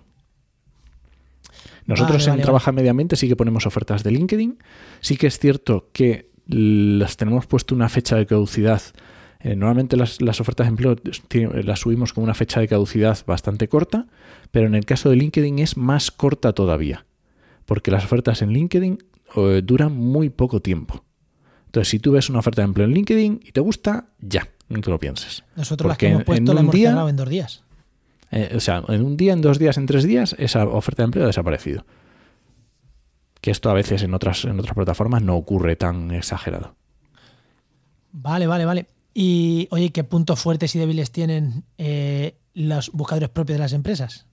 Nosotros 1.86 2.18
Vale, 2.18 2.24
en 2.24 2.30
vale, 2.32 2.42
Trabaja 2.42 2.72
Mediamente 2.72 3.16
sí 3.16 3.28
que 3.28 3.36
ponemos 3.36 3.66
ofertas 3.66 4.02
de 4.02 4.10
LinkedIn. 4.10 4.58
Sí 5.00 5.16
que 5.16 5.28
es 5.28 5.38
cierto 5.38 5.88
que 5.92 6.30
las 6.46 7.16
tenemos 7.16 7.46
puesto 7.46 7.74
una 7.74 7.88
fecha 7.88 8.16
de 8.16 8.26
caducidad. 8.26 8.82
Eh, 9.40 9.56
normalmente 9.56 9.96
las, 9.96 10.20
las 10.20 10.40
ofertas 10.40 10.66
de 10.66 10.70
empleo 10.70 10.96
las 11.62 11.80
subimos 11.80 12.12
con 12.12 12.24
una 12.24 12.34
fecha 12.34 12.60
de 12.60 12.68
caducidad 12.68 13.18
bastante 13.26 13.68
corta, 13.68 14.06
pero 14.50 14.66
en 14.66 14.74
el 14.74 14.84
caso 14.84 15.10
de 15.10 15.16
LinkedIn 15.16 15.60
es 15.60 15.76
más 15.76 16.10
corta 16.10 16.52
todavía, 16.52 17.06
porque 17.70 17.92
las 17.92 18.04
ofertas 18.04 18.42
en 18.42 18.50
LinkedIn 18.52 18.98
eh, 19.36 19.62
duran 19.64 19.94
muy 19.96 20.28
poco 20.28 20.60
tiempo. 20.60 21.04
Entonces, 21.66 21.88
si 21.88 22.00
tú 22.00 22.10
ves 22.10 22.28
una 22.28 22.40
oferta 22.40 22.62
de 22.62 22.66
empleo 22.66 22.84
en 22.88 22.94
LinkedIn 22.94 23.42
y 23.44 23.52
te 23.52 23.60
gusta, 23.60 24.08
ya, 24.18 24.48
no 24.68 24.80
te 24.80 24.90
lo 24.90 24.98
pienses. 24.98 25.44
Nosotros 25.54 25.86
las 25.88 25.96
que 25.96 26.08
hemos 26.08 26.24
puesto 26.24 26.40
en 26.40 26.46
las 26.46 26.54
un 26.56 26.60
hemos 26.64 26.74
día- 26.74 27.08
en 27.08 27.16
dos 27.16 27.28
días. 27.28 27.62
Eh, 28.32 28.54
o 28.56 28.58
sea, 28.58 28.82
en 28.88 29.04
un 29.04 29.16
día, 29.16 29.34
en 29.34 29.40
dos 29.40 29.60
días, 29.60 29.76
en 29.78 29.86
tres 29.86 30.02
días, 30.02 30.34
esa 30.40 30.64
oferta 30.66 31.02
de 31.02 31.04
empleo 31.04 31.24
ha 31.24 31.26
desaparecido. 31.28 31.86
Que 33.40 33.52
esto 33.52 33.70
a 33.70 33.74
veces 33.74 34.02
en 34.02 34.14
otras, 34.14 34.44
en 34.44 34.58
otras 34.58 34.74
plataformas 34.74 35.22
no 35.22 35.36
ocurre 35.36 35.76
tan 35.76 36.10
exagerado. 36.10 36.74
Vale, 38.10 38.48
vale, 38.48 38.64
vale. 38.64 38.86
Y 39.14 39.68
oye, 39.70 39.90
¿qué 39.90 40.02
puntos 40.02 40.40
fuertes 40.40 40.74
y 40.74 40.80
débiles 40.80 41.12
tienen 41.12 41.62
eh, 41.78 42.34
los 42.52 42.90
buscadores 42.90 43.28
propios 43.28 43.58
de 43.58 43.62
las 43.62 43.72
empresas? 43.74 44.26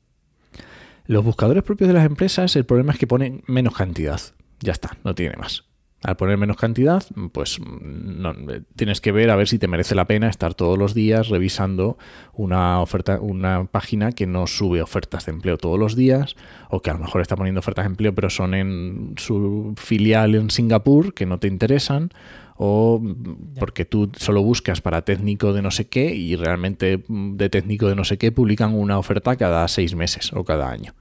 Los 1.08 1.24
buscadores 1.24 1.64
propios 1.64 1.88
de 1.88 1.94
las 1.94 2.06
empresas, 2.06 2.56
el 2.58 2.66
problema 2.66 2.92
es 2.92 3.00
que 3.00 3.08
ponen 3.08 3.42
menos 3.48 3.74
cantidad. 3.74 4.20
Ya 4.60 4.74
está, 4.74 4.98
no 5.06 5.16
tiene 5.16 5.38
más. 5.38 5.64
Al 6.04 6.16
poner 6.16 6.38
menos 6.38 6.58
cantidad, 6.58 7.04
pues 7.32 7.60
no, 7.60 8.36
tienes 8.76 9.02
que 9.02 9.12
ver 9.12 9.32
a 9.32 9.36
ver 9.36 9.48
si 9.48 9.58
te 9.58 9.68
merece 9.68 9.96
la 9.96 10.06
pena 10.06 10.30
estar 10.30 10.54
todos 10.54 10.78
los 10.78 10.94
días 10.94 11.30
revisando 11.30 11.98
una 12.34 12.82
oferta, 12.82 13.20
una 13.20 13.66
página 13.66 14.12
que 14.12 14.28
no 14.28 14.46
sube 14.46 14.82
ofertas 14.82 15.26
de 15.26 15.32
empleo 15.32 15.58
todos 15.58 15.80
los 15.80 15.96
días, 15.96 16.36
o 16.70 16.82
que 16.82 16.92
a 16.92 16.94
lo 16.94 17.00
mejor 17.00 17.22
está 17.22 17.36
poniendo 17.36 17.60
ofertas 17.60 17.86
de 17.86 17.90
empleo, 17.90 18.14
pero 18.14 18.30
son 18.30 18.54
en 18.54 19.14
su 19.18 19.74
filial 19.76 20.36
en 20.36 20.52
Singapur, 20.52 21.16
que 21.16 21.26
no 21.26 21.40
te 21.40 21.48
interesan, 21.48 22.12
o 22.58 23.02
porque 23.60 23.86
tú 23.86 24.12
solo 24.18 24.42
buscas 24.42 24.82
para 24.82 25.04
técnico 25.04 25.54
de 25.54 25.62
no 25.62 25.72
sé 25.72 25.88
qué 25.88 26.14
y 26.16 26.36
realmente 26.36 27.04
mm, 27.08 27.36
de 27.38 27.50
técnico 27.50 27.88
de 27.88 27.96
no 27.96 28.04
sé 28.04 28.18
qué 28.18 28.32
publican 28.32 28.74
una 28.74 28.98
oferta 28.98 29.36
cada 29.36 29.68
seis 29.68 29.96
meses 29.96 30.32
o 30.34 30.44
cada 30.44 30.70
año. 30.70 30.94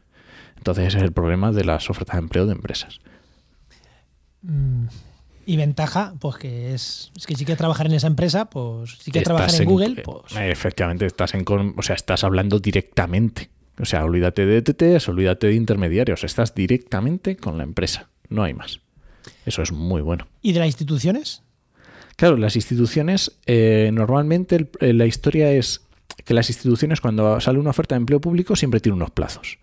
Entonces 0.56 0.88
ese 0.88 0.98
es 0.98 1.02
el 1.04 1.12
problema 1.12 1.52
de 1.52 1.64
las 1.64 1.88
ofertas 1.90 2.16
de 2.16 2.20
empleo 2.20 2.46
de 2.46 2.52
empresas. 2.52 3.00
Mm, 4.42 4.86
Y 5.46 5.56
ventaja, 5.56 6.14
pues 6.20 6.36
que 6.36 6.74
es, 6.74 7.12
es, 7.16 7.26
que 7.26 7.34
si 7.36 7.44
quieres 7.44 7.58
trabajar 7.58 7.86
en 7.86 7.92
esa 7.92 8.08
empresa, 8.08 8.46
pues 8.46 8.98
si 9.00 9.10
quieres 9.10 9.26
trabajar 9.26 9.54
en, 9.54 9.62
en- 9.62 9.68
Google, 9.68 10.02
pues 10.02 10.34
Efectivamente, 10.36 11.06
estás 11.06 11.34
en 11.34 11.44
o 11.48 11.82
sea, 11.82 11.94
estás 11.94 12.24
hablando 12.24 12.58
directamente. 12.58 13.48
O 13.80 13.84
sea, 13.84 14.04
olvídate 14.04 14.44
de 14.46 14.58
ETTs, 14.58 15.08
olvídate 15.08 15.48
de 15.48 15.54
intermediarios, 15.54 16.24
estás 16.24 16.54
directamente 16.54 17.36
con 17.36 17.58
la 17.58 17.64
empresa. 17.64 18.08
No 18.28 18.42
hay 18.42 18.54
más. 18.54 18.80
Eso 19.44 19.62
es 19.62 19.70
muy 19.70 20.00
bueno. 20.02 20.26
¿Y 20.42 20.52
de 20.52 20.60
las 20.60 20.66
instituciones? 20.68 21.42
Claro, 22.16 22.38
las 22.38 22.56
instituciones, 22.56 23.38
eh, 23.44 23.90
normalmente 23.92 24.68
eh, 24.80 24.92
la 24.94 25.04
historia 25.04 25.52
es 25.52 25.82
que 26.24 26.32
las 26.32 26.48
instituciones 26.48 27.02
cuando 27.02 27.38
sale 27.40 27.58
una 27.58 27.70
oferta 27.70 27.94
de 27.94 27.98
empleo 27.98 28.20
público 28.20 28.56
siempre 28.56 28.80
tiene 28.80 28.96
unos 28.96 29.10
plazos. 29.10 29.58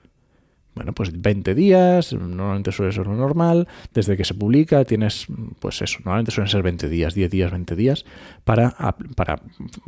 Bueno, 0.75 0.93
pues 0.93 1.19
20 1.19 1.53
días, 1.53 2.13
normalmente 2.13 2.71
suele 2.71 2.91
ser 2.91 3.05
lo 3.05 3.15
normal, 3.15 3.67
desde 3.93 4.17
que 4.17 4.25
se 4.25 4.33
publica 4.33 4.85
tienes, 4.85 5.27
pues 5.59 5.81
eso, 5.81 5.99
normalmente 6.03 6.31
suelen 6.31 6.49
ser 6.49 6.63
20 6.63 6.89
días, 6.89 7.13
10 7.13 7.29
días, 7.29 7.51
20 7.51 7.75
días 7.75 8.05
para, 8.43 8.75
para 9.15 9.41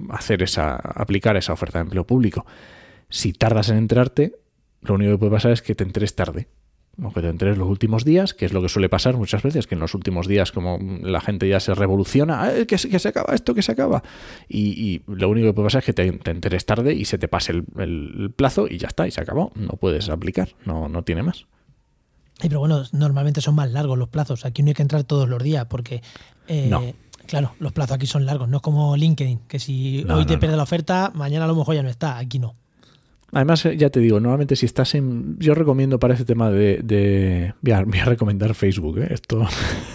hacer 0.10 0.44
esa, 0.44 0.76
aplicar 0.76 1.38
esa 1.38 1.54
oferta 1.54 1.80
de 1.80 1.84
empleo 1.84 2.06
público. 2.06 2.46
Si 3.10 3.34
tardas 3.34 3.70
en 3.70 3.78
enterarte, 3.78 4.36
lo 4.82 4.96
único 4.96 5.14
que 5.14 5.18
puede 5.18 5.32
pasar 5.32 5.52
es 5.52 5.62
que 5.62 5.74
te 5.74 5.84
enteres 5.84 6.16
tarde. 6.16 6.48
O 7.04 7.12
que 7.12 7.22
te 7.22 7.28
enteres 7.28 7.58
los 7.58 7.68
últimos 7.68 8.06
días, 8.06 8.34
que 8.34 8.46
es 8.46 8.54
lo 8.54 8.62
que 8.62 8.70
suele 8.70 8.88
pasar 8.88 9.18
muchas 9.18 9.44
veces, 9.44 9.68
que 9.68 9.76
en 9.76 9.82
los 9.82 9.94
últimos 9.96 10.28
días 10.28 10.52
como 10.54 10.78
la 11.02 11.20
gente 11.20 11.48
ya 11.50 11.60
se 11.60 11.74
revoluciona, 11.76 12.44
"Ah, 12.44 12.52
que, 12.66 12.78
se- 12.78 12.88
que 12.90 13.00
se 13.00 13.10
acaba 13.10 13.34
esto, 13.36 13.54
que 13.54 13.62
se 13.62 13.74
acaba. 13.74 14.02
Y, 14.48 14.70
y 14.82 15.02
lo 15.08 15.28
único 15.30 15.48
que 15.48 15.54
puede 15.54 15.66
pasar 15.68 15.80
es 15.80 15.86
que 15.86 15.94
te, 15.94 16.10
te 16.14 16.32
enteres 16.32 16.66
tarde 16.66 16.94
y 16.94 17.04
se 17.06 17.18
te 17.18 17.28
pase 17.28 17.52
el, 17.52 17.66
el 17.78 18.32
plazo 18.36 18.68
y 18.70 18.78
ya 18.78 18.88
está, 18.88 19.08
y 19.08 19.12
se 19.12 19.20
acabó. 19.22 19.52
No 19.56 19.74
puedes 19.74 20.08
aplicar, 20.10 20.50
no, 20.66 20.88
no 20.88 21.04
tiene 21.04 21.22
más. 21.24 21.48
Ay, 22.40 22.48
pero 22.50 22.60
bueno, 22.62 22.82
normalmente 22.94 23.42
son 23.42 23.56
más 23.56 23.70
largos 23.72 23.98
los 23.98 24.08
plazos. 24.10 24.46
Aquí 24.46 24.64
no 24.64 24.70
hay 24.70 24.74
que 24.74 24.82
entrar 24.82 25.04
todos 25.04 25.28
los 25.28 25.42
días 25.44 25.66
porque, 25.66 26.02
eh, 26.48 26.68
No. 26.70 26.82
claro, 27.28 27.56
los 27.60 27.72
plazos 27.74 27.96
aquí 27.96 28.08
son 28.08 28.26
largos. 28.26 28.48
No 28.50 28.58
es 28.58 28.62
como 28.64 28.96
LinkedIn, 28.96 29.40
que 29.48 29.60
si 29.60 30.04
No, 30.06 30.16
hoy 30.16 30.22
no, 30.22 30.28
te 30.28 30.38
pierde 30.38 30.56
la 30.58 30.64
oferta, 30.64 31.12
mañana 31.14 31.44
a 31.46 31.48
lo 31.50 31.56
mejor 31.56 31.76
ya 31.76 31.84
no 31.84 31.90
está. 31.90 32.18
Aquí 32.18 32.40
no. 32.40 32.56
Además, 33.32 33.66
eh, 33.66 33.76
ya 33.76 33.90
te 33.90 34.00
digo, 34.00 34.20
normalmente 34.20 34.56
si 34.56 34.66
estás 34.66 34.96
en... 34.96 35.38
Yo 35.40 35.56
recomiendo 35.56 36.00
para 36.00 36.14
este 36.14 36.26
tema 36.26 36.50
de... 36.52 36.80
de- 36.84 37.54
voy, 37.62 37.74
a, 37.74 37.84
voy 37.84 38.00
a 38.00 38.06
recomendar 38.06 38.54
Facebook, 38.54 39.00
¿eh? 39.00 39.08
esto 39.12 39.46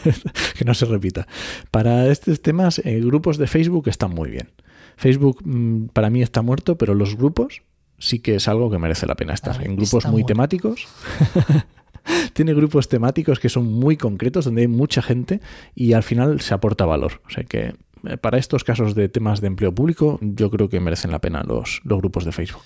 que 0.58 0.64
no 0.64 0.74
se 0.74 0.84
repita. 0.86 1.26
Para 1.70 2.08
estos 2.08 2.42
temas, 2.42 2.80
eh, 2.84 3.00
grupos 3.00 3.38
de 3.38 3.46
Facebook 3.46 3.88
están 3.88 4.10
muy 4.12 4.30
bien. 4.30 4.50
Facebook 4.96 5.40
mm, 5.44 5.86
para 5.92 6.10
mí 6.10 6.20
está 6.22 6.42
muerto, 6.42 6.76
pero 6.76 6.94
los 6.94 7.16
grupos 7.16 7.62
sí 7.98 8.18
que 8.18 8.34
es 8.36 8.48
algo 8.48 8.70
que 8.70 8.78
merece 8.78 9.06
la 9.06 9.14
pena 9.14 9.32
estar. 9.34 9.64
En 9.64 9.76
grupos 9.76 10.04
muy 10.06 10.12
muerto. 10.22 10.26
temáticos. 10.28 10.88
Tiene 12.32 12.54
grupos 12.54 12.88
temáticos 12.88 13.38
que 13.40 13.48
son 13.48 13.66
muy 13.72 13.96
concretos, 13.96 14.44
donde 14.46 14.62
hay 14.62 14.68
mucha 14.68 15.02
gente 15.02 15.40
y 15.74 15.92
al 15.92 16.02
final 16.02 16.40
se 16.40 16.54
aporta 16.54 16.84
valor. 16.86 17.20
O 17.26 17.30
sea 17.30 17.44
que 17.44 17.74
eh, 18.06 18.16
para 18.16 18.38
estos 18.38 18.64
casos 18.64 18.94
de 18.94 19.08
temas 19.08 19.40
de 19.40 19.46
empleo 19.48 19.74
público, 19.74 20.18
yo 20.20 20.50
creo 20.50 20.68
que 20.68 20.80
merecen 20.80 21.10
la 21.10 21.20
pena 21.20 21.42
los, 21.46 21.80
los 21.84 21.98
grupos 21.98 22.24
de 22.24 22.32
Facebook. 22.32 22.62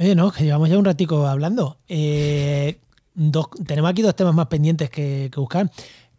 Oye, 0.00 0.14
no, 0.14 0.32
que 0.32 0.44
llevamos 0.44 0.70
ya 0.70 0.78
un 0.78 0.84
ratico 0.86 1.26
hablando. 1.26 1.76
Eh, 1.86 2.80
dos- 3.14 3.50
tenemos 3.66 3.90
aquí 3.90 4.00
dos 4.00 4.16
temas 4.16 4.34
más 4.34 4.46
pendientes 4.46 4.88
que, 4.88 5.30
buscar. 5.36 5.70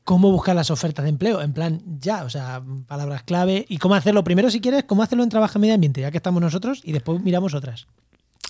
¿Cómo 0.03 0.31
buscar 0.31 0.55
las 0.55 0.69
ofertas 0.69 1.03
de 1.03 1.09
empleo? 1.09 1.41
En 1.41 1.51
plan, 1.53 1.81
ya, 1.99 2.23
o 2.23 2.29
sea, 2.29 2.61
palabras 2.87 3.23
clave. 3.23 3.65
¿Y 3.69 3.77
cómo 3.77 3.95
hacerlo? 3.95 4.23
Primero, 4.23 4.51
si 4.51 4.61
quieres, 4.61 4.83
cómo 4.83 5.01
hacerlo 5.01 5.23
en 5.23 5.29
Trabajo 5.29 5.57
en 5.57 5.61
Medio 5.61 5.73
Ambiente, 5.73 6.01
ya 6.01 6.11
que 6.11 6.17
estamos 6.17 6.41
nosotros, 6.41 6.81
y 6.83 6.91
después 6.91 7.21
miramos 7.23 7.55
otras. 7.55 7.87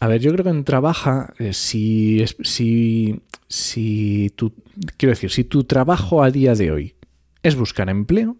A 0.01 0.07
ver, 0.07 0.19
yo 0.19 0.31
creo 0.33 0.43
que 0.43 0.49
en 0.49 0.63
Trabaja, 0.65 1.33
eh, 1.39 1.53
si, 1.53 2.25
si, 2.41 3.21
si 3.47 4.31
tu, 4.35 4.53
quiero 4.97 5.11
decir, 5.11 5.29
si 5.31 5.43
tu 5.45 5.63
trabajo 5.63 6.23
a 6.23 6.31
día 6.31 6.55
de 6.55 6.71
hoy 6.71 6.95
es 7.43 7.55
buscar 7.55 7.89
empleo, 7.89 8.35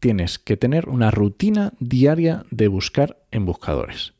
tienes 0.00 0.38
que 0.38 0.56
tener 0.56 0.88
una 0.88 1.10
rutina 1.12 1.72
diaria 1.78 2.44
de 2.50 2.68
buscar 2.68 3.18
en 3.30 3.44
buscadores. 3.44 4.14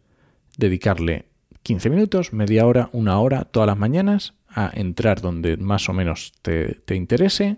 Dedicarle 0.56 1.26
15 1.62 1.90
minutos, 1.90 2.32
media 2.32 2.66
hora, 2.66 2.90
una 2.92 3.18
hora, 3.18 3.44
todas 3.44 3.66
las 3.66 3.78
mañanas 3.78 4.34
a 4.48 4.70
entrar 4.72 5.20
donde 5.20 5.56
más 5.56 5.88
o 5.88 5.92
menos 5.92 6.32
te, 6.42 6.80
te 6.84 6.94
interese 6.94 7.56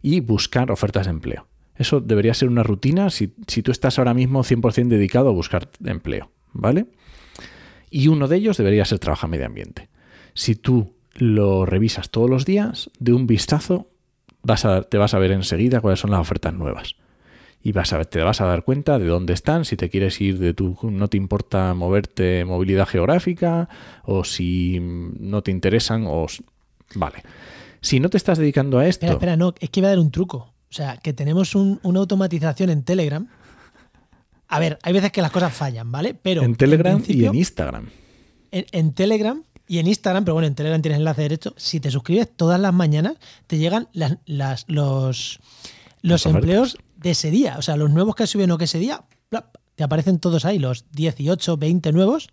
y 0.00 0.20
buscar 0.20 0.70
ofertas 0.70 1.06
de 1.06 1.10
empleo. 1.10 1.46
Eso 1.76 2.00
debería 2.00 2.34
ser 2.34 2.48
una 2.48 2.62
rutina 2.62 3.10
si, 3.10 3.34
si 3.46 3.62
tú 3.62 3.72
estás 3.72 3.98
ahora 3.98 4.14
mismo 4.14 4.42
100% 4.42 4.88
dedicado 4.88 5.28
a 5.28 5.32
buscar 5.32 5.68
empleo, 5.84 6.30
¿vale? 6.52 6.86
Y 7.90 8.08
uno 8.08 8.28
de 8.28 8.36
ellos 8.36 8.56
debería 8.56 8.84
ser 8.84 8.98
trabajar 8.98 9.30
medio 9.30 9.46
ambiente. 9.46 9.88
Si 10.34 10.54
tú 10.54 10.94
lo 11.14 11.66
revisas 11.66 12.10
todos 12.10 12.28
los 12.28 12.44
días, 12.44 12.90
de 12.98 13.12
un 13.12 13.26
vistazo 13.26 13.88
vas 14.42 14.64
a, 14.64 14.82
te 14.82 14.98
vas 14.98 15.14
a 15.14 15.18
ver 15.18 15.32
enseguida 15.32 15.80
cuáles 15.80 16.00
son 16.00 16.10
las 16.10 16.20
ofertas 16.20 16.54
nuevas. 16.54 16.96
Y 17.62 17.72
vas 17.72 17.92
a, 17.92 18.02
te 18.04 18.20
vas 18.22 18.40
a 18.40 18.46
dar 18.46 18.64
cuenta 18.64 18.98
de 18.98 19.06
dónde 19.06 19.32
están, 19.34 19.64
si 19.64 19.76
te 19.76 19.88
quieres 19.88 20.20
ir 20.20 20.38
de 20.38 20.52
tu, 20.52 20.76
no 20.82 21.08
te 21.08 21.16
importa 21.16 21.74
moverte 21.74 22.44
movilidad 22.44 22.86
geográfica, 22.88 23.68
o 24.04 24.24
si 24.24 24.80
no 24.80 25.42
te 25.42 25.50
interesan, 25.52 26.04
o 26.08 26.26
vale. 26.96 27.22
Si 27.80 28.00
no 28.00 28.10
te 28.10 28.16
estás 28.16 28.38
dedicando 28.38 28.78
a 28.78 28.86
esto, 28.86 29.06
Espera, 29.06 29.12
espera, 29.12 29.36
no, 29.36 29.54
es 29.60 29.70
que 29.70 29.80
iba 29.80 29.88
a 29.88 29.90
dar 29.92 29.98
un 30.00 30.10
truco. 30.10 30.36
O 30.38 30.74
sea, 30.74 30.96
que 30.96 31.12
tenemos 31.12 31.54
un- 31.54 31.78
una 31.82 32.00
automatización 32.00 32.70
en 32.70 32.82
Telegram. 32.82 33.28
A 34.48 34.58
ver, 34.58 34.78
hay 34.82 34.92
veces 34.92 35.12
que 35.12 35.22
las 35.22 35.30
cosas 35.30 35.52
fallan, 35.52 35.90
¿vale? 35.92 36.14
Pero 36.14 36.42
en 36.42 36.56
Telegram 36.56 37.02
y 37.06 37.24
en 37.24 37.34
Instagram. 37.34 37.88
en, 38.50 38.66
en 38.72 38.92
Telegram 38.92 39.42
y 39.68 39.78
en 39.78 39.86
Instagram, 39.86 40.24
pero 40.24 40.34
bueno, 40.34 40.46
en 40.48 40.54
Telegram 40.54 40.82
tienes 40.82 40.98
enlace 40.98 41.22
derecho. 41.22 41.54
Si 41.56 41.80
te 41.80 41.90
suscribes 41.90 42.28
todas 42.36 42.60
las 42.60 42.74
mañanas, 42.74 43.14
te 43.46 43.58
llegan 43.58 43.88
las, 43.92 44.18
las- 44.26 44.64
los, 44.68 45.38
los 46.02 46.24
Las 46.24 46.26
empleos 46.26 46.76
de 47.02 47.10
ese 47.10 47.30
día. 47.30 47.56
O 47.58 47.62
sea, 47.62 47.76
los 47.76 47.90
nuevos 47.90 48.14
que 48.14 48.26
suben 48.26 48.50
o 48.50 48.58
que 48.58 48.64
ese 48.64 48.78
día, 48.78 49.04
plap, 49.28 49.56
te 49.74 49.84
aparecen 49.84 50.18
todos 50.18 50.44
ahí, 50.44 50.58
los 50.58 50.84
18, 50.92 51.56
20 51.56 51.92
nuevos. 51.92 52.28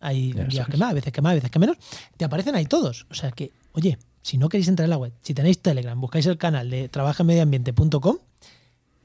Hay 0.00 0.32
Ya 0.32 0.44
días 0.44 0.54
sabes. 0.56 0.68
que 0.72 0.76
más, 0.76 0.90
a 0.90 0.94
veces 0.94 1.12
que 1.12 1.22
más, 1.22 1.30
a 1.32 1.34
veces 1.34 1.50
que 1.50 1.58
menos. 1.58 1.76
Te 2.16 2.24
aparecen 2.24 2.54
ahí 2.54 2.66
todos. 2.66 3.06
O 3.10 3.14
sea 3.14 3.30
que, 3.32 3.52
oye, 3.72 3.98
si 4.22 4.38
no 4.38 4.48
queréis 4.48 4.68
entrar 4.68 4.84
en 4.84 4.90
la 4.90 4.96
web, 4.98 5.12
si 5.22 5.34
tenéis 5.34 5.60
Telegram, 5.60 5.98
buscáis 6.00 6.26
el 6.26 6.38
canal 6.38 6.70
de 6.70 6.88
trabajamediambiente.com 6.88 8.16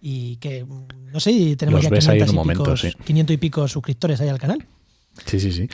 y 0.01 0.37
que, 0.37 0.65
no 0.65 1.19
sé, 1.19 1.55
tenemos 1.57 1.79
Los 1.79 1.83
ya 1.83 1.89
ves 1.89 2.07
ahí 2.07 2.19
en 2.19 2.25
500 2.25 2.27
y, 2.27 2.29
un 2.29 2.35
momento, 2.35 2.63
picos, 2.63 2.81
sí. 2.81 2.91
500 3.05 3.33
y 3.33 3.37
pico 3.37 3.67
suscriptores 3.67 4.21
ahí 4.21 4.29
al 4.29 4.39
canal. 4.39 4.65
Sí, 5.25 5.39
sí, 5.39 5.51
sí. 5.51 5.67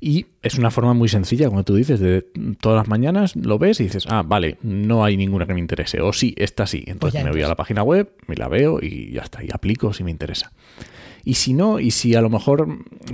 Y 0.00 0.26
es 0.42 0.58
una 0.58 0.70
forma 0.70 0.94
muy 0.94 1.08
sencilla, 1.08 1.48
como 1.48 1.64
tú 1.64 1.74
dices, 1.74 2.00
de 2.00 2.22
todas 2.60 2.78
las 2.78 2.88
mañanas 2.88 3.36
lo 3.36 3.58
ves 3.58 3.80
y 3.80 3.84
dices, 3.84 4.06
ah, 4.08 4.22
vale, 4.26 4.58
no 4.62 5.04
hay 5.04 5.16
ninguna 5.16 5.46
que 5.46 5.54
me 5.54 5.60
interese. 5.60 6.00
O 6.00 6.12
sí, 6.12 6.34
esta 6.38 6.66
sí. 6.66 6.84
Entonces 6.86 7.20
Pues 7.20 7.24
me 7.24 7.30
voy 7.30 7.42
a 7.42 7.48
la 7.48 7.56
página 7.56 7.82
web, 7.82 8.10
me 8.26 8.36
la 8.36 8.48
veo 8.48 8.78
y 8.80 9.12
ya 9.12 9.22
está. 9.22 9.42
Y 9.44 9.48
aplico 9.52 9.92
si 9.92 10.04
me 10.04 10.10
interesa. 10.10 10.52
Y 11.24 11.34
si 11.34 11.52
no, 11.54 11.78
y 11.78 11.92
si 11.92 12.16
a 12.16 12.20
lo 12.20 12.28
mejor 12.30 12.66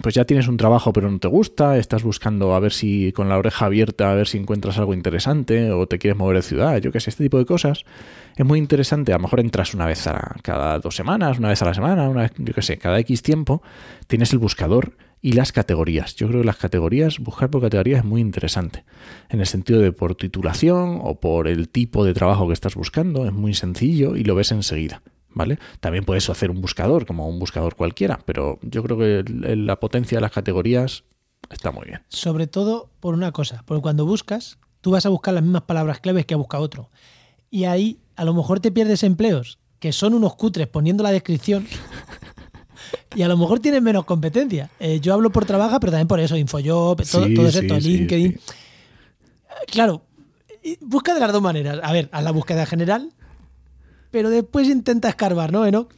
pues 0.03 0.15
ya 0.15 0.25
tienes 0.25 0.49
un 0.49 0.57
trabajo 0.57 0.95
pero 0.95 1.11
no 1.11 1.19
te 1.19 1.29
gusta, 1.29 1.77
estás 1.77 2.03
buscando 2.03 2.55
a 2.55 2.61
ver 2.61 2.73
si 2.73 3.13
con 3.13 3.29
la 3.29 3.37
oreja 3.37 3.67
abierta, 3.67 4.11
a 4.11 4.15
ver 4.15 4.27
si 4.27 4.39
encuentras 4.39 4.79
algo 4.79 4.95
interesante 4.95 5.71
o 5.73 5.87
te 5.87 5.99
quieres 5.99 6.17
mover 6.17 6.37
de 6.37 6.43
ciudad, 6.43 6.79
yo 6.81 6.91
qué 6.91 7.01
sé, 7.01 7.11
este 7.11 7.25
tipo 7.25 7.37
de 7.37 7.45
cosas, 7.45 7.85
es 8.35 8.47
muy 8.47 8.59
interesante. 8.61 9.13
A 9.13 9.17
lo 9.19 9.23
mejor 9.25 9.41
entras 9.41 9.75
una 9.75 9.85
vez 9.85 10.07
a 10.07 10.15
la- 10.15 10.37
cada 10.41 10.79
dos 10.79 10.97
semanas, 10.97 11.39
una 11.39 11.51
vez 11.51 11.61
a 11.61 11.67
la 11.67 11.75
semana, 11.75 12.09
una 12.09 12.23
vez, 12.23 12.33
yo 12.39 12.55
qué 12.55 12.63
sé, 12.63 12.79
cada 12.79 12.99
X 13.01 13.21
tiempo, 13.23 13.63
tienes 14.07 14.33
el 14.33 14.39
buscador 14.39 14.97
y 15.21 15.33
las 15.33 15.53
categorías. 15.53 16.15
Yo 16.17 16.29
creo 16.29 16.41
que 16.41 16.47
las 16.47 16.57
categorías, 16.57 17.19
buscar 17.19 17.51
por 17.51 17.61
categorías 17.61 18.01
es 18.01 18.05
muy 18.05 18.21
interesante. 18.21 18.85
En 19.29 19.41
el 19.41 19.47
sentido 19.47 19.81
de 19.81 19.93
por 19.93 20.15
titulación 20.15 21.01
o 21.03 21.21
por 21.21 21.49
el 21.49 21.69
tipo 21.69 22.05
de 22.05 22.15
trabajo 22.15 22.47
que 22.47 22.53
estás 22.53 22.75
buscando, 22.75 23.27
es 23.27 23.33
muy 23.33 23.55
sencillo 23.55 24.17
y 24.17 24.25
lo 24.25 24.35
ves 24.35 24.53
enseguida. 24.53 25.03
¿Vale? 25.31 25.59
También 25.81 26.05
puedes 26.05 26.29
hacer 26.31 26.51
un 26.51 26.61
buscador, 26.61 27.07
como 27.07 27.29
un 27.29 27.39
buscador 27.39 27.77
cualquiera, 27.77 28.19
pero 28.25 28.59
yo 28.63 28.83
creo 28.83 28.99
que 28.99 29.25
la 29.57 29.79
potencia 29.79 30.17
de 30.17 30.23
las 30.23 30.33
categorías 30.33 31.05
está 31.51 31.71
muy 31.71 31.87
bien. 31.87 32.01
Sobre 32.09 32.47
todo 32.47 32.91
por 32.99 33.15
una 33.15 33.31
cosa, 33.31 33.63
porque 33.67 33.83
cuando 33.83 34.05
buscas, 34.05 34.59
tú 34.81 34.91
vas 34.91 35.07
a 35.07 35.11
buscar 35.11 35.35
las 35.35 35.45
mismas 35.45 35.63
palabras 35.63 36.01
claves 36.01 36.27
que 36.27 36.35
ha 36.35 36.39
buscado 36.39 36.65
otro. 36.65 36.91
Y 37.51 37.65
ahí 37.65 38.01
a 38.17 38.25
lo 38.25 38.35
mejor 38.35 38.59
te 38.59 38.73
pierdes 38.73 39.05
empleos 39.05 39.59
que 39.79 39.93
son 39.93 40.15
unos 40.15 40.35
cutres 40.35 40.67
poniendo 40.67 41.03
la 41.03 41.13
descripción. 41.13 41.67
Y 43.15 43.23
a 43.23 43.29
lo 43.29 43.37
mejor 43.37 43.61
tienes 43.61 43.83
menos 43.83 44.05
competencia. 44.05 44.71
Eh, 44.81 45.01
yo 45.01 45.15
hablo 45.15 45.31
por 45.31 45.45
trabajo, 45.45 45.79
pero 45.81 45.93
también 45.93 46.09
por 46.09 46.21
eso, 46.21 46.37
Infojob, 46.37 46.97
todo, 47.11 47.27
Sí, 47.27 47.35
todo 47.35 47.49
esto, 47.49 47.81
sí, 47.81 47.99
LinkedIn. 47.99 48.33
sí. 48.33 48.55
Claro, 49.71 50.03
busca 50.81 51.15
de 51.15 51.21
las 51.21 51.33
dos 51.33 51.43
maneras. 51.43 51.81
A 51.83 51.93
ver, 51.93 52.09
haz 52.13 52.23
la 52.23 52.31
búsqueda 52.31 52.65
general, 52.67 53.11
pero 54.11 54.31
después 54.31 54.69
intenta 54.69 55.09
escarbar, 55.09 55.53
¿no, 55.53 55.67
Enoch? 55.67 55.93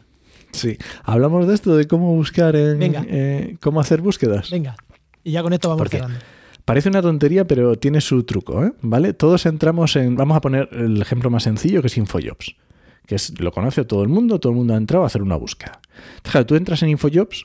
Sí. 0.53 0.77
Hablamos 1.05 1.47
de 1.47 1.55
esto, 1.55 1.77
de 1.77 1.87
cómo 1.87 2.15
buscar 2.15 2.57
en. 2.57 2.79
Venga. 2.79 3.05
eh, 3.07 3.57
cómo 3.61 3.81
hacer 3.81 4.01
búsquedas. 4.01 4.51
Venga. 4.51 4.75
Y 5.23 5.33
ya 5.33 5.43
con 5.43 5.53
esto 5.53 5.69
vamos 5.69 5.89
cerrando. 5.89 6.19
Parece 6.65 6.89
una 6.89 7.03
tontería, 7.03 7.47
pero 7.47 7.77
tiene 7.77 8.01
su 8.01 8.23
truco, 8.25 8.65
¿eh? 8.65 8.73
¿Vale? 8.83 9.13
Todos 9.13 9.47
entramos 9.47 9.95
en. 9.97 10.17
Vamos 10.17 10.37
a 10.37 10.41
poner 10.41 10.69
el 10.73 11.01
ejemplo 11.01 11.31
más 11.31 11.45
sencillo 11.45 11.81
que 11.81 11.87
es 11.89 11.97
Infojobs. 11.97 12.55
Que 13.11 13.17
es, 13.17 13.41
lo 13.41 13.51
conoce 13.51 13.85
todo 13.85 14.05
el 14.05 14.09
mundo, 14.09 14.39
todo 14.39 14.53
el 14.53 14.57
mundo 14.57 14.73
ha 14.73 14.77
entrado 14.77 15.03
a 15.03 15.09
hacer 15.09 15.21
una 15.21 15.35
búsqueda. 15.35 15.81
Claro, 16.23 16.47
tú 16.47 16.55
entras 16.55 16.81
en 16.85 16.91
Infojobs 16.91 17.45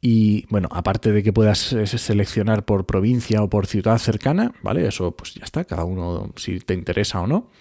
y, 0.00 0.46
bueno, 0.48 0.68
aparte 0.72 1.12
de 1.12 1.22
que 1.22 1.32
puedas 1.32 1.72
eh, 1.72 1.86
seleccionar 1.86 2.64
por 2.64 2.84
provincia 2.84 3.40
o 3.40 3.48
por 3.48 3.68
ciudad 3.68 3.96
cercana, 3.98 4.52
¿vale? 4.64 4.84
Eso, 4.84 5.12
pues 5.12 5.34
ya 5.34 5.44
está, 5.44 5.64
cada 5.64 5.84
uno 5.84 6.32
si 6.34 6.58
te 6.58 6.74
interesa 6.74 7.20
o 7.20 7.28
no. 7.28 7.52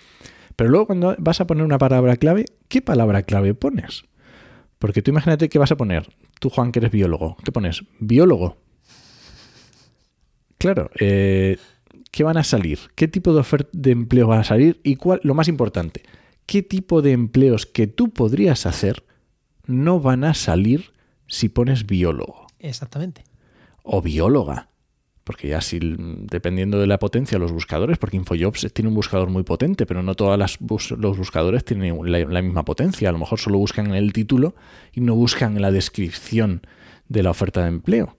Pero 0.55 0.71
luego 0.71 0.87
cuando 0.87 1.15
vas 1.19 1.39
a 1.39 1.45
poner 1.45 1.63
una 1.63 1.77
palabra 1.77 2.17
clave, 2.17 2.45
¿qué 2.67 2.81
palabra 2.81 3.21
clave 3.21 3.53
pones? 3.53 4.05
Porque 4.79 5.03
tú 5.03 5.11
imagínate 5.11 5.49
que 5.49 5.59
vas 5.59 5.71
a 5.71 5.77
poner, 5.77 6.09
tú 6.39 6.49
Juan 6.49 6.71
que 6.71 6.79
eres 6.79 6.89
biólogo, 6.89 7.37
¿qué 7.43 7.51
pones? 7.51 7.83
Biólogo. 7.99 8.57
Claro, 10.57 10.89
eh, 10.99 11.57
¿qué 12.09 12.23
van 12.23 12.37
a 12.37 12.43
salir? 12.43 12.79
¿Qué 12.95 13.07
tipo 13.07 13.35
de, 13.35 13.41
oferta 13.41 13.69
de 13.71 13.91
empleo 13.91 14.25
van 14.25 14.39
a 14.39 14.43
salir? 14.43 14.81
Y 14.83 14.95
cuál, 14.95 15.19
lo 15.21 15.35
más 15.35 15.47
importante, 15.47 16.01
¿qué 16.45 16.63
tipo 16.63 17.01
de 17.01 17.11
empleos 17.11 17.65
que 17.65 17.87
tú 17.87 18.09
podrías 18.09 18.65
hacer 18.65 19.03
no 19.65 19.99
van 19.99 20.23
a 20.23 20.33
salir 20.33 20.93
si 21.27 21.49
pones 21.49 21.85
biólogo? 21.85 22.47
Exactamente. 22.59 23.23
O 23.83 24.01
bióloga. 24.01 24.69
Porque 25.23 25.47
ya 25.47 25.61
si, 25.61 25.79
dependiendo 25.79 26.79
de 26.79 26.87
la 26.87 26.99
potencia 26.99 27.37
de 27.37 27.39
los 27.39 27.53
buscadores, 27.53 27.97
porque 27.97 28.17
InfoJobs 28.17 28.73
tiene 28.73 28.89
un 28.89 28.95
buscador 28.95 29.29
muy 29.29 29.43
potente, 29.43 29.85
pero 29.85 30.03
no 30.03 30.15
todos 30.15 30.59
los 30.59 31.17
buscadores 31.17 31.63
tienen 31.63 31.97
la, 32.11 32.19
la, 32.19 32.41
misma 32.41 32.65
potencia. 32.65 33.07
A 33.07 33.13
lo 33.13 33.19
mejor 33.19 33.39
solo 33.39 33.57
buscan 33.57 33.87
en 33.87 33.95
el 33.95 34.11
título 34.11 34.53
y 34.91 34.99
no 34.99 35.15
buscan 35.15 35.55
en 35.55 35.61
la 35.61 35.71
descripción 35.71 36.61
de 37.07 37.23
la 37.23 37.29
oferta 37.29 37.61
de 37.61 37.69
empleo. 37.69 38.17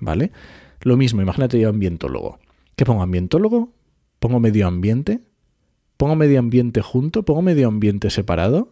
¿Vale? 0.00 0.32
Lo 0.80 0.96
mismo, 0.96 1.20
imagínate 1.20 1.60
yo 1.60 1.68
ambientólogo. 1.68 2.38
¿Qué 2.74 2.86
pongo? 2.86 3.02
¿Ambientólogo? 3.02 3.74
¿Pongo 4.18 4.40
medio 4.40 4.66
ambiente? 4.66 5.20
¿Pongo 6.00 6.16
medio 6.16 6.38
ambiente 6.38 6.80
junto? 6.80 7.24
¿Pongo 7.24 7.42
medio 7.42 7.68
ambiente 7.68 8.08
separado? 8.08 8.70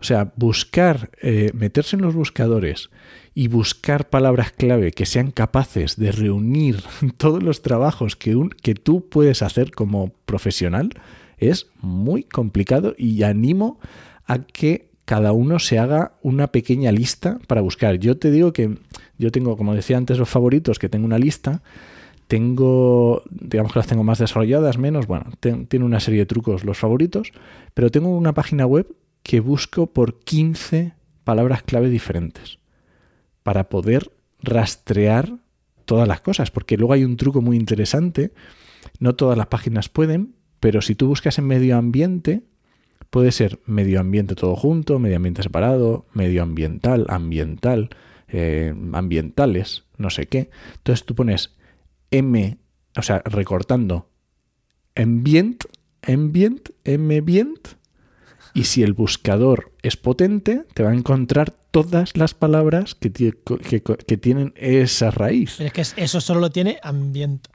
O 0.00 0.04
sea, 0.04 0.32
buscar, 0.36 1.10
eh, 1.20 1.50
meterse 1.52 1.94
en 1.94 2.00
los 2.00 2.14
buscadores 2.14 2.88
y 3.34 3.48
buscar 3.48 4.08
palabras 4.08 4.52
clave 4.52 4.92
que 4.92 5.04
sean 5.04 5.30
capaces 5.30 5.96
de 5.98 6.10
reunir 6.10 6.82
todos 7.18 7.42
los 7.42 7.60
trabajos 7.60 8.16
que, 8.16 8.34
un, 8.34 8.48
que 8.48 8.72
tú 8.74 9.06
puedes 9.10 9.42
hacer 9.42 9.72
como 9.72 10.14
profesional 10.24 10.88
es 11.36 11.66
muy 11.82 12.22
complicado 12.22 12.94
y 12.96 13.24
animo 13.24 13.78
a 14.26 14.38
que 14.38 14.88
cada 15.04 15.32
uno 15.32 15.58
se 15.58 15.78
haga 15.78 16.12
una 16.22 16.46
pequeña 16.46 16.92
lista 16.92 17.40
para 17.46 17.60
buscar. 17.60 17.98
Yo 17.98 18.16
te 18.16 18.30
digo 18.30 18.54
que 18.54 18.78
yo 19.18 19.30
tengo, 19.30 19.58
como 19.58 19.74
decía 19.74 19.98
antes, 19.98 20.16
los 20.16 20.30
favoritos, 20.30 20.78
que 20.78 20.88
tengo 20.88 21.04
una 21.04 21.18
lista. 21.18 21.60
Tengo, 22.28 23.22
digamos 23.30 23.72
que 23.72 23.78
las 23.78 23.88
tengo 23.88 24.04
más 24.04 24.18
desarrolladas, 24.18 24.78
menos. 24.78 25.06
Bueno, 25.06 25.30
tiene 25.40 25.84
una 25.84 26.00
serie 26.00 26.20
de 26.20 26.26
trucos 26.26 26.64
los 26.64 26.78
favoritos, 26.78 27.32
pero 27.74 27.90
tengo 27.90 28.16
una 28.16 28.34
página 28.34 28.66
web 28.66 28.94
que 29.22 29.40
busco 29.40 29.88
por 29.88 30.20
15 30.20 30.92
palabras 31.24 31.62
clave 31.62 31.88
diferentes 31.90 32.58
para 33.42 33.68
poder 33.68 34.12
rastrear 34.40 35.38
todas 35.84 36.06
las 36.06 36.20
cosas, 36.20 36.50
porque 36.50 36.76
luego 36.76 36.92
hay 36.92 37.04
un 37.04 37.16
truco 37.16 37.40
muy 37.40 37.56
interesante, 37.56 38.32
no 39.00 39.14
todas 39.14 39.36
las 39.36 39.46
páginas 39.46 39.88
pueden, 39.88 40.34
pero 40.60 40.82
si 40.82 40.94
tú 40.94 41.08
buscas 41.08 41.38
en 41.38 41.46
medio 41.46 41.76
ambiente, 41.76 42.42
puede 43.10 43.32
ser 43.32 43.58
medio 43.64 44.00
ambiente 44.00 44.34
todo 44.34 44.54
junto, 44.54 44.98
medio 44.98 45.16
ambiente 45.16 45.42
separado, 45.42 46.06
medioambiental, 46.12 47.06
ambiental, 47.08 47.90
eh, 48.28 48.74
ambientales, 48.92 49.84
no 49.96 50.10
sé 50.10 50.26
qué. 50.26 50.50
Entonces 50.76 51.06
tú 51.06 51.14
pones 51.14 51.56
M, 52.10 52.58
o 52.96 53.02
sea, 53.02 53.22
recortando 53.24 54.08
ambient, 54.94 55.64
ambient, 56.02 56.70
ambient, 56.86 57.68
y 58.54 58.64
si 58.64 58.82
el 58.82 58.92
buscador 58.92 59.72
es 59.82 59.96
potente, 59.96 60.64
te 60.74 60.82
va 60.82 60.90
a 60.90 60.94
encontrar 60.94 61.50
todas 61.70 62.16
las 62.16 62.34
palabras 62.34 62.94
que, 62.94 63.12
que, 63.12 64.16
tienen 64.16 64.52
esa 64.56 65.10
raíz. 65.10 65.54
Pero 65.58 65.68
es 65.68 65.94
que 65.94 66.02
eso 66.02 66.20
solo 66.20 66.40
lo 66.40 66.50
tiene 66.50 66.78
ambiente. 66.82 67.50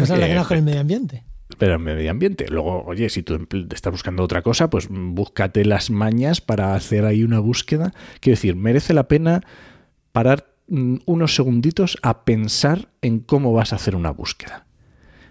Esa 0.00 0.14
es 0.14 0.20
la 0.20 0.28
que 0.28 0.48
con 0.48 0.58
el 0.58 0.62
medio 0.62 0.80
ambiente. 0.80 1.24
Pero 1.58 1.74
en 1.74 1.82
medio 1.82 2.10
ambiente. 2.10 2.46
Luego, 2.48 2.84
oye, 2.84 3.08
si 3.08 3.22
tú 3.22 3.46
estás 3.74 3.90
buscando 3.90 4.22
otra 4.22 4.42
cosa, 4.42 4.70
pues 4.70 4.86
búscate 4.88 5.64
las 5.64 5.90
mañas 5.90 6.40
para 6.40 6.74
hacer 6.74 7.04
ahí 7.04 7.24
una 7.24 7.40
búsqueda. 7.40 7.92
Quiero 8.20 8.36
decir, 8.36 8.54
merece 8.54 8.94
la 8.94 9.08
pena 9.08 9.42
parar 10.12 10.51
unos 10.68 11.34
segunditos 11.34 11.98
a 12.02 12.24
pensar 12.24 12.88
en 13.02 13.20
cómo 13.20 13.52
vas 13.52 13.72
a 13.72 13.76
hacer 13.76 13.94
una 13.94 14.10
búsqueda. 14.10 14.66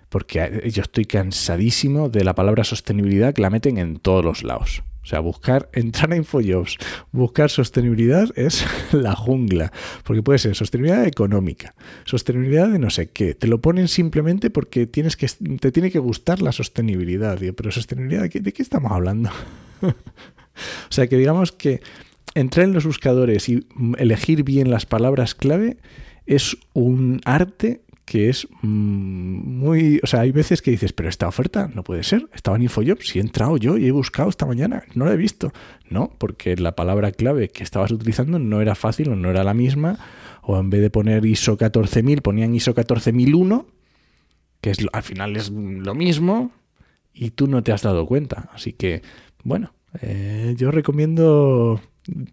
Porque 0.10 0.42
eh, 0.42 0.72
yo 0.72 0.82
estoy 0.82 1.06
cansadísimo 1.06 2.10
de 2.10 2.24
la 2.24 2.36
palabra 2.36 2.64
sostenibilidad 2.64 3.34
que 3.34 3.42
la 3.42 3.50
meten 3.50 3.78
en 3.78 3.98
todos 3.98 4.24
los 4.24 4.44
lados. 4.44 4.84
O 5.04 5.06
sea, 5.06 5.20
buscar, 5.20 5.70
entrar 5.74 6.12
a 6.12 6.16
InfoJobs, 6.16 6.78
buscar 7.12 7.50
sostenibilidad 7.50 8.30
es 8.36 8.66
la 8.92 9.16
jungla. 9.16 9.72
Porque 10.04 10.22
puede 10.22 10.40
ser 10.40 10.56
sostenibilidad 10.56 11.06
económica, 11.06 11.74
sostenibilidad 12.06 12.70
de 12.70 12.80
no 12.80 12.90
sé 12.90 13.10
qué. 13.10 13.34
Te 13.34 13.48
lo 13.48 13.62
ponen 13.62 13.88
simplemente 13.88 14.50
porque 14.50 14.86
tienes 14.86 15.16
que, 15.18 15.28
te 15.28 15.72
tiene 15.72 15.92
que 15.92 16.00
gustar 16.00 16.42
la 16.42 16.52
sostenibilidad. 16.52 17.40
Pero 17.56 17.72
sostenibilidad, 17.72 18.24
¿de 18.24 18.30
qué, 18.30 18.40
de 18.42 18.54
qué 18.54 18.62
estamos 18.62 18.92
hablando? 18.92 19.30
o 19.82 20.92
sea, 20.92 21.08
que 21.08 21.18
digamos 21.18 21.52
que 21.52 21.82
entrar 22.36 22.66
en 22.66 22.74
los 22.74 22.86
buscadores 22.86 23.50
y 23.50 23.66
elegir 23.98 24.44
bien 24.44 24.70
las 24.70 24.86
palabras 24.86 25.36
clave 25.36 25.78
es 26.26 26.58
un 26.74 27.22
arte 27.26 27.82
que 28.06 28.30
es 28.30 28.48
mm, 28.62 29.60
muy... 29.60 30.00
O 30.04 30.08
sea, 30.08 30.22
hay 30.22 30.32
veces 30.32 30.62
que 30.62 30.72
dices, 30.72 30.92
pero 30.92 31.08
esta 31.08 31.28
oferta 31.28 31.70
no 31.74 31.84
puede 31.84 32.04
ser. 32.04 32.28
Estaba 32.34 32.58
en 32.58 32.64
InfoJobs 32.64 33.08
si 33.08 33.20
he 33.20 33.22
entrado 33.22 33.56
yo 33.58 33.78
y 33.78 33.88
he 33.88 33.92
buscado 33.92 34.30
esta 34.30 34.46
mañana. 34.46 34.84
No 34.96 35.06
la 35.06 35.14
he 35.14 35.18
visto. 35.18 35.54
No, 35.90 36.12
porque 36.18 36.56
la 36.58 36.76
palabra 36.76 37.12
clave 37.12 37.48
que 37.50 37.64
estabas 37.64 37.92
utilizando 37.92 38.38
no 38.38 38.62
era 38.62 38.76
fácil 38.76 39.10
o 39.10 39.16
no 39.16 39.30
era 39.30 39.44
la 39.44 39.54
misma. 39.54 39.98
O 40.42 40.60
en 40.60 40.70
vez 40.70 40.82
de 40.82 40.90
poner 40.90 41.26
ISO 41.26 41.58
14000 41.58 42.22
ponían 42.22 42.54
ISO 42.54 42.74
14001, 42.74 43.68
que 44.60 44.72
es, 44.72 44.80
al 44.92 45.04
final 45.04 45.38
es 45.38 45.50
lo 45.50 45.96
mismo 45.96 46.52
y 47.14 47.32
tú 47.32 47.48
no 47.48 47.64
te 47.64 47.72
has 47.72 47.84
dado 47.84 48.06
cuenta. 48.08 48.50
Así 48.54 48.74
que, 48.74 49.04
bueno, 49.44 49.74
eh, 50.02 50.56
yo 50.58 50.72
recomiendo 50.72 51.80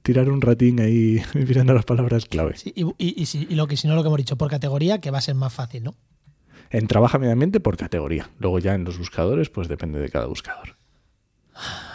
tirar 0.02 0.30
un 0.30 0.40
ratín 0.40 0.80
ahí 0.80 1.22
mirando 1.34 1.74
las 1.74 1.84
palabras 1.84 2.26
clave. 2.26 2.54
y, 2.64 2.84
y, 2.98 3.54
lo 3.54 3.66
que 3.66 3.76
si 3.76 3.88
no 3.88 3.94
lo 3.94 4.02
que 4.02 4.08
hemos 4.08 4.18
dicho, 4.18 4.36
por 4.36 4.50
categoría, 4.50 4.98
que 4.98 5.10
va 5.10 5.18
a 5.18 5.22
ser 5.22 5.34
más 5.34 5.52
fácil, 5.52 5.84
¿no? 5.84 5.94
En 6.70 6.86
trabaja 6.86 7.18
mediamente 7.18 7.60
por 7.60 7.76
categoría. 7.76 8.30
Luego 8.38 8.58
ya 8.58 8.74
en 8.74 8.84
los 8.84 8.98
buscadores, 8.98 9.48
pues 9.48 9.68
depende 9.68 9.98
de 9.98 10.10
cada 10.10 10.26
buscador. 10.26 10.76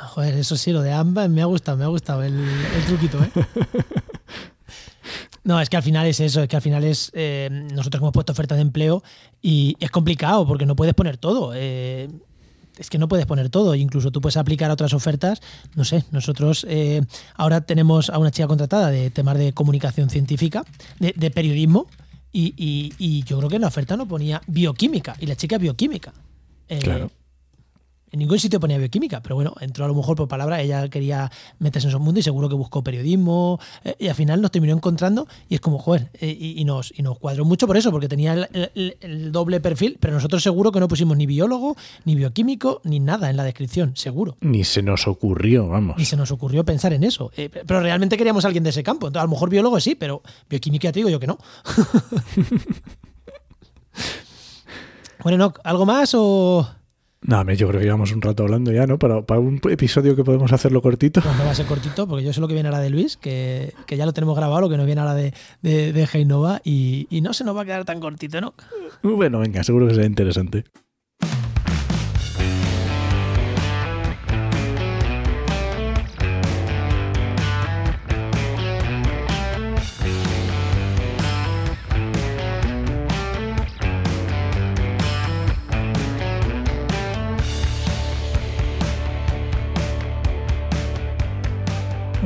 Joder, 0.10 0.36
eso 0.36 0.58
sí, 0.58 0.72
lo 0.72 0.82
de 0.82 0.92
ambas 0.92 1.30
me 1.30 1.42
ha 1.42 1.46
gustado, 1.46 1.78
me 1.78 1.84
ha 1.84 1.88
gustado 1.88 2.24
el, 2.24 2.44
truquito, 2.88 3.24
¿eh? 3.24 3.30
No, 5.44 5.60
es 5.60 5.70
que 5.70 5.76
al 5.76 5.84
final 5.84 6.08
es 6.08 6.22
eso, 6.22 6.42
es 6.42 6.48
que 6.48 6.56
al 6.56 6.62
final 6.62 6.86
es. 6.86 7.12
Eh, 7.14 7.50
nosotros 7.74 8.00
hemos 8.02 8.14
puesto 8.14 8.32
ofertas 8.32 8.58
de 8.58 8.62
empleo 8.62 9.04
y 9.42 9.76
es 9.82 9.92
complicado 9.92 10.48
porque 10.48 10.66
no 10.66 10.76
puedes 10.76 10.94
poner 10.94 11.18
todo. 11.18 11.52
Eh, 11.54 12.08
es 12.78 12.90
que 12.90 12.98
no 12.98 13.08
puedes 13.08 13.26
poner 13.26 13.50
todo, 13.50 13.76
incluso 13.76 14.12
tú 14.12 14.22
puedes 14.22 14.38
aplicar 14.38 14.70
a 14.70 14.74
otras 14.74 14.94
ofertas. 14.94 15.42
No 15.76 15.84
sé, 15.84 16.04
nosotros 16.12 16.66
eh, 16.70 17.02
ahora 17.36 17.62
tenemos 17.62 18.10
a 18.10 18.18
una 18.18 18.32
chica 18.32 18.48
contratada 18.48 18.90
de 18.90 19.10
temas 19.10 19.38
de 19.38 19.54
comunicación 19.54 20.10
científica, 20.10 20.64
de, 21.00 21.32
periodismo, 21.32 21.88
y, 22.32 23.24
yo 23.26 23.38
creo 23.38 23.50
que 23.50 23.56
en 23.58 23.62
la 23.62 23.68
oferta 23.68 23.96
no 23.96 24.08
ponía 24.08 24.42
bioquímica, 24.48 25.16
y 25.20 25.28
la 25.28 25.36
chica 25.36 25.58
bioquímica. 25.58 26.14
Eh, 26.68 26.80
claro. 26.80 27.12
En 28.14 28.20
ningún 28.20 28.38
sitio 28.38 28.60
ponía 28.60 28.78
bioquímica, 28.78 29.24
pero 29.24 29.34
bueno, 29.34 29.56
entró 29.60 29.86
a 29.86 29.88
lo 29.88 29.96
mejor 29.96 30.16
por 30.16 30.28
palabra, 30.28 30.62
ella 30.62 30.88
quería 30.88 31.32
meterse 31.58 31.88
en 31.88 31.94
su 31.94 32.00
mundo 32.00 32.20
y 32.20 32.24
seguro 32.24 32.48
que 32.48 32.54
buscó 32.54 32.84
periodismo 32.84 33.60
eh, 33.84 33.96
y 33.98 34.08
al 34.08 34.14
final 34.14 34.40
nos 34.40 34.52
terminó 34.52 34.76
encontrando 34.76 35.28
y 35.50 35.56
es 35.56 35.62
como, 35.62 35.80
joder, 35.80 36.12
eh, 36.22 36.30
y, 36.30 36.64
nos, 36.64 36.94
y 36.96 37.02
nos 37.02 37.18
cuadró 37.18 37.44
mucho 37.44 37.66
por 37.66 37.76
eso, 37.76 37.90
porque 37.90 38.08
tenía 38.08 38.36
el, 38.36 39.32
doble 39.32 39.60
perfil, 39.62 39.98
pero 40.00 40.14
nosotros 40.14 40.44
seguro 40.44 40.72
que 40.72 40.80
no 40.80 40.88
pusimos 40.88 41.18
ni 41.18 41.26
biólogo, 41.26 41.76
ni 42.06 42.14
bioquímico, 42.14 42.82
ni 42.84 43.00
nada 43.00 43.32
en 43.32 43.36
la 43.36 43.46
descripción, 43.46 43.96
seguro. 43.96 44.38
Ni 44.42 44.64
se 44.64 44.84
nos 44.84 45.08
ocurrió, 45.08 45.68
vamos. 45.68 45.98
Ni 45.98 46.06
se 46.06 46.16
nos 46.16 46.30
ocurrió 46.30 46.64
pensar 46.64 46.94
en 46.94 47.04
eso. 47.04 47.32
Eh, 47.36 47.50
pero 47.50 47.80
realmente 47.80 48.16
queríamos 48.16 48.46
a 48.46 48.50
alguien 48.50 48.64
de 48.64 48.70
ese 48.70 48.84
campo. 48.84 49.08
Entonces, 49.08 49.24
a 49.24 49.26
lo 49.26 49.32
mejor 49.32 49.50
biólogo 49.50 49.80
sí, 49.80 49.96
pero 49.96 50.22
bioquímica 50.48 50.92
te 50.92 51.00
digo 51.00 51.10
yo 51.10 51.20
que 51.20 51.26
no. 51.26 51.40
bueno, 55.24 55.52
¿algo 55.64 55.88
más 55.88 56.14
o...? 56.14 56.83
No, 57.26 57.44
yo 57.54 57.68
creo 57.68 57.80
que 57.80 57.86
llevamos 57.86 58.12
un 58.12 58.22
rato 58.22 58.44
hablando 58.44 58.72
ya, 58.72 58.86
¿no? 58.86 59.00
Para, 59.00 59.22
para 59.22 59.40
un 59.40 59.62
episodio 59.70 60.16
que 60.16 60.24
podemos 60.24 60.52
hacerlo 60.52 60.82
cortito. 60.82 61.22
Pues 61.22 61.38
no 61.38 61.46
va 61.46 61.52
a 61.52 61.56
ser 61.56 61.66
cortito, 61.66 62.08
porque 62.08 62.24
yo 62.24 62.34
sé 62.34 62.42
lo 62.42 62.48
que 62.48 62.54
viene 62.54 62.70
ahora 62.70 62.82
de 62.82 62.90
Luis, 62.90 63.18
que, 63.18 63.74
ya 63.88 64.06
lo 64.06 64.14
tenemos 64.14 64.36
grabado, 64.36 64.62
lo 64.62 64.70
que 64.70 64.78
nos 64.78 64.86
viene 64.86 65.02
ahora 65.02 65.14
de, 65.14 65.34
de, 65.62 65.94
de 65.94 66.08
Heinova, 66.12 66.62
y, 66.64 67.08
y, 67.10 67.22
no 67.22 67.34
se 67.34 67.44
nos 67.44 67.56
va 67.56 67.62
a 67.62 67.66
quedar 67.66 67.86
tan 67.86 68.00
cortito, 68.00 68.42
¿no? 68.42 68.54
Bueno, 69.02 69.40
venga, 69.40 69.64
seguro 69.64 69.88
que 69.88 69.96
será 69.96 70.06
interesante. 70.06 70.66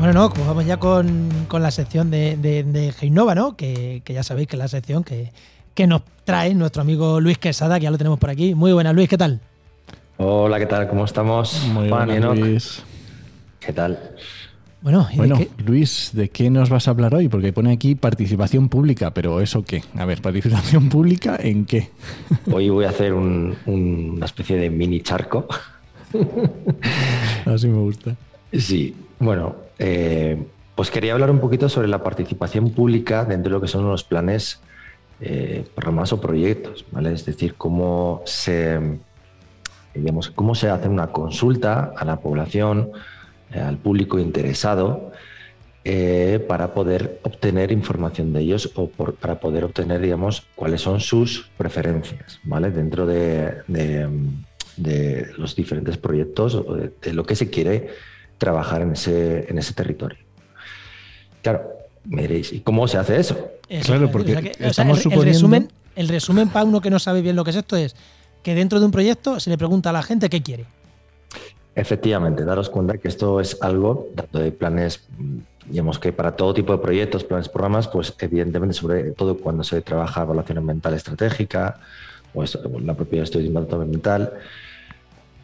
Bueno, 0.07 0.21
no, 0.21 0.29
pues 0.29 0.47
vamos 0.47 0.65
ya 0.65 0.77
con, 0.77 1.27
la 1.51 1.69
sección 1.69 2.09
de, 2.09 2.37
de, 2.37 2.63
de 2.63 3.09
¿no? 3.09 3.57
Que, 3.57 4.01
ya 4.07 4.23
sabéis 4.23 4.47
que 4.47 4.55
es 4.55 4.57
la 4.57 4.69
sección 4.69 5.03
que, 5.03 5.33
nos 5.85 6.01
trae 6.23 6.55
nuestro 6.55 6.81
amigo 6.81 7.19
Luis 7.19 7.37
Quesada, 7.37 7.77
que 7.77 7.83
ya 7.83 7.91
lo 7.91 7.97
tenemos 7.97 8.17
por 8.17 8.29
aquí. 8.29 8.55
Muy 8.55 8.71
buenas, 8.71 8.95
Luis, 8.95 9.09
¿qué 9.09 9.17
tal? 9.17 9.41
Hola, 10.15 10.59
¿qué 10.59 10.65
tal? 10.65 10.87
¿Cómo 10.87 11.03
estamos? 11.03 11.61
Muy 11.73 11.91
bien, 11.91 12.23
Luis. 12.23 12.83
¿Qué 13.59 13.73
tal? 13.73 13.99
Bueno, 14.81 15.09
bueno 15.13 15.39
Luis, 15.65 16.11
¿de 16.13 16.29
qué 16.29 16.49
nos 16.49 16.69
vas 16.69 16.87
a 16.87 16.91
hablar 16.91 17.13
hoy? 17.13 17.27
Porque 17.27 17.51
pone 17.51 17.73
aquí 17.73 17.95
participación 17.95 18.69
pública, 18.69 19.13
pero 19.13 19.41
¿eso 19.41 19.65
qué? 19.65 19.83
A 19.97 20.05
ver, 20.05 20.21
¿participación 20.21 20.87
pública 20.89 21.37
en 21.37 21.65
qué? 21.65 21.89
Hoy 22.49 22.69
voy 22.69 22.85
a 22.85 22.91
hacer 22.91 23.13
una 23.13 24.25
especie 24.25 24.55
de 24.55 24.69
mini 24.69 25.01
charco. 25.01 25.49
Así 27.45 27.67
me 27.67 27.79
gusta. 27.79 28.15
Sí, 28.51 28.95
bueno, 29.19 29.55
eh, 29.79 30.45
pues 30.75 30.91
quería 30.91 31.13
hablar 31.13 31.31
un 31.31 31.39
poquito 31.39 31.69
sobre 31.69 31.87
la 31.87 32.03
participación 32.03 32.71
pública 32.71 33.25
dentro 33.25 33.49
de 33.49 33.55
lo 33.55 33.61
que 33.61 33.67
son 33.67 33.87
los 33.87 34.03
planes, 34.03 34.61
eh, 35.19 35.65
programas 35.75 36.13
o 36.13 36.21
proyectos, 36.21 36.85
¿vale? 36.91 37.11
Es 37.13 37.25
decir, 37.25 37.55
cómo 37.55 38.21
se, 38.25 38.99
digamos, 39.93 40.29
cómo 40.29 40.55
se 40.55 40.69
hace 40.69 40.87
una 40.87 41.07
consulta 41.07 41.93
a 41.97 42.05
la 42.05 42.19
población, 42.19 42.91
eh, 43.51 43.59
al 43.59 43.77
público 43.77 44.19
interesado, 44.19 45.11
para 46.49 46.73
poder 46.73 47.21
obtener 47.23 47.71
información 47.71 48.33
de 48.33 48.41
ellos 48.41 48.73
o 48.75 48.89
para 48.89 49.39
poder 49.39 49.63
obtener, 49.63 50.01
digamos, 50.01 50.45
cuáles 50.53 50.81
son 50.81 50.99
sus 50.99 51.49
preferencias, 51.57 52.41
¿vale? 52.43 52.71
Dentro 52.71 53.05
de, 53.05 53.63
los 55.37 55.55
diferentes 55.55 55.97
proyectos 55.97 56.55
o 56.55 56.75
de, 56.75 57.13
lo 57.13 57.23
que 57.25 57.37
se 57.37 57.49
quiere 57.49 57.87
trabajar 58.37 58.81
en 58.81 58.93
ese, 58.93 59.49
en 59.49 59.57
ese 59.57 59.73
territorio. 59.73 60.17
Claro, 61.41 61.69
me 62.05 62.23
diréis, 62.23 62.53
¿y 62.53 62.59
cómo 62.61 62.87
se 62.87 62.97
hace 62.97 63.19
eso? 63.19 63.51
claro, 63.83 64.09
porque 64.11 64.53
estamos 64.59 65.05
el, 65.05 65.21
resumen, 65.21 65.69
el 65.95 66.07
resumen 66.07 66.49
para 66.49 66.65
uno 66.65 66.79
que 66.79 66.89
no 66.89 66.99
sabe 66.99 67.21
bien 67.21 67.35
lo 67.35 67.43
que 67.43 67.49
es 67.49 67.57
esto 67.57 67.75
es 67.75 67.95
que 68.43 68.55
dentro 68.55 68.79
de 68.79 68.85
un 68.85 68.91
proyecto 68.91 69.39
se 69.39 69.49
le 69.49 69.57
pregunta 69.57 69.89
a 69.89 69.93
la 69.93 70.01
gente 70.03 70.29
qué 70.29 70.41
quiere. 70.41 70.65
Efectivamente, 71.75 72.45
daros 72.45 72.69
cuenta 72.69 72.97
que 72.97 73.07
esto 73.07 73.39
es 73.39 73.57
algo, 73.61 74.07
tanto 74.15 74.39
de 74.39 74.51
planes, 74.51 75.05
digamos 75.65 75.99
que 75.99 76.11
para 76.13 76.35
todo 76.35 76.53
tipo 76.53 76.71
de 76.71 76.79
proyectos, 76.79 77.23
planes, 77.23 77.49
programas, 77.49 77.87
pues 77.87 78.13
evidentemente, 78.19 78.73
sobre 78.73 79.11
todo 79.11 79.37
cuando 79.37 79.63
se 79.63 79.81
trabaja 79.81 80.23
evaluación 80.23 80.59
ambiental 80.59 80.93
estratégica 80.93 81.79
o 82.33 82.43
la 82.79 82.93
propia 82.93 83.23
estudio 83.23 83.43
de 83.43 83.49
impacto 83.49 83.81
ambiental, 83.81 84.33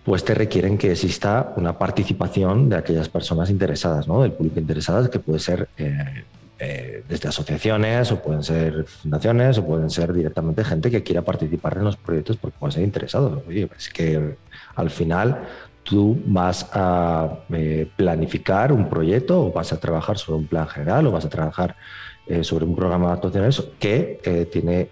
pues 0.03 0.25
te 0.25 0.33
requieren 0.33 0.77
que 0.77 0.91
exista 0.91 1.53
una 1.55 1.77
participación 1.77 2.69
de 2.69 2.75
aquellas 2.75 3.07
personas 3.07 3.49
interesadas, 3.49 4.07
¿no? 4.07 4.21
del 4.21 4.33
público 4.33 4.59
interesadas, 4.59 5.09
que 5.09 5.19
puede 5.19 5.39
ser 5.39 5.69
eh, 5.77 6.25
eh, 6.59 7.03
desde 7.07 7.29
asociaciones 7.29 8.11
o 8.11 8.21
pueden 8.21 8.43
ser 8.43 8.83
fundaciones 8.85 9.57
o 9.57 9.65
pueden 9.65 9.89
ser 9.89 10.11
directamente 10.11 10.63
gente 10.65 10.91
que 10.91 11.03
quiera 11.03 11.21
participar 11.21 11.77
en 11.77 11.85
los 11.85 11.95
proyectos 11.95 12.35
porque 12.35 12.57
puede 12.59 12.73
ser 12.73 12.83
interesado. 12.83 13.43
Oye, 13.47 13.69
es 13.77 13.89
que 13.89 14.35
al 14.75 14.89
final 14.89 15.43
tú 15.83 16.21
vas 16.25 16.69
a 16.73 17.39
eh, 17.53 17.87
planificar 17.95 18.73
un 18.73 18.89
proyecto 18.89 19.45
o 19.45 19.51
vas 19.53 19.71
a 19.71 19.79
trabajar 19.79 20.17
sobre 20.17 20.39
un 20.39 20.47
plan 20.47 20.67
general 20.67 21.07
o 21.07 21.11
vas 21.11 21.25
a 21.25 21.29
trabajar 21.29 21.75
sobre 22.41 22.63
un 22.63 22.73
programa 22.73 23.07
de 23.07 23.13
actuaciones 23.15 23.61
que 23.79 24.47
tiene, 24.49 24.87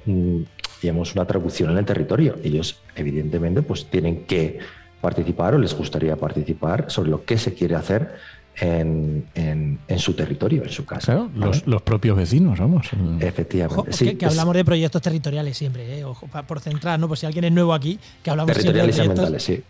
digamos, 0.82 1.16
una 1.16 1.24
traducción 1.24 1.72
en 1.72 1.78
el 1.78 1.86
territorio. 1.86 2.36
Ellos, 2.44 2.82
evidentemente, 2.94 3.62
pues 3.62 3.86
tienen 3.86 4.26
que 4.26 4.60
participar 5.02 5.56
o 5.56 5.58
les 5.58 5.74
gustaría 5.74 6.16
participar 6.16 6.86
sobre 6.90 7.10
lo 7.10 7.26
que 7.26 7.38
se 7.38 7.54
quiere 7.54 7.76
hacer 7.76 8.16
en, 8.60 9.80
su 9.98 10.14
territorio, 10.14 10.64
en 10.64 10.70
su 10.70 10.86
casa. 10.86 11.28
los, 11.66 11.82
propios 11.82 12.18
vecinos, 12.18 12.60
vamos. 12.60 12.90
Efectivamente. 13.20 13.94
sí, 13.94 14.16
que, 14.16 14.26
hablamos 14.26 14.56
de 14.56 14.66
proyectos 14.66 15.02
territoriales 15.02 15.58
siempre, 15.58 16.00
¿eh? 16.00 16.06
Ojo, 16.06 16.28
por 16.28 16.60
centrar, 16.60 17.00
¿no? 17.00 17.08
Por 17.08 17.18
si 17.18 17.26
alguien 17.26 17.46
es 17.46 17.52
nuevo 17.52 17.74
aquí, 17.74 18.00
que 18.22 18.30
hablamos 18.30 18.56
siempre 18.56 18.82
de 18.82 18.94
proyectos 18.94 19.44
sí. 19.44 19.64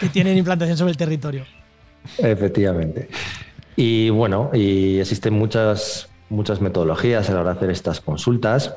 que 0.00 0.08
tienen 0.08 0.36
implantación 0.36 0.76
sobre 0.76 0.90
el 0.90 0.96
territorio. 0.96 1.44
Efectivamente. 2.18 3.08
Y 3.76 4.10
bueno, 4.10 4.50
y 4.52 4.98
existen 4.98 5.34
muchas, 5.34 6.08
muchas 6.28 6.60
metodologías 6.60 7.30
a 7.30 7.34
la 7.34 7.40
hora 7.40 7.52
de 7.52 7.56
hacer 7.58 7.70
estas 7.70 8.00
consultas. 8.00 8.74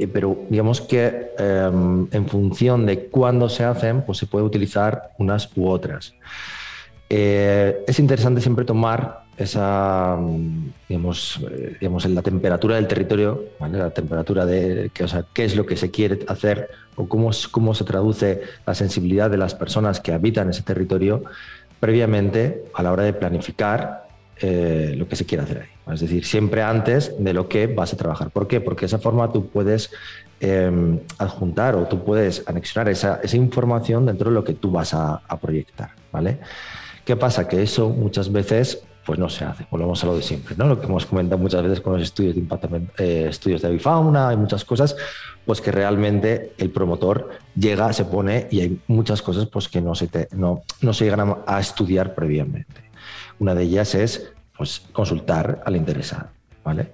Eh, 0.00 0.08
pero 0.08 0.46
digamos 0.48 0.80
que 0.80 1.32
em, 1.36 2.08
en 2.10 2.26
función 2.26 2.86
de 2.86 3.06
cuándo 3.08 3.50
se 3.50 3.64
hacen, 3.64 4.00
pues 4.00 4.16
se 4.16 4.26
puede 4.26 4.46
utilizar 4.46 5.10
unas 5.18 5.50
u 5.54 5.68
otras. 5.68 6.14
Eh, 7.10 7.84
es 7.86 7.98
interesante 7.98 8.40
siempre 8.40 8.64
tomar 8.64 9.24
esa, 9.36 10.16
mm, 10.18 10.72
digamos, 10.88 11.40
eh, 11.50 11.76
digamos, 11.80 12.06
la 12.06 12.22
temperatura 12.22 12.76
del 12.76 12.88
territorio, 12.88 13.44
la 13.60 13.90
temperatura 13.90 14.46
de 14.46 14.90
que, 14.94 15.04
o 15.04 15.08
sea, 15.08 15.26
qué 15.34 15.44
es 15.44 15.54
lo 15.54 15.66
que 15.66 15.76
se 15.76 15.90
quiere 15.90 16.20
hacer 16.28 16.70
o 16.96 17.06
cómo, 17.06 17.30
cómo 17.50 17.74
se 17.74 17.84
traduce 17.84 18.40
la 18.66 18.74
sensibilidad 18.74 19.30
de 19.30 19.36
las 19.36 19.54
personas 19.54 20.00
que 20.00 20.14
habitan 20.14 20.48
ese 20.48 20.62
territorio 20.62 21.24
previamente 21.78 22.64
a 22.72 22.82
la 22.82 22.92
hora 22.92 23.02
de 23.02 23.12
planificar 23.12 24.08
lo 24.42 25.06
que 25.06 25.16
se 25.16 25.26
quiere 25.26 25.44
hacer 25.44 25.58
ahí. 25.58 25.68
Es 25.92 26.00
decir, 26.00 26.24
siempre 26.24 26.62
antes 26.62 27.14
de 27.18 27.32
lo 27.32 27.48
que 27.48 27.66
vas 27.66 27.92
a 27.92 27.96
trabajar. 27.96 28.30
¿Por 28.30 28.46
qué? 28.46 28.60
Porque 28.60 28.80
de 28.80 28.86
esa 28.86 28.98
forma 28.98 29.32
tú 29.32 29.48
puedes 29.48 29.90
em, 30.40 31.00
adjuntar 31.18 31.74
o 31.76 31.86
tú 31.86 32.04
puedes 32.04 32.42
anexionar 32.46 32.88
esa, 32.88 33.20
esa, 33.22 33.36
información 33.36 34.06
dentro 34.06 34.30
de 34.30 34.34
lo 34.34 34.44
que 34.44 34.54
tú 34.54 34.70
vas 34.70 34.94
a, 34.94 35.20
proyectar. 35.40 35.90
¿vale? 36.12 36.38
¿Qué 37.04 37.16
pasa? 37.16 37.46
Que 37.48 37.62
eso 37.62 37.88
muchas 37.90 38.30
veces 38.30 38.82
pues 39.04 39.18
no 39.18 39.28
se 39.28 39.44
hace. 39.44 39.66
Volvemos 39.70 40.02
a 40.04 40.06
lo 40.06 40.16
de 40.16 40.22
siempre, 40.22 40.54
¿no? 40.56 40.66
Lo 40.66 40.78
que 40.78 40.86
hemos 40.86 41.06
comentado 41.06 41.40
muchas 41.40 41.62
veces 41.62 41.80
con 41.80 41.94
los 41.94 42.02
estudios 42.02 42.34
de 42.34 42.40
impacto, 42.40 42.68
eh, 42.98 43.26
estudios 43.28 43.62
de 43.62 43.68
avifauna, 43.68 44.28
hay 44.28 44.36
muchas 44.36 44.64
cosas, 44.64 44.94
pues 45.44 45.60
que 45.60 45.72
realmente 45.72 46.52
el 46.58 46.70
promotor 46.70 47.30
llega, 47.56 47.92
se 47.92 48.04
pone 48.04 48.46
y 48.50 48.60
hay 48.60 48.80
muchas 48.86 49.22
cosas 49.22 49.46
pues 49.46 49.68
que 49.68 49.80
no 49.80 49.94
se, 49.94 50.08
no, 50.32 50.62
no 50.82 50.92
se 50.92 51.04
llegan 51.04 51.38
a 51.46 51.60
estudiar 51.60 52.14
previamente. 52.14 52.90
Una 53.40 53.54
de 53.54 53.64
ellas 53.64 53.94
es 53.94 54.32
pues, 54.60 54.82
consultar 54.92 55.62
al 55.64 55.74
interesado. 55.74 56.26
¿vale? 56.62 56.92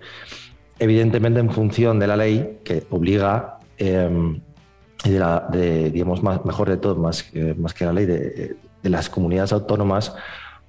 Evidentemente, 0.79 1.41
en 1.41 1.51
función 1.51 1.99
de 1.99 2.07
la 2.07 2.17
ley 2.17 2.61
que 2.63 2.87
obliga, 2.91 3.59
em, 3.77 4.41
de, 5.03 5.91
digamos, 5.91 6.23
más, 6.23 6.45
mejor 6.45 6.71
de 6.71 6.77
todo, 6.77 6.95
más, 6.95 7.29
más 7.57 7.75
que 7.75 7.85
la 7.85 7.93
ley 7.93 8.07
de, 8.07 8.57
las 8.85 9.11
comunidades 9.11 9.53
autónomas, 9.53 10.15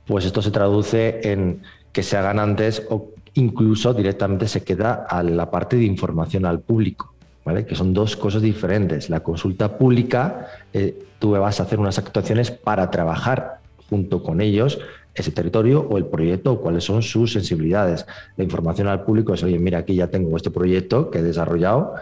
pues 0.07 0.25
esto 0.25 0.41
se 0.41 0.49
traduce 0.49 1.21
en 1.31 1.61
que 1.91 2.01
se 2.01 2.17
hagan 2.17 2.39
antes 2.39 2.81
o 2.89 3.11
incluso 3.35 3.93
directamente 3.93 4.47
se 4.47 4.63
queda 4.63 5.05
a 5.07 5.21
la 5.21 5.51
parte 5.51 5.75
de 5.77 5.83
información 5.83 6.47
al 6.47 6.61
público. 6.61 7.13
¿Vale? 7.45 7.65
que 7.65 7.75
son 7.75 7.93
dos 7.93 8.17
cosas 8.17 8.41
diferentes. 8.41 9.09
La 9.09 9.21
consulta 9.21 9.77
pública, 9.77 10.47
eh, 10.73 10.99
tú 11.17 11.31
vas 11.31 11.59
a 11.59 11.63
hacer 11.63 11.79
unas 11.79 11.97
actuaciones 11.97 12.51
para 12.51 12.91
trabajar 12.91 13.61
junto 13.89 14.21
con 14.21 14.41
ellos 14.41 14.79
ese 15.17 15.31
territorio 15.31 15.81
o 15.81 15.97
el 15.97 16.05
proyecto 16.05 16.53
o 16.53 16.61
cuáles 16.61 16.83
son 16.83 17.01
sus 17.01 17.33
sensibilidades. 17.33 18.05
La 18.35 18.43
información 18.43 18.87
al 18.87 19.03
público 19.03 19.33
es, 19.33 19.43
oye, 19.43 19.57
mira, 19.59 19.79
aquí 19.79 19.95
ya 19.95 20.07
tengo 20.07 20.35
este 20.37 20.51
proyecto 20.51 21.09
que 21.09 21.19
he 21.19 21.23
desarrollado. 21.23 21.95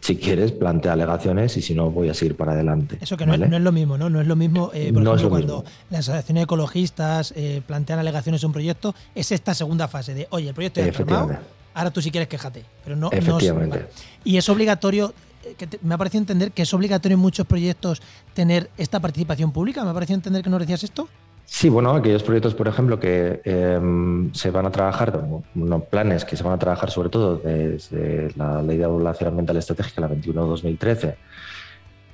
Si 0.00 0.16
quieres, 0.16 0.52
plantea 0.52 0.92
alegaciones 0.92 1.56
y 1.56 1.62
si 1.62 1.74
no, 1.74 1.90
voy 1.90 2.08
a 2.08 2.14
seguir 2.14 2.36
para 2.36 2.52
adelante. 2.52 2.98
Eso 3.00 3.16
que 3.16 3.24
no, 3.26 3.34
es, 3.34 3.40
lo 3.40 3.72
mismo, 3.72 3.96
¿no? 3.96 4.10
No 4.10 4.20
es 4.20 4.26
lo 4.26 4.36
mismo, 4.36 4.70
eh, 4.74 4.92
por 4.92 5.02
ejemplo, 5.02 5.30
cuando 5.30 5.64
las 5.90 6.00
asociaciones 6.00 6.44
ecologistas 6.44 7.32
eh, 7.36 7.62
plantean 7.66 7.98
alegaciones 7.98 8.42
a 8.44 8.46
un 8.46 8.52
proyecto, 8.52 8.94
es 9.14 9.32
esta 9.32 9.54
segunda 9.54 9.88
fase 9.88 10.14
de, 10.14 10.26
oye, 10.30 10.48
el 10.48 10.54
proyecto 10.54 10.84
ya 10.84 10.92
firmado, 10.92 11.36
ahora 11.74 11.90
tú 11.90 12.02
si 12.02 12.10
quieres 12.10 12.28
quejate. 12.28 12.64
Pero 12.84 12.96
no, 12.96 13.10
Efectivamente. 13.10 13.86
y 14.22 14.36
es 14.36 14.48
obligatorio 14.48 15.12
eh, 15.44 15.54
que 15.56 15.68
me 15.82 15.94
ha 15.94 15.98
parecido 15.98 16.20
entender 16.20 16.52
que 16.52 16.62
es 16.62 16.74
obligatorio 16.74 17.14
en 17.14 17.20
muchos 17.20 17.46
proyectos 17.46 18.02
tener 18.34 18.70
esta 18.76 19.00
participación 19.00 19.50
pública. 19.50 19.82
¿Me 19.84 19.90
ha 19.90 19.94
parecido 19.94 20.16
entender 20.16 20.42
que 20.42 20.50
no 20.50 20.58
decías 20.58 20.84
esto? 20.84 21.08
Sí, 21.46 21.68
bueno, 21.68 21.92
aquellos 21.92 22.24
proyectos, 22.24 22.54
por 22.54 22.66
ejemplo, 22.66 22.98
que 22.98 23.40
em, 23.44 24.32
se 24.34 24.50
van 24.50 24.66
a 24.66 24.70
trabajar, 24.70 25.22
unos 25.54 25.82
planes 25.84 26.24
que 26.24 26.36
se 26.36 26.42
van 26.42 26.54
a 26.54 26.58
trabajar 26.58 26.90
sobre 26.90 27.08
todo 27.08 27.36
desde 27.36 28.30
la 28.36 28.60
Ley 28.62 28.76
de 28.76 28.84
Evaluación 28.84 29.28
Ambiental 29.28 29.56
Estratégica, 29.56 30.00
la 30.00 30.10
21-2013, 30.10 31.14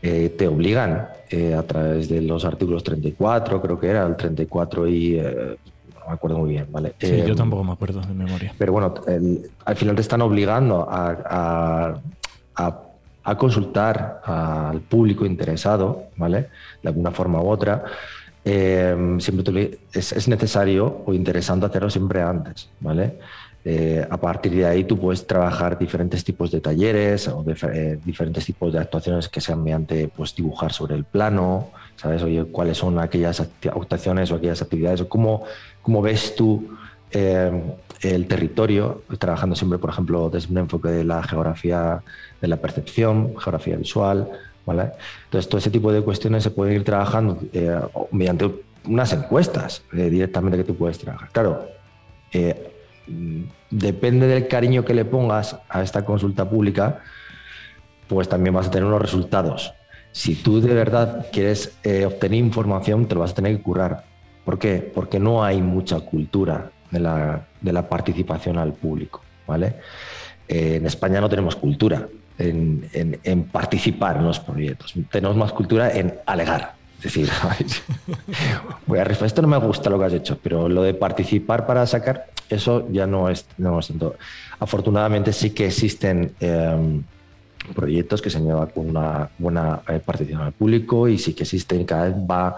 eh, 0.03 0.35
te 0.37 0.47
obligan 0.47 1.09
eh, 1.31 1.55
a 1.55 1.63
través 1.63 2.11
de 2.11 2.21
los 2.21 2.45
artículos 2.45 2.85
34, 2.85 3.63
creo 3.63 3.81
que 3.81 3.89
era 3.89 4.07
el 4.07 4.17
34 4.17 4.87
y... 4.87 5.19
Eh, 5.19 5.57
no 5.99 6.09
me 6.09 6.15
acuerdo 6.15 6.39
muy 6.39 6.51
bien, 6.51 6.67
¿vale? 6.71 6.95
Sí, 6.99 7.17
yo 7.19 7.29
em, 7.29 7.37
tampoco 7.37 7.63
me 7.63 7.73
acuerdo 7.73 8.01
de 8.01 8.13
memoria. 8.13 8.53
Pero 8.59 8.73
bueno, 8.73 8.93
al 9.65 9.77
final 9.77 9.95
te 9.95 10.03
están 10.03 10.21
obligando 10.21 10.87
a, 10.91 11.95
a 13.25 13.37
consultar 13.39 14.21
al 14.25 14.81
público 14.81 15.25
interesado, 15.25 16.07
¿vale? 16.17 16.49
De 16.83 16.89
alguna 16.89 17.13
forma 17.13 17.41
u 17.41 17.49
otra, 17.49 17.85
eh, 18.45 19.17
siempre 19.19 19.79
es, 19.93 20.29
necesario 20.29 21.03
o 21.07 21.15
interesante 21.15 21.67
hacerlo 21.67 21.91
siempre 21.91 22.23
antes, 22.23 22.69
¿vale? 22.81 23.19
Eh, 23.65 24.05
a 24.11 24.17
partir 24.17 24.53
de 24.53 24.67
ahí 24.67 24.83
tú 24.83 24.99
puedes 24.99 25.25
trabajar 25.25 25.79
diferentes 25.79 26.25
tipos 26.25 26.51
de 26.51 26.61
talleres 26.61 27.29
o 27.29 27.45
eh, 27.47 28.01
diferentes 28.05 28.45
tipos 28.45 28.73
de 28.73 28.81
actuaciones 28.81 29.29
que 29.29 29.41
sean 29.41 29.63
mediante 29.63 30.09
pues, 30.09 30.35
dibujar 30.35 30.73
sobre 30.73 30.97
el 30.97 31.05
plano, 31.05 31.71
¿sabes? 31.95 32.23
Oye, 32.25 32.45
cuáles 32.47 32.79
son 32.79 32.99
aquellas 32.99 33.41
actuaciones 33.41 34.33
o 34.33 34.35
aquellas 34.35 34.61
actividades 34.61 35.03
o 35.03 35.09
cómo, 35.09 35.45
cómo 35.81 36.03
ves 36.03 36.35
tú 36.35 36.77
el 37.13 38.27
territorio, 38.27 39.03
trabajando 39.19 39.55
siempre, 39.55 39.79
por 39.79 39.91
ejemplo, 39.91 40.31
desde 40.31 40.51
un 40.51 40.59
enfoque 40.59 40.89
de 40.89 41.05
la 41.05 41.23
geografía 41.23 42.03
de 42.41 42.49
la 42.49 42.57
percepción, 42.57 43.35
geografía 43.39 43.77
visual, 43.77 44.29
Entonces, 44.67 45.49
todo 45.49 45.59
ese 45.59 45.71
tipo 45.71 45.93
de 45.93 46.03
cuestiones 46.03 46.43
se 46.43 46.51
pueden 46.51 46.77
ir 46.77 46.85
trabajando 46.85 47.39
eh, 47.53 47.81
mediante 48.11 48.51
unas 48.85 49.13
encuestas 49.13 49.83
eh, 49.93 50.09
directamente 50.09 50.59
que 50.59 50.65
tú 50.65 50.77
puedes 50.77 50.99
trabajar. 50.99 51.31
Claro, 51.33 51.67
eh, 52.33 52.73
depende 53.71 54.27
del 54.27 54.49
cariño 54.49 54.85
que 54.85 54.95
le 54.95 55.05
pongas 55.05 55.57
a 55.69 55.83
esta 55.83 56.05
consulta 56.05 56.49
pública, 56.49 57.01
pues 58.09 58.29
también 58.29 58.55
vas 58.55 58.69
a 58.69 58.71
tener 58.71 58.87
unos 58.87 59.03
resultados. 59.03 59.73
Si 60.13 60.35
tú 60.35 60.61
de 60.61 60.75
verdad 60.75 61.27
quieres 61.33 61.79
obtener 62.07 62.39
información, 62.39 63.07
te 63.07 63.15
lo 63.15 63.23
vas 63.23 63.33
a 63.33 63.35
tener 63.35 63.57
que 63.57 63.63
curar. 63.63 64.05
¿Por 64.45 64.59
qué? 64.59 64.93
Porque 64.95 65.19
no 65.19 65.43
hay 65.43 65.63
mucha 65.63 66.01
cultura 66.01 66.71
de 66.91 67.01
la, 67.01 67.47
de 67.61 67.73
la 67.73 67.89
participación 67.89 68.59
al 68.59 68.75
público, 68.75 69.23
¿vale? 69.47 69.77
en 70.49 70.85
España 70.85 71.19
no 71.19 71.31
tenemos 71.31 71.57
cultura 71.57 72.07
en, 72.43 73.45
participar 73.45 74.17
en 74.17 74.25
los 74.25 74.41
proyectos. 74.41 74.95
Tenemos 75.11 75.37
más 75.37 75.53
cultura 75.53 75.91
en 75.93 76.15
alegar. 76.27 76.75
Es 76.99 77.05
decir, 77.05 77.29
voy 78.87 78.99
a 78.99 79.03
esto 79.03 79.43
no 79.43 79.49
me 79.49 79.59
gusta 79.59 79.91
lo 79.91 79.99
que 79.99 80.05
has 80.05 80.13
hecho, 80.13 80.39
pero 80.41 80.69
lo 80.69 80.83
de 80.83 80.95
participar 80.95 81.67
para 81.67 81.85
sacar, 81.87 82.27
eso 82.49 82.87
ya 82.93 83.07
no 83.07 83.29
es, 83.29 83.47
no 83.59 83.81
es 83.81 83.89
tanto. 83.89 84.15
Afortunadamente 84.61 85.33
sí 85.33 85.51
que 85.51 85.67
existen 85.67 86.33
em, 86.39 87.03
proyectos 87.75 88.23
que 88.23 88.31
se 88.31 88.41
llevan 88.41 88.69
con 88.69 88.89
una 88.89 89.29
buena 89.39 89.81
eh, 89.89 90.01
participación 90.05 90.47
al 90.47 90.53
público 90.53 91.09
y 91.09 91.19
sí 91.19 91.35
que 91.35 91.43
existen, 91.43 91.85
cada 91.85 92.05
vez 92.05 92.15
va, 92.15 92.57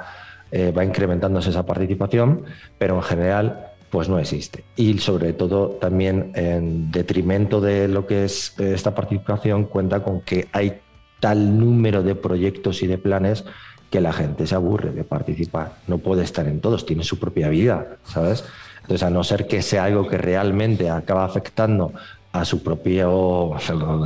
eh, 0.53 0.73
va 0.73 0.85
incrementándose 0.85 1.49
esa 1.49 1.65
participación, 1.65 2.45
pero 2.77 2.97
en 2.97 3.03
general 3.03 3.74
pues 3.95 4.09
no 4.09 4.19
existe. 4.19 4.65
Y 4.75 4.99
sobre 4.99 5.33
todo 5.35 5.69
también 5.81 6.33
en 6.35 6.91
detrimento 6.91 7.61
de 7.61 7.87
lo 7.87 8.09
que 8.09 8.25
es 8.25 8.53
eh, 8.59 8.73
esta 8.75 8.93
participación 8.93 9.67
cuenta 9.67 10.03
con 10.03 10.21
que 10.23 10.49
hay 10.51 10.81
tal 11.21 11.61
número 11.61 12.03
de 12.03 12.17
proyectos 12.17 12.83
y 12.83 12.89
de 12.89 12.99
planes 12.99 13.45
que 13.91 14.01
la 14.01 14.13
gente 14.13 14.49
se 14.49 14.57
aburre 14.57 14.91
de 14.91 15.05
participar. 15.05 15.77
No 15.87 15.99
puede 15.99 16.25
estar 16.25 16.49
en 16.49 16.61
todos, 16.61 16.87
tiene 16.87 17.05
su 17.05 17.21
propia 17.21 17.49
vida, 17.51 17.99
¿sabes? 18.03 18.45
Entonces, 18.81 19.05
a 19.05 19.11
no 19.11 19.23
ser 19.23 19.47
que 19.47 19.63
sea 19.63 19.85
algo 19.85 20.09
que 20.09 20.19
realmente 20.19 20.91
acaba 20.91 21.25
afectando 21.25 21.93
a 22.35 22.45
su 22.45 22.65
propio, 22.65 23.53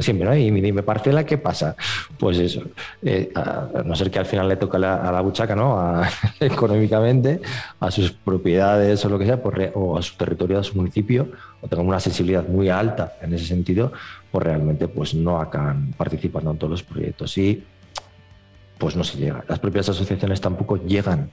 siempre, 0.00 0.26
¿no? 0.26 0.36
Y 0.36 0.50
mi 0.50 0.70
parcela, 0.82 1.24
¿qué 1.24 1.38
pasa? 1.38 1.74
Pues 2.18 2.36
eso, 2.38 2.60
eh, 3.02 3.32
a 3.34 3.82
no 3.82 3.96
ser 3.96 4.10
que 4.10 4.18
al 4.18 4.26
final 4.26 4.46
le 4.46 4.56
toque 4.56 4.76
a 4.76 5.10
la 5.10 5.20
buchaca, 5.22 5.56
¿no? 5.56 6.02
económicamente, 6.38 7.40
a 7.80 7.90
sus 7.90 8.12
propiedades 8.12 9.02
o 9.02 9.08
lo 9.08 9.18
que 9.18 9.24
sea, 9.24 9.42
pues 9.42 9.70
o 9.74 9.96
a 9.96 10.02
su 10.02 10.14
territorio, 10.18 10.58
a 10.58 10.62
su 10.62 10.76
municipio, 10.76 11.30
o 11.62 11.68
tengan 11.68 11.86
una 11.86 12.00
sensibilidad 12.00 12.46
muy 12.46 12.68
alta 12.68 13.14
en 13.22 13.32
ese 13.32 13.46
sentido, 13.46 13.92
pues 14.30 14.44
realmente 14.44 14.88
pues 14.88 15.14
no 15.14 15.40
acaban 15.40 15.94
participando 15.96 16.50
en 16.50 16.58
todos 16.58 16.72
los 16.72 16.82
proyectos 16.82 17.38
y 17.38 17.64
pues 18.76 18.94
no 18.94 19.04
se 19.04 19.16
llega. 19.16 19.42
Las 19.48 19.58
propias 19.58 19.88
asociaciones 19.88 20.38
tampoco 20.38 20.76
llegan 20.76 21.30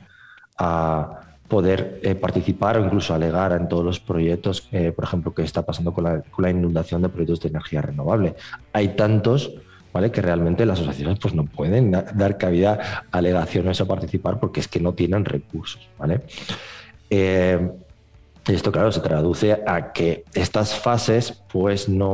a 0.58 1.20
poder 1.48 2.00
eh, 2.04 2.16
participar 2.16 2.78
o 2.78 2.86
incluso 2.86 3.14
alegar 3.14 3.52
en 3.54 3.68
todos 3.68 3.86
los 3.86 4.00
proyectos, 4.00 4.62
por 4.96 5.04
ejemplo, 5.04 5.34
que 5.34 5.44
está 5.44 5.62
pasando 5.62 5.94
con 5.94 6.04
la, 6.04 6.50
inundación 6.50 7.02
de 7.02 7.10
proyectos 7.10 7.42
de 7.42 7.50
energía 7.50 7.82
renovable. 7.82 8.36
Hay 8.74 8.90
tantos 8.90 9.52
¿vale? 9.96 10.12
que 10.12 10.22
realmente 10.22 10.66
las 10.66 10.80
asociaciones 10.80 11.20
pues, 11.20 11.34
no 11.34 11.46
pueden 11.46 11.90
dar 11.92 12.38
cabida 12.38 13.06
a 13.10 13.18
alegaciones 13.18 13.80
o 13.80 13.88
participar 13.88 14.42
porque 14.42 14.60
es 14.60 14.68
que 14.68 14.82
no 14.82 14.94
tienen 14.94 15.24
recursos. 15.24 15.88
¿vale? 15.98 16.20
Eh, 17.10 17.72
esto, 18.46 18.74
claro, 18.74 18.92
se 18.92 19.00
traduce 19.00 19.54
a 19.66 19.94
que 19.94 20.26
estas 20.34 20.78
fases 20.78 21.32
pues, 21.32 21.88
no 21.88 22.14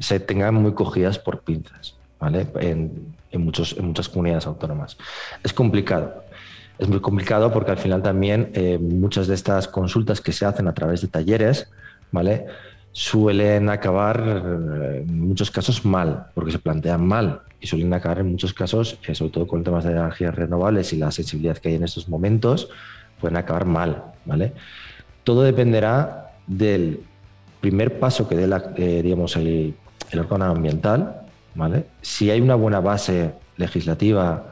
se 0.00 0.20
tengan 0.20 0.56
muy 0.56 0.74
cogidas 0.74 1.18
por 1.18 1.40
pinzas 1.40 1.96
¿vale? 2.20 2.46
en 2.60 3.14
muchas 3.32 4.08
comunidades 4.10 4.46
autónomas. 4.46 4.98
Es 5.42 5.54
complicado 5.54 6.27
es 6.78 6.88
muy 6.88 7.00
complicado 7.00 7.52
porque 7.52 7.72
al 7.72 7.78
final 7.78 8.02
también 8.02 8.50
eh, 8.54 8.78
muchas 8.78 9.26
de 9.26 9.34
estas 9.34 9.66
consultas 9.68 10.20
que 10.20 10.32
se 10.32 10.46
hacen 10.46 10.68
a 10.68 10.74
través 10.74 11.00
de 11.00 11.08
talleres, 11.08 11.68
¿vale? 12.12 12.46
Suelen 12.92 13.68
acabar 13.68 14.22
eh, 14.26 15.04
en 15.06 15.28
muchos 15.28 15.50
casos 15.50 15.84
mal, 15.84 16.26
porque 16.34 16.52
se 16.52 16.58
plantean 16.58 17.06
mal 17.06 17.42
y 17.60 17.66
suelen 17.66 17.92
acabar 17.92 18.20
en 18.20 18.30
muchos 18.30 18.54
casos, 18.54 18.98
eh, 19.06 19.14
sobre 19.14 19.32
todo 19.32 19.46
con 19.46 19.64
temas 19.64 19.84
de 19.84 19.90
energías 19.92 20.34
renovables 20.34 20.92
y 20.92 20.96
la 20.96 21.10
sensibilidad 21.10 21.58
que 21.58 21.70
hay 21.70 21.74
en 21.74 21.84
estos 21.84 22.08
momentos, 22.08 22.68
pueden 23.20 23.36
acabar 23.36 23.64
mal, 23.64 24.04
¿vale? 24.24 24.52
Todo 25.24 25.42
dependerá 25.42 26.32
del 26.46 27.00
primer 27.60 27.98
paso 27.98 28.28
que 28.28 28.36
dé 28.36 28.46
la, 28.46 28.60
digamos, 28.60 29.36
el, 29.36 29.74
el 30.12 30.18
órgano 30.20 30.44
ambiental, 30.44 31.22
¿vale? 31.56 31.86
Si 32.00 32.30
hay 32.30 32.40
una 32.40 32.54
buena 32.54 32.78
base 32.78 33.32
legislativa, 33.56 34.47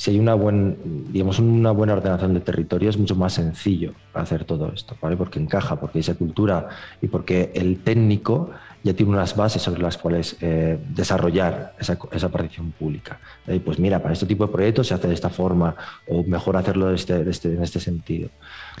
si 0.00 0.12
hay 0.12 0.18
una, 0.18 0.32
buen, 0.32 0.78
digamos, 1.12 1.38
una 1.40 1.72
buena 1.72 1.92
ordenación 1.92 2.32
de 2.32 2.40
territorio, 2.40 2.88
es 2.88 2.96
mucho 2.96 3.14
más 3.16 3.34
sencillo 3.34 3.92
hacer 4.14 4.46
todo 4.46 4.72
esto, 4.74 4.96
¿vale? 4.98 5.14
Porque 5.14 5.38
encaja, 5.38 5.78
porque 5.78 5.98
hay 5.98 6.00
esa 6.00 6.14
cultura 6.14 6.70
y 7.02 7.08
porque 7.08 7.50
el 7.52 7.80
técnico 7.80 8.50
ya 8.82 8.94
tiene 8.94 9.12
unas 9.12 9.36
bases 9.36 9.60
sobre 9.60 9.82
las 9.82 9.98
cuales 9.98 10.38
eh, 10.40 10.78
desarrollar 10.88 11.74
esa, 11.78 11.98
esa 12.12 12.30
participación 12.30 12.72
pública. 12.72 13.20
Y 13.46 13.58
pues 13.58 13.78
mira, 13.78 14.00
para 14.00 14.14
este 14.14 14.24
tipo 14.24 14.46
de 14.46 14.50
proyectos 14.50 14.86
se 14.86 14.94
hace 14.94 15.06
de 15.06 15.12
esta 15.12 15.28
forma 15.28 15.76
o 16.08 16.24
mejor 16.24 16.56
hacerlo 16.56 16.88
de 16.88 16.94
este, 16.94 17.28
este, 17.28 17.52
en 17.52 17.62
este 17.62 17.78
sentido. 17.78 18.30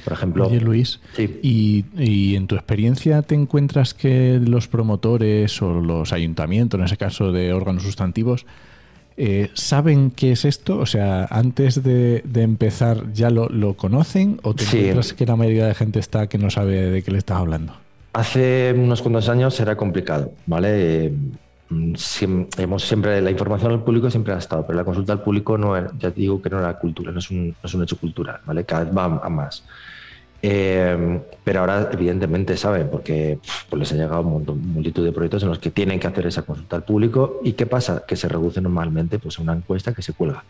Por 0.02 0.14
ejemplo... 0.14 0.46
Oye, 0.46 0.62
Luis, 0.62 1.00
y, 1.18 1.84
y, 1.98 2.34
en 2.34 2.46
tu 2.46 2.54
experiencia 2.54 3.20
te 3.20 3.34
encuentras 3.34 3.92
que 3.92 4.40
los 4.42 4.68
promotores 4.68 5.60
o 5.60 5.82
los 5.82 6.14
ayuntamientos, 6.14 6.80
en 6.80 6.86
ese 6.86 6.96
caso 6.96 7.30
de 7.30 7.52
órganos 7.52 7.82
sustantivos, 7.82 8.46
eh, 9.22 9.50
¿saben 9.52 10.10
qué 10.10 10.32
es 10.32 10.46
esto? 10.46 10.78
O 10.78 10.86
sea, 10.86 11.26
antes 11.26 11.82
de, 11.82 12.22
empezar 12.34 13.12
ya 13.12 13.28
lo, 13.28 13.74
conocen 13.74 14.40
o 14.42 14.54
te 14.54 14.64
encuentras 14.64 15.12
que 15.12 15.26
la 15.26 15.36
mayoría 15.36 15.66
de 15.66 15.74
gente 15.74 15.98
está 15.98 16.26
que 16.26 16.38
no 16.38 16.48
sabe 16.48 16.90
de 16.90 17.02
qué 17.02 17.10
le 17.10 17.18
estás 17.18 17.36
hablando? 17.36 17.74
Hace 18.14 18.74
unos 18.74 19.02
cuantos 19.02 19.28
años 19.28 19.60
era 19.60 19.76
complicado, 19.76 20.32
¿vale? 20.46 21.12
Mm, 21.68 21.92
hemos 22.56 22.82
siempre 22.82 23.20
la 23.20 23.30
información 23.30 23.72
al 23.72 23.84
público 23.84 24.10
siempre 24.10 24.32
ha 24.32 24.38
estado, 24.38 24.66
pero 24.66 24.78
la 24.78 24.84
consulta 24.84 25.12
al 25.12 25.22
público 25.22 25.58
no 25.58 25.76
ya 25.98 26.10
te 26.10 26.20
digo 26.22 26.40
que 26.40 26.48
no 26.48 26.58
era 26.58 26.78
cultura, 26.78 27.12
no 27.12 27.18
es 27.18 27.30
un, 27.30 27.48
no 27.48 27.54
es 27.62 27.74
un 27.74 27.82
hecho 27.82 27.98
cultural, 27.98 28.40
¿vale? 28.46 28.64
Cada 28.64 28.84
vez 28.84 28.96
va 28.96 29.04
a 29.22 29.28
más. 29.28 29.64
Eh, 30.42 31.20
pero 31.44 31.60
ahora, 31.60 31.90
evidentemente, 31.92 32.56
saben, 32.56 32.88
porque 32.88 33.38
pues 33.68 33.80
les 33.80 33.92
ha 33.92 33.96
llegado 33.96 34.22
un 34.22 34.32
montón, 34.32 34.72
multitud 34.72 35.04
de 35.04 35.12
proyectos 35.12 35.42
en 35.42 35.50
los 35.50 35.58
que 35.58 35.70
tienen 35.70 36.00
que 36.00 36.06
hacer 36.06 36.26
esa 36.26 36.42
consulta 36.42 36.76
al 36.76 36.84
público. 36.84 37.40
¿Y 37.44 37.52
qué 37.52 37.66
pasa? 37.66 38.04
Que 38.06 38.16
se 38.16 38.28
reduce 38.28 38.60
normalmente 38.60 39.18
pues, 39.18 39.38
a 39.38 39.42
una 39.42 39.54
encuesta 39.54 39.92
que 39.92 40.02
se 40.02 40.12
cuelga. 40.12 40.44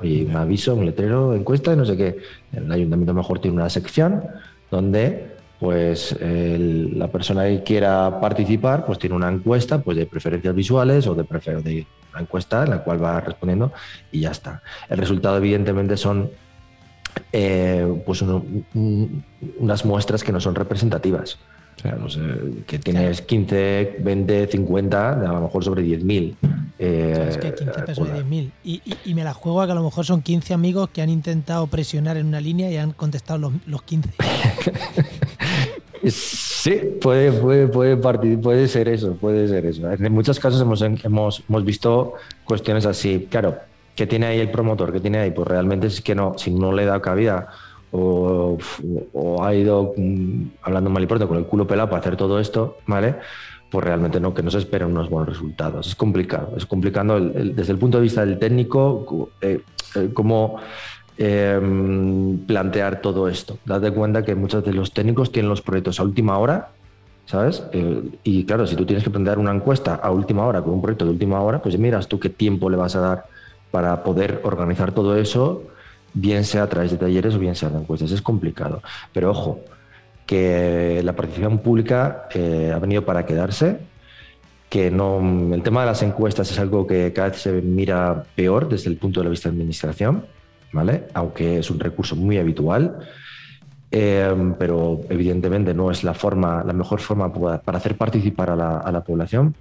Oye, 0.00 0.26
un 0.26 0.36
aviso, 0.36 0.74
un 0.74 0.84
letrero, 0.84 1.34
encuesta, 1.34 1.74
no 1.74 1.86
sé 1.86 1.96
qué. 1.96 2.18
El 2.52 2.70
ayuntamiento 2.70 3.14
mejor 3.14 3.38
tiene 3.38 3.56
una 3.56 3.70
sección 3.70 4.22
donde 4.70 5.36
pues 5.58 6.14
la 6.20 7.08
persona 7.08 7.44
que 7.44 7.62
quiera 7.62 8.20
participar 8.20 8.84
pues 8.84 8.98
tiene 8.98 9.16
una 9.16 9.30
encuesta 9.30 9.78
pues 9.78 9.96
de 9.96 10.04
preferencias 10.04 10.54
visuales 10.54 11.06
o 11.06 11.14
de, 11.14 11.24
prefer 11.24 11.62
de 11.62 11.86
una 12.12 12.20
encuesta 12.20 12.64
en 12.64 12.70
la 12.70 12.84
cual 12.84 13.02
va 13.02 13.20
respondiendo 13.22 13.72
y 14.12 14.20
ya 14.20 14.32
está. 14.32 14.62
El 14.90 14.98
resultado 14.98 15.38
evidentemente 15.38 15.96
son 15.96 16.30
eh, 17.32 18.02
pues 18.04 18.22
unas 18.22 19.84
muestras 19.84 20.24
que 20.24 20.32
no 20.32 20.40
son 20.40 20.54
representativas. 20.54 21.38
que 22.66 22.78
tienes 22.78 23.22
15, 23.22 23.96
20, 24.00 24.46
50, 24.48 25.12
a 25.12 25.32
lo 25.32 25.40
mejor 25.42 25.64
sobre 25.64 25.82
10.000. 25.82 26.36
Eh, 26.78 27.26
es 27.30 27.38
que 27.38 27.54
15 27.54 27.82
pesos 27.82 28.08
de 28.08 28.24
10.000. 28.24 28.50
Y, 28.64 28.82
y, 29.04 29.14
me 29.14 29.24
la 29.24 29.34
juego 29.34 29.62
a 29.62 29.66
que 29.66 29.72
a 29.72 29.74
lo 29.74 29.82
mejor 29.82 30.04
son 30.04 30.22
15 30.22 30.54
amigos 30.54 30.90
que 30.90 31.02
han 31.02 31.10
intentado 31.10 31.66
presionar 31.66 32.16
en 32.16 32.26
una 32.26 32.40
línea 32.40 32.70
y 32.70 32.76
han 32.76 32.92
contestado 32.92 33.38
los, 33.38 33.52
los 33.66 33.82
15. 33.82 34.10
sí, 36.10 36.80
puede, 37.00 37.32
puede, 37.32 37.68
puede, 37.68 37.96
partir, 37.96 38.40
puede 38.40 38.68
ser 38.68 38.88
eso, 38.88 39.14
puede 39.14 39.48
ser 39.48 39.66
eso. 39.66 39.90
En 39.90 40.12
muchos 40.12 40.38
casos 40.38 40.60
hemos, 40.60 40.82
hemos, 40.82 41.42
hemos 41.48 41.64
visto 41.64 42.14
cuestiones 42.44 42.86
así. 42.86 43.26
Claro, 43.30 43.56
¿Qué 43.96 44.06
tiene 44.06 44.26
ahí 44.26 44.38
el 44.38 44.50
promotor? 44.50 44.92
¿Qué 44.92 45.00
tiene 45.00 45.18
ahí? 45.18 45.30
Pues 45.30 45.48
realmente 45.48 45.86
es 45.86 46.02
que 46.02 46.14
no, 46.14 46.34
si 46.36 46.50
no 46.50 46.70
le 46.72 46.84
da 46.84 47.00
cabida 47.00 47.48
o, 47.92 48.58
ha 49.42 49.54
ido 49.54 49.94
mm, 49.96 50.42
hablando 50.62 50.90
mal 50.90 51.02
y 51.02 51.06
pronto 51.06 51.26
con 51.26 51.38
el 51.38 51.46
culo 51.46 51.66
pelado 51.66 51.88
para 51.88 52.00
hacer 52.00 52.16
todo 52.16 52.38
esto, 52.38 52.76
¿vale? 52.86 53.16
Pues 53.70 53.84
realmente 53.84 54.20
no, 54.20 54.34
que 54.34 54.42
no 54.42 54.50
se 54.50 54.58
esperen 54.58 54.88
unos 54.88 55.08
buenos 55.08 55.30
resultados. 55.30 55.88
Es 55.88 55.94
complicado, 55.96 56.52
es 56.56 56.66
complicado 56.66 57.18
desde 57.20 57.72
el 57.72 57.78
punto 57.78 57.96
de 57.96 58.02
vista 58.02 58.24
del 58.24 58.38
técnico, 58.38 59.30
eh, 59.40 59.60
cómo 60.12 60.56
em, 61.16 62.38
plantear 62.46 63.00
todo 63.00 63.28
esto. 63.28 63.58
Date 63.64 63.90
cuenta 63.92 64.22
que 64.22 64.34
muchos 64.34 64.62
de 64.62 64.74
los 64.74 64.92
técnicos 64.92 65.32
tienen 65.32 65.48
los 65.48 65.62
proyectos 65.62 65.98
a 66.00 66.02
última 66.02 66.38
hora, 66.38 66.68
¿sabes? 67.24 67.64
Y 68.22 68.44
claro, 68.44 68.66
si 68.66 68.76
tú 68.76 68.84
tienes 68.84 69.02
que 69.02 69.10
plantear 69.10 69.38
una 69.38 69.52
encuesta 69.52 69.94
a 69.94 70.10
última 70.10 70.46
hora 70.46 70.60
con 70.60 70.74
un 70.74 70.82
proyecto 70.82 71.06
de 71.06 71.12
última 71.12 71.40
hora, 71.40 71.62
pues 71.62 71.78
miras 71.78 72.06
tú 72.08 72.20
qué 72.20 72.28
tiempo 72.28 72.68
le 72.68 72.76
vas 72.76 72.94
a 72.94 73.00
dar 73.00 73.35
para 73.70 74.02
poder 74.02 74.40
organizar 74.44 74.92
todo 74.92 75.16
eso, 75.16 75.64
bien 76.14 76.44
sea 76.44 76.64
a 76.64 76.68
través 76.68 76.90
de 76.90 76.96
talleres 76.96 77.34
o 77.34 77.38
bien 77.38 77.54
sea 77.54 77.68
de 77.68 77.78
encuestas. 77.78 78.10
Es 78.12 78.22
complicado. 78.22 78.82
Pero 79.12 79.30
ojo, 79.30 79.60
que 80.26 81.00
la 81.04 81.14
participación 81.14 81.58
pública 81.58 82.28
eh, 82.34 82.72
ha 82.74 82.78
venido 82.78 83.04
para 83.04 83.26
quedarse 83.26 83.78
que 84.68 84.90
no, 84.90 85.20
el 85.54 85.62
tema 85.62 85.82
de 85.82 85.86
las 85.86 86.02
encuestas 86.02 86.50
es 86.50 86.58
algo 86.58 86.86
que 86.86 87.12
cada 87.12 87.28
vez 87.28 87.40
se 87.40 87.62
mira 87.62 88.24
peor 88.34 88.68
desde 88.68 88.90
el 88.90 88.96
punto 88.96 89.22
de 89.22 89.30
vista 89.30 89.48
de 89.48 89.54
administración, 89.54 90.26
¿vale? 90.72 91.04
Aunque 91.14 91.60
es 91.60 91.70
un 91.70 91.78
recurso 91.78 92.16
muy 92.16 92.38
habitual. 92.38 92.98
Eh, 93.90 94.54
pero 94.58 95.00
evidentemente 95.08 95.72
no 95.72 95.90
es 95.90 96.02
la 96.02 96.12
forma, 96.12 96.64
la 96.64 96.72
mejor 96.72 97.00
forma 97.00 97.32
para 97.32 97.78
hacer 97.78 97.96
participar 97.96 98.50
a 98.50 98.56
la, 98.90 99.04
población. 99.04 99.54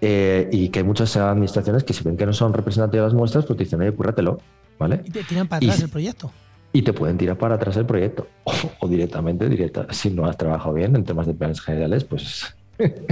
Eh, 0.00 0.48
y 0.52 0.68
que 0.68 0.80
hay 0.80 0.84
muchas 0.84 1.16
administraciones 1.16 1.84
que 1.84 1.92
si 1.94 2.04
ven 2.04 2.16
que 2.16 2.26
no 2.26 2.32
son 2.32 2.52
representativas 2.52 3.14
muestras, 3.14 3.46
pues 3.46 3.58
dicen, 3.58 3.80
oye, 3.80 3.92
cúrratelo, 3.92 4.38
¿vale? 4.78 5.00
Y 5.04 5.10
te 5.10 5.24
tiran 5.24 5.48
para 5.48 5.64
atrás 5.64 5.82
el 5.82 5.88
proyecto. 5.88 6.30
Y 6.72 6.82
te 6.82 6.92
pueden 6.92 7.16
tirar 7.16 7.38
para 7.38 7.54
atrás 7.54 7.76
el 7.78 7.86
proyecto. 7.86 8.26
O, 8.80 8.88
directamente, 8.88 9.48
directa, 9.48 9.86
si 9.90 10.10
no 10.10 10.26
has 10.26 10.36
trabajado 10.36 10.74
bien 10.74 10.94
en 10.94 11.04
temas 11.04 11.26
de 11.26 11.34
planes 11.34 11.60
generales, 11.60 12.04
pues 12.04 12.54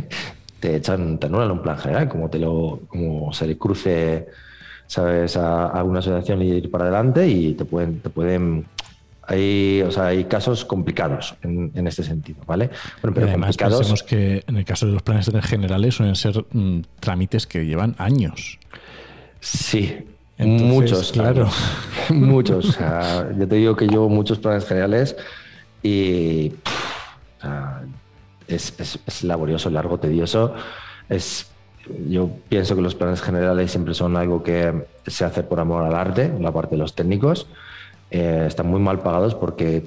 te 0.61 0.77
echan, 0.77 1.19
te 1.19 1.27
anulan 1.27 1.51
un 1.51 1.63
plan 1.63 1.79
general, 1.79 2.09
como 2.09 2.29
te 2.29 2.39
lo, 2.39 2.81
como 2.89 3.33
se 3.33 3.47
le 3.47 3.57
cruce, 3.57 4.27
sabes, 4.87 5.37
a, 5.39 5.69
a 5.69 5.83
una 5.83 6.01
asociación 6.01 6.43
y 6.43 6.51
ir 6.51 6.71
para 6.71 6.85
adelante 6.85 7.27
y 7.27 7.55
te 7.55 7.65
pueden, 7.65 8.01
te 8.01 8.11
pueden 8.11 8.67
hay, 9.27 9.83
o 9.83 9.91
sea, 9.91 10.07
hay 10.07 10.25
casos 10.25 10.65
complicados 10.65 11.35
en, 11.43 11.87
este 11.87 12.03
sentido, 12.03 12.39
¿vale? 12.47 12.71
Bueno, 13.03 13.15
pero 13.15 13.29
además 13.29 13.57
pensemos 13.57 14.03
que 14.03 14.45
en 14.47 14.57
el 14.57 14.65
caso 14.65 14.87
de 14.87 14.93
los 14.93 15.03
planes 15.03 15.31
generales 15.45 15.95
suelen 15.95 16.17
ser 16.17 16.45
mm, 16.53 16.81
trámites 17.01 17.47
que 17.47 17.65
llevan 17.65 17.95
años. 17.99 18.59
Sí, 19.41 19.97
muchos, 20.39 21.13
claro. 21.13 21.49
muchos. 22.11 22.79
yo 23.39 23.49
te 23.49 23.57
digo 23.57 23.77
que 23.77 23.87
llevo 23.87 24.09
muchos 24.09 24.39
planes 24.39 24.65
generales 24.65 25.17
y 25.83 26.53
es, 28.49 28.75
es, 28.79 29.25
laborioso, 29.25 29.71
largo, 29.71 29.99
tedioso. 29.99 30.55
Es, 31.09 31.51
yo 32.09 32.31
pienso 32.49 32.75
que 32.75 32.83
los 32.83 32.95
planes 32.95 33.21
generales 33.21 33.71
siempre 33.71 33.95
son 33.95 34.17
algo 34.17 34.43
que 34.43 34.87
se 35.07 35.25
hace 35.25 35.43
por 35.43 35.61
amor 35.61 35.85
al 35.85 35.95
arte, 35.95 36.33
la 36.41 36.53
parte 36.53 36.73
de 36.73 36.79
los 36.79 36.95
técnicos. 36.95 37.47
Eh, 38.17 38.45
están 38.47 38.69
muy 38.69 38.79
mal 38.79 39.01
pagados 39.01 39.35
porque 39.35 39.83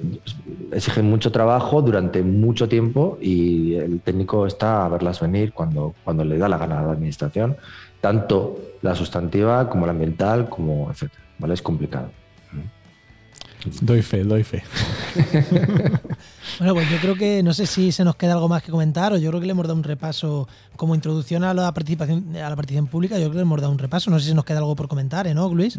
exigen 0.70 1.08
mucho 1.08 1.32
trabajo 1.32 1.80
durante 1.80 2.22
mucho 2.22 2.68
tiempo 2.68 3.16
y 3.22 3.72
el 3.76 4.02
técnico 4.02 4.46
está 4.46 4.84
a 4.84 4.88
verlas 4.90 5.18
venir 5.18 5.54
cuando, 5.54 5.94
cuando 6.04 6.26
le 6.26 6.36
da 6.36 6.46
la 6.46 6.58
gana 6.58 6.80
a 6.80 6.82
la 6.82 6.92
administración, 6.92 7.56
tanto 8.02 8.60
la 8.82 8.94
sustantiva 8.94 9.70
como 9.70 9.86
la 9.86 9.92
ambiental, 9.92 10.50
como 10.50 10.90
etcétera. 10.90 11.22
¿Vale? 11.38 11.54
Es 11.54 11.62
complicado. 11.62 12.10
Doy 13.80 14.02
fe, 14.02 14.22
doy 14.24 14.44
fe. 14.44 14.62
bueno, 16.58 16.74
pues 16.74 16.90
yo 16.90 16.98
creo 17.00 17.14
que 17.14 17.42
no 17.42 17.54
sé 17.54 17.64
si 17.64 17.92
se 17.92 18.04
nos 18.04 18.16
queda 18.16 18.34
algo 18.34 18.50
más 18.50 18.62
que 18.62 18.70
comentar 18.70 19.14
o 19.14 19.16
yo 19.16 19.30
creo 19.30 19.40
que 19.40 19.46
le 19.46 19.52
hemos 19.52 19.66
dado 19.66 19.78
un 19.78 19.84
repaso 19.84 20.46
como 20.76 20.94
introducción 20.94 21.44
a 21.44 21.54
la 21.54 21.72
participación 21.72 22.36
a 22.36 22.50
la 22.50 22.56
participación 22.56 22.88
pública. 22.88 23.14
Yo 23.14 23.22
creo 23.22 23.30
que 23.30 23.36
le 23.36 23.42
hemos 23.42 23.62
dado 23.62 23.72
un 23.72 23.78
repaso. 23.78 24.10
No 24.10 24.18
sé 24.18 24.24
si 24.24 24.28
se 24.28 24.34
nos 24.34 24.44
queda 24.44 24.58
algo 24.58 24.76
por 24.76 24.86
comentar, 24.86 25.26
¿eh, 25.26 25.32
¿no, 25.32 25.48
Luis? 25.48 25.78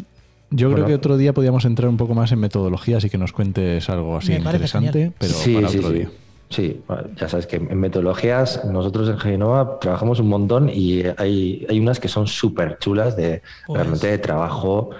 Yo 0.50 0.72
creo 0.72 0.86
que 0.86 0.94
otro 0.94 1.16
día 1.16 1.32
podríamos 1.32 1.64
entrar 1.64 1.88
un 1.88 1.96
poco 1.96 2.14
más 2.14 2.32
en 2.32 2.40
metodologías 2.40 3.04
y 3.04 3.10
que 3.10 3.18
nos 3.18 3.32
cuentes 3.32 3.88
algo 3.88 4.16
así 4.16 4.34
interesante, 4.34 5.12
pero 5.18 5.34
para 5.54 5.68
otro 5.68 5.90
día. 5.90 6.10
Sí, 6.48 6.80
ya 7.16 7.28
sabes 7.28 7.46
que 7.46 7.56
en 7.56 7.78
metodologías 7.78 8.64
nosotros 8.64 9.08
en 9.08 9.18
Genova 9.18 9.78
trabajamos 9.78 10.18
un 10.18 10.28
montón 10.28 10.68
y 10.68 11.04
hay, 11.16 11.64
hay 11.68 11.78
unas 11.78 12.00
que 12.00 12.08
son 12.08 12.26
súper 12.26 12.78
chulas 12.78 13.16
de 13.16 13.42
pues. 13.66 13.78
realmente 13.78 14.08
de 14.08 14.18
trabajo 14.18 14.90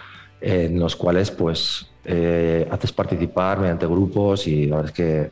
en 0.41 0.79
los 0.79 0.95
cuales 0.95 1.33
pues 1.33 1.87
eh, 2.05 2.69
haces 2.71 2.93
participar 2.93 3.59
mediante 3.59 3.87
grupos 3.87 4.47
y 4.47 4.67
la 4.67 4.77
verdad 4.77 4.91
es 4.91 4.97
que 4.97 5.31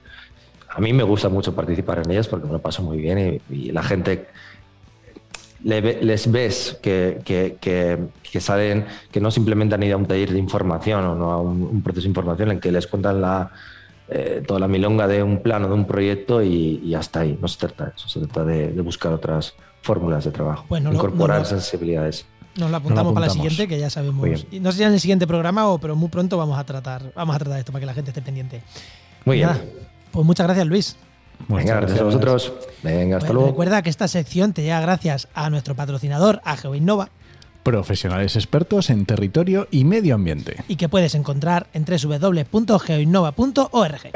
a 0.69 0.81
mí 0.81 0.93
me 0.93 1.05
gusta 1.05 1.29
mucho 1.29 1.55
participar 1.55 2.03
en 2.05 2.11
ellas 2.11 2.27
porque 2.27 2.47
me 2.47 2.53
lo 2.53 2.59
paso 2.59 2.83
muy 2.83 2.99
bien 2.99 3.41
y 3.49 3.71
la 3.71 3.85
gente 3.85 4.27
les 5.65 6.31
ves 6.31 6.79
que, 6.83 7.21
que, 7.25 7.57
que, 7.61 8.41
salen, 8.41 8.87
que 9.11 9.21
no 9.21 9.31
simplemente 9.31 9.75
han 9.75 9.83
ido 9.83 9.95
a 9.95 9.99
un 9.99 10.07
taller 10.07 10.33
de 10.33 10.39
información 10.39 11.05
o 11.05 11.15
no 11.15 11.31
a 11.31 11.41
un, 11.41 11.83
proceso 11.83 12.05
de 12.05 12.09
información 12.09 12.51
en 12.53 12.61
que 12.61 12.71
les 12.71 12.87
cuentan 12.87 13.21
la, 13.21 13.51
eh, 14.09 14.43
toda 14.47 14.61
la 14.61 14.69
milonga 14.69 15.09
de 15.09 15.23
un 15.23 15.43
plano, 15.43 15.69
de 15.69 15.75
un 15.75 15.87
proyecto 15.87 16.43
y, 16.43 16.95
hasta 16.95 17.21
ahí. 17.21 17.39
No 17.41 17.49
se 17.49 17.59
trata 17.59 17.87
de 17.87 17.93
eso, 17.97 18.09
se 18.09 18.21
trata 18.21 18.45
de, 18.45 18.71
buscar 18.83 19.13
otras 19.13 19.55
fórmulas 19.83 20.25
de 20.25 20.31
trabajo, 20.31 20.65
incorporar 20.77 21.45
sensibilidades. 21.45 22.27
Nos 22.57 22.71
la 22.71 22.79
apuntamos, 22.79 23.15
para 23.15 23.27
la 23.27 23.33
siguiente, 23.33 23.69
que 23.69 23.79
ya 23.79 23.89
sabemos. 23.89 24.47
No 24.53 24.73
sé 24.73 24.79
si 24.79 24.85
en 24.85 24.93
el 24.93 25.01
siguiente 25.01 25.27
programa, 25.27 25.69
o, 25.69 25.79
pero 25.79 25.95
muy 25.95 26.09
pronto 26.09 26.37
vamos 26.37 26.59
a 26.59 26.65
tratar, 26.65 27.13
vamos 27.15 27.37
a 27.37 27.39
tratar 27.39 27.59
esto 27.59 27.73
para 27.73 27.81
que 27.81 27.87
la 27.87 27.95
gente 27.95 28.11
esté 28.11 28.23
pendiente. 28.23 28.63
Muy 29.25 29.37
bien. 29.37 29.51
Pues 30.11 30.27
muchas 30.27 30.47
gracias, 30.47 30.67
Luis. 30.67 30.97
Venga, 31.47 31.77
gracias, 31.77 32.01
a 32.01 32.05
vosotros. 32.05 32.53
Venga, 32.83 33.19
hasta 33.19 33.33
luego. 33.33 33.49
Recuerda 33.49 33.83
que 33.83 33.91
esta 33.91 34.09
sección 34.09 34.53
te 34.53 34.63
llega 34.63 34.81
gracias 34.81 35.29
a 35.35 35.51
nuestro 35.51 35.75
patrocinador, 35.75 36.41
a 36.45 36.57
GeoInnova. 36.57 37.11
Profesionales 37.63 38.35
expertos 38.37 38.91
en 38.91 39.07
territorio 39.07 39.69
y 39.71 39.85
medio 39.85 40.15
ambiente. 40.15 40.57
Y 40.69 40.77
que 40.77 40.89
puedes 40.89 41.15
encontrar 41.15 41.67
en 41.73 41.85
www.geoinnova.org. 41.85 44.13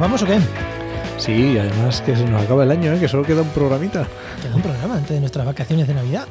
¿nos 0.00 0.08
vamos 0.08 0.22
o 0.22 0.26
qué? 0.26 0.38
Sí, 1.18 1.58
además 1.58 2.00
que 2.00 2.16
se 2.16 2.24
nos 2.24 2.42
acaba 2.42 2.64
el 2.64 2.70
año, 2.70 2.94
¿eh? 2.94 2.98
que 2.98 3.06
solo 3.06 3.22
queda 3.22 3.42
un 3.42 3.48
programita. 3.50 4.08
Queda 4.42 4.56
un 4.56 4.62
programa 4.62 4.96
antes 4.96 5.10
de 5.10 5.20
nuestras 5.20 5.44
vacaciones 5.44 5.86
de 5.86 5.92
Navidad. 5.92 6.26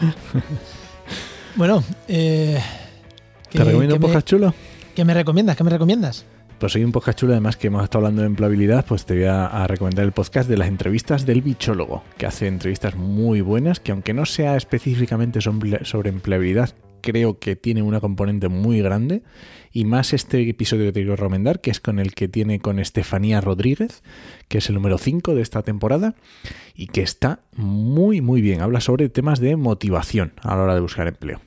bueno, 1.56 1.84
eh, 2.08 2.58
¿te 3.50 3.64
recomiendo 3.64 3.96
un 3.96 4.00
podcast 4.00 4.26
chulo? 4.26 4.54
¿Qué 4.94 5.04
me 5.04 5.12
recomiendas? 5.12 5.58
¿Qué 5.58 5.62
me 5.62 5.68
recomiendas? 5.68 6.24
Pues 6.58 6.72
soy 6.72 6.84
un 6.84 6.92
podcast 6.92 7.18
chulo, 7.18 7.32
además 7.32 7.58
que 7.58 7.66
hemos 7.66 7.84
estado 7.84 8.06
hablando 8.06 8.22
de 8.22 8.28
empleabilidad, 8.28 8.86
pues 8.86 9.04
te 9.04 9.14
voy 9.14 9.24
a, 9.24 9.66
recomendar 9.66 10.06
el 10.06 10.12
podcast 10.12 10.48
de 10.48 10.56
las 10.56 10.68
entrevistas 10.68 11.26
del 11.26 11.42
bichólogo, 11.42 12.04
que 12.16 12.24
hace 12.24 12.46
entrevistas 12.46 12.94
muy 12.96 13.42
buenas, 13.42 13.78
que 13.78 13.92
aunque 13.92 14.14
no 14.14 14.24
sea 14.24 14.56
específicamente 14.56 15.40
sobre 15.42 16.08
empleabilidad, 16.08 16.70
creo 17.02 17.38
que 17.38 17.56
tiene 17.56 17.82
una 17.82 18.00
componente 18.00 18.48
muy 18.48 18.80
grande 18.80 19.22
y 19.72 19.84
más 19.84 20.12
este 20.12 20.48
episodio 20.48 20.86
que 20.86 20.92
te 20.92 21.00
quiero 21.00 21.16
recomendar, 21.16 21.60
que 21.60 21.70
es 21.70 21.80
con 21.80 21.98
el 21.98 22.14
que 22.14 22.28
tiene 22.28 22.60
con 22.60 22.78
Estefanía 22.78 23.40
Rodríguez, 23.40 24.02
que 24.48 24.58
es 24.58 24.68
el 24.68 24.76
número 24.76 24.96
5 24.96 25.34
de 25.34 25.42
esta 25.42 25.62
temporada 25.62 26.14
y 26.74 26.86
que 26.86 27.02
está 27.02 27.40
muy 27.54 28.20
muy 28.20 28.40
bien. 28.40 28.62
Habla 28.62 28.80
sobre 28.80 29.08
temas 29.10 29.40
de 29.40 29.56
motivación 29.56 30.32
a 30.42 30.56
la 30.56 30.62
hora 30.62 30.74
de 30.74 30.80
buscar 30.80 31.06
empleo. 31.08 31.40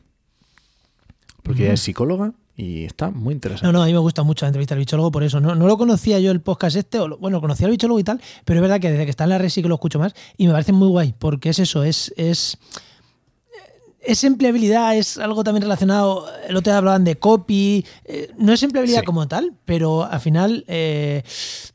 Porque 1.41 1.63
ella 1.63 1.73
es 1.73 1.81
psicóloga 1.81 2.33
y 2.57 2.85
está 2.85 3.11
muy 3.11 3.33
interesante. 3.33 3.67
No, 3.67 3.73
no, 3.73 3.83
a 3.83 3.85
mí 3.85 3.93
me 3.93 3.99
gusta 3.99 4.23
mucho 4.23 4.45
la 4.45 4.49
entrevista 4.49 4.73
al 4.73 4.79
bichólogo, 4.79 5.11
por 5.11 5.23
eso. 5.23 5.39
No, 5.39 5.55
no 5.55 5.67
lo 5.67 5.77
conocía 5.77 6.19
yo 6.19 6.31
el 6.31 6.41
podcast 6.41 6.77
este, 6.77 6.99
o, 6.99 7.17
bueno, 7.17 7.41
conocía 7.41 7.67
al 7.67 7.71
bichólogo 7.71 7.99
y 7.99 8.03
tal, 8.03 8.21
pero 8.45 8.59
es 8.59 8.61
verdad 8.61 8.79
que 8.79 8.89
desde 8.89 9.03
que 9.03 9.11
está 9.11 9.25
en 9.25 9.31
la 9.31 9.37
red 9.37 9.49
sí 9.49 9.61
que 9.61 9.67
lo 9.67 9.75
escucho 9.75 9.99
más 9.99 10.15
y 10.37 10.47
me 10.47 10.53
parece 10.53 10.71
muy 10.71 10.87
guay, 10.87 11.13
porque 11.17 11.49
es 11.49 11.59
eso, 11.59 11.83
es, 11.83 12.13
es 12.17 12.57
es 14.05 14.23
empleabilidad, 14.23 14.95
es 14.95 15.17
algo 15.17 15.43
también 15.43 15.63
relacionado, 15.63 16.27
el 16.47 16.55
otro 16.55 16.71
día 16.71 16.77
hablaban 16.77 17.03
de 17.03 17.17
copy, 17.17 17.85
eh, 18.05 18.31
no 18.37 18.53
es 18.53 18.63
empleabilidad 18.63 19.03
como 19.03 19.27
tal, 19.27 19.53
pero 19.65 20.03
al 20.03 20.19
final 20.19 20.63
eh, 20.67 21.23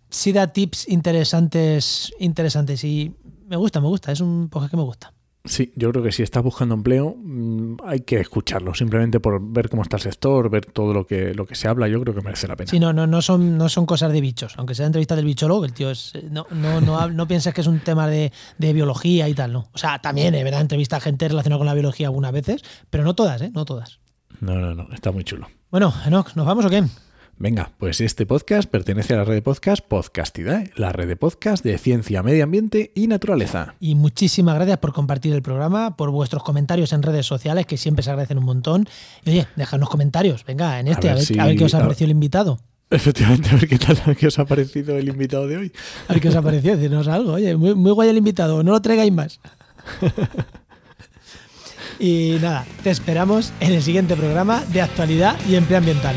sí 0.09 0.33
da 0.33 0.53
tips 0.53 0.89
interesantes, 0.89 2.13
interesantes 2.19 2.85
y 2.85 3.15
me 3.47 3.57
gusta, 3.57 3.81
me 3.81 3.89
gusta, 3.89 4.13
es 4.13 4.21
un 4.21 4.49
podcast 4.49 4.71
que 4.71 4.77
me 4.77 4.85
gusta. 4.85 5.13
Sí, 5.45 5.73
yo 5.75 5.91
creo 5.91 6.03
que 6.03 6.13
si 6.13 6.23
estás 6.23 6.43
buscando 6.43 6.75
empleo 6.75 7.17
mm, 7.17 7.77
hay 7.87 8.01
que 8.01 8.21
escucharlo, 8.21 8.75
simplemente 8.75 9.21
por 9.21 9.41
ver 9.41 9.71
cómo 9.71 9.83
está 9.83 9.97
el 9.97 10.03
sector, 10.03 10.51
ver 10.51 10.67
todo 10.67 10.93
lo 10.93 11.07
que, 11.07 11.33
lo 11.33 11.47
que 11.47 11.55
se 11.55 11.67
habla, 11.67 11.89
yo 11.89 11.99
creo 12.03 12.15
que 12.15 12.21
merece 12.21 12.47
la 12.47 12.57
pena. 12.57 12.71
Sí, 12.71 12.79
no, 12.79 12.93
no, 12.93 13.07
no, 13.07 13.23
son, 13.23 13.57
no 13.57 13.71
son 13.71 13.87
cosas 13.87 14.13
de 14.13 14.21
bichos, 14.21 14.55
aunque 14.59 14.75
sea 14.75 14.85
entrevista 14.85 15.17
del 15.17 15.25
bichólogo, 15.25 15.65
el 15.65 15.73
tío 15.73 15.91
es, 15.91 16.13
no, 16.31 16.47
no, 16.51 16.83
no, 16.83 17.09
no 17.09 17.27
pienses 17.27 17.55
que 17.55 17.63
es 17.63 17.67
un 17.67 17.81
tema 17.81 18.07
de, 18.07 18.33
biología 18.59 19.29
y 19.29 19.35
tal, 19.35 19.53
¿no? 19.53 19.71
O 19.73 19.79
sea, 19.79 19.99
también, 19.99 20.35
es 20.35 20.45
verdad, 20.45 20.61
entrevista 20.61 20.97
a 20.97 21.01
gente 21.01 21.27
relacionada 21.27 21.59
con 21.59 21.67
la 21.67 21.75
biología 21.75 22.09
algunas 22.09 22.33
veces, 22.33 22.63
pero 22.91 23.03
no 23.03 23.15
todas, 23.15 23.41
¿eh? 23.41 23.51
No 23.55 23.65
todas. 23.65 24.01
No, 24.41 24.57
no, 24.57 24.75
no, 24.75 24.93
está 24.93 25.11
muy 25.11 25.25
chulo. 25.25 25.49
Bueno, 25.71 25.93
Enoch, 26.07 26.35
¿nos 26.35 26.47
vamos 26.47 26.67
o 26.67 26.71
qué? 26.71 26.85
Venga, 27.43 27.73
pues 27.79 28.03
este 28.03 28.27
podcast 28.27 28.69
pertenece 28.69 29.15
a 29.15 29.17
la 29.17 29.25
red 29.25 29.33
de 29.33 29.41
podcast 29.41 29.83
Podcastidae, 29.83 30.73
la 30.77 30.93
red 30.93 31.09
de 31.09 31.17
podcast 31.17 31.65
de 31.65 31.79
ciencia, 31.79 32.23
medio 32.23 32.45
ambiente 32.45 32.93
y 32.95 33.07
naturaleza. 33.07 33.77
Y 33.81 33.95
muchísimas 33.95 34.57
gracias 34.57 34.77
por 34.77 34.93
compartir 34.93 35.33
el 35.33 35.41
programa, 35.41 35.97
por 35.97 36.11
vuestros 36.11 36.43
comentarios 36.43 36.93
en 36.93 37.03
redes 37.03 37.25
sociales, 37.25 37.65
que 37.65 37.79
siempre 37.79 38.03
se 38.03 38.11
agradecen 38.11 38.37
un 38.37 38.45
montón. 38.45 38.87
Y 39.25 39.31
oye, 39.31 39.47
dejadnos 39.57 39.89
comentarios, 39.89 40.45
venga, 40.45 40.81
en 40.81 40.89
este, 40.89 41.09
a 41.09 41.15
ver, 41.15 41.57
qué 41.57 41.65
os 41.65 41.73
ha 41.73 41.79
parecido 41.79 42.05
el 42.05 42.11
invitado. 42.11 42.61
Efectivamente, 42.91 43.49
a 43.49 43.55
ver 43.55 43.69
qué 43.69 43.79
tal 43.79 44.17
qué 44.19 44.27
os 44.27 44.39
ha 44.39 44.45
parecido 44.45 44.99
el 44.99 45.09
invitado 45.09 45.47
de 45.47 45.57
hoy. 45.57 45.73
A 46.09 46.13
ver 46.13 46.21
qué 46.21 46.29
os 46.29 46.37
ha 46.37 46.43
parecido, 46.43 46.77
decirnos 46.77 47.09
algo. 47.09 47.33
Oye, 47.33 47.57
muy, 47.57 47.75
muy 47.75 47.93
guay 47.93 48.11
el 48.11 48.19
invitado, 48.19 48.63
no 48.63 48.73
lo 48.73 48.83
traigáis 48.83 49.13
más. 49.15 49.41
y 51.99 52.37
nada, 52.43 52.67
te 52.83 52.91
esperamos 52.91 53.51
en 53.61 53.73
el 53.73 53.83
siguiente 53.83 54.15
programa 54.15 54.63
de 54.75 54.83
actualidad 54.83 55.37
y 55.49 55.55
empleo 55.55 55.79
ambiental. 55.79 56.17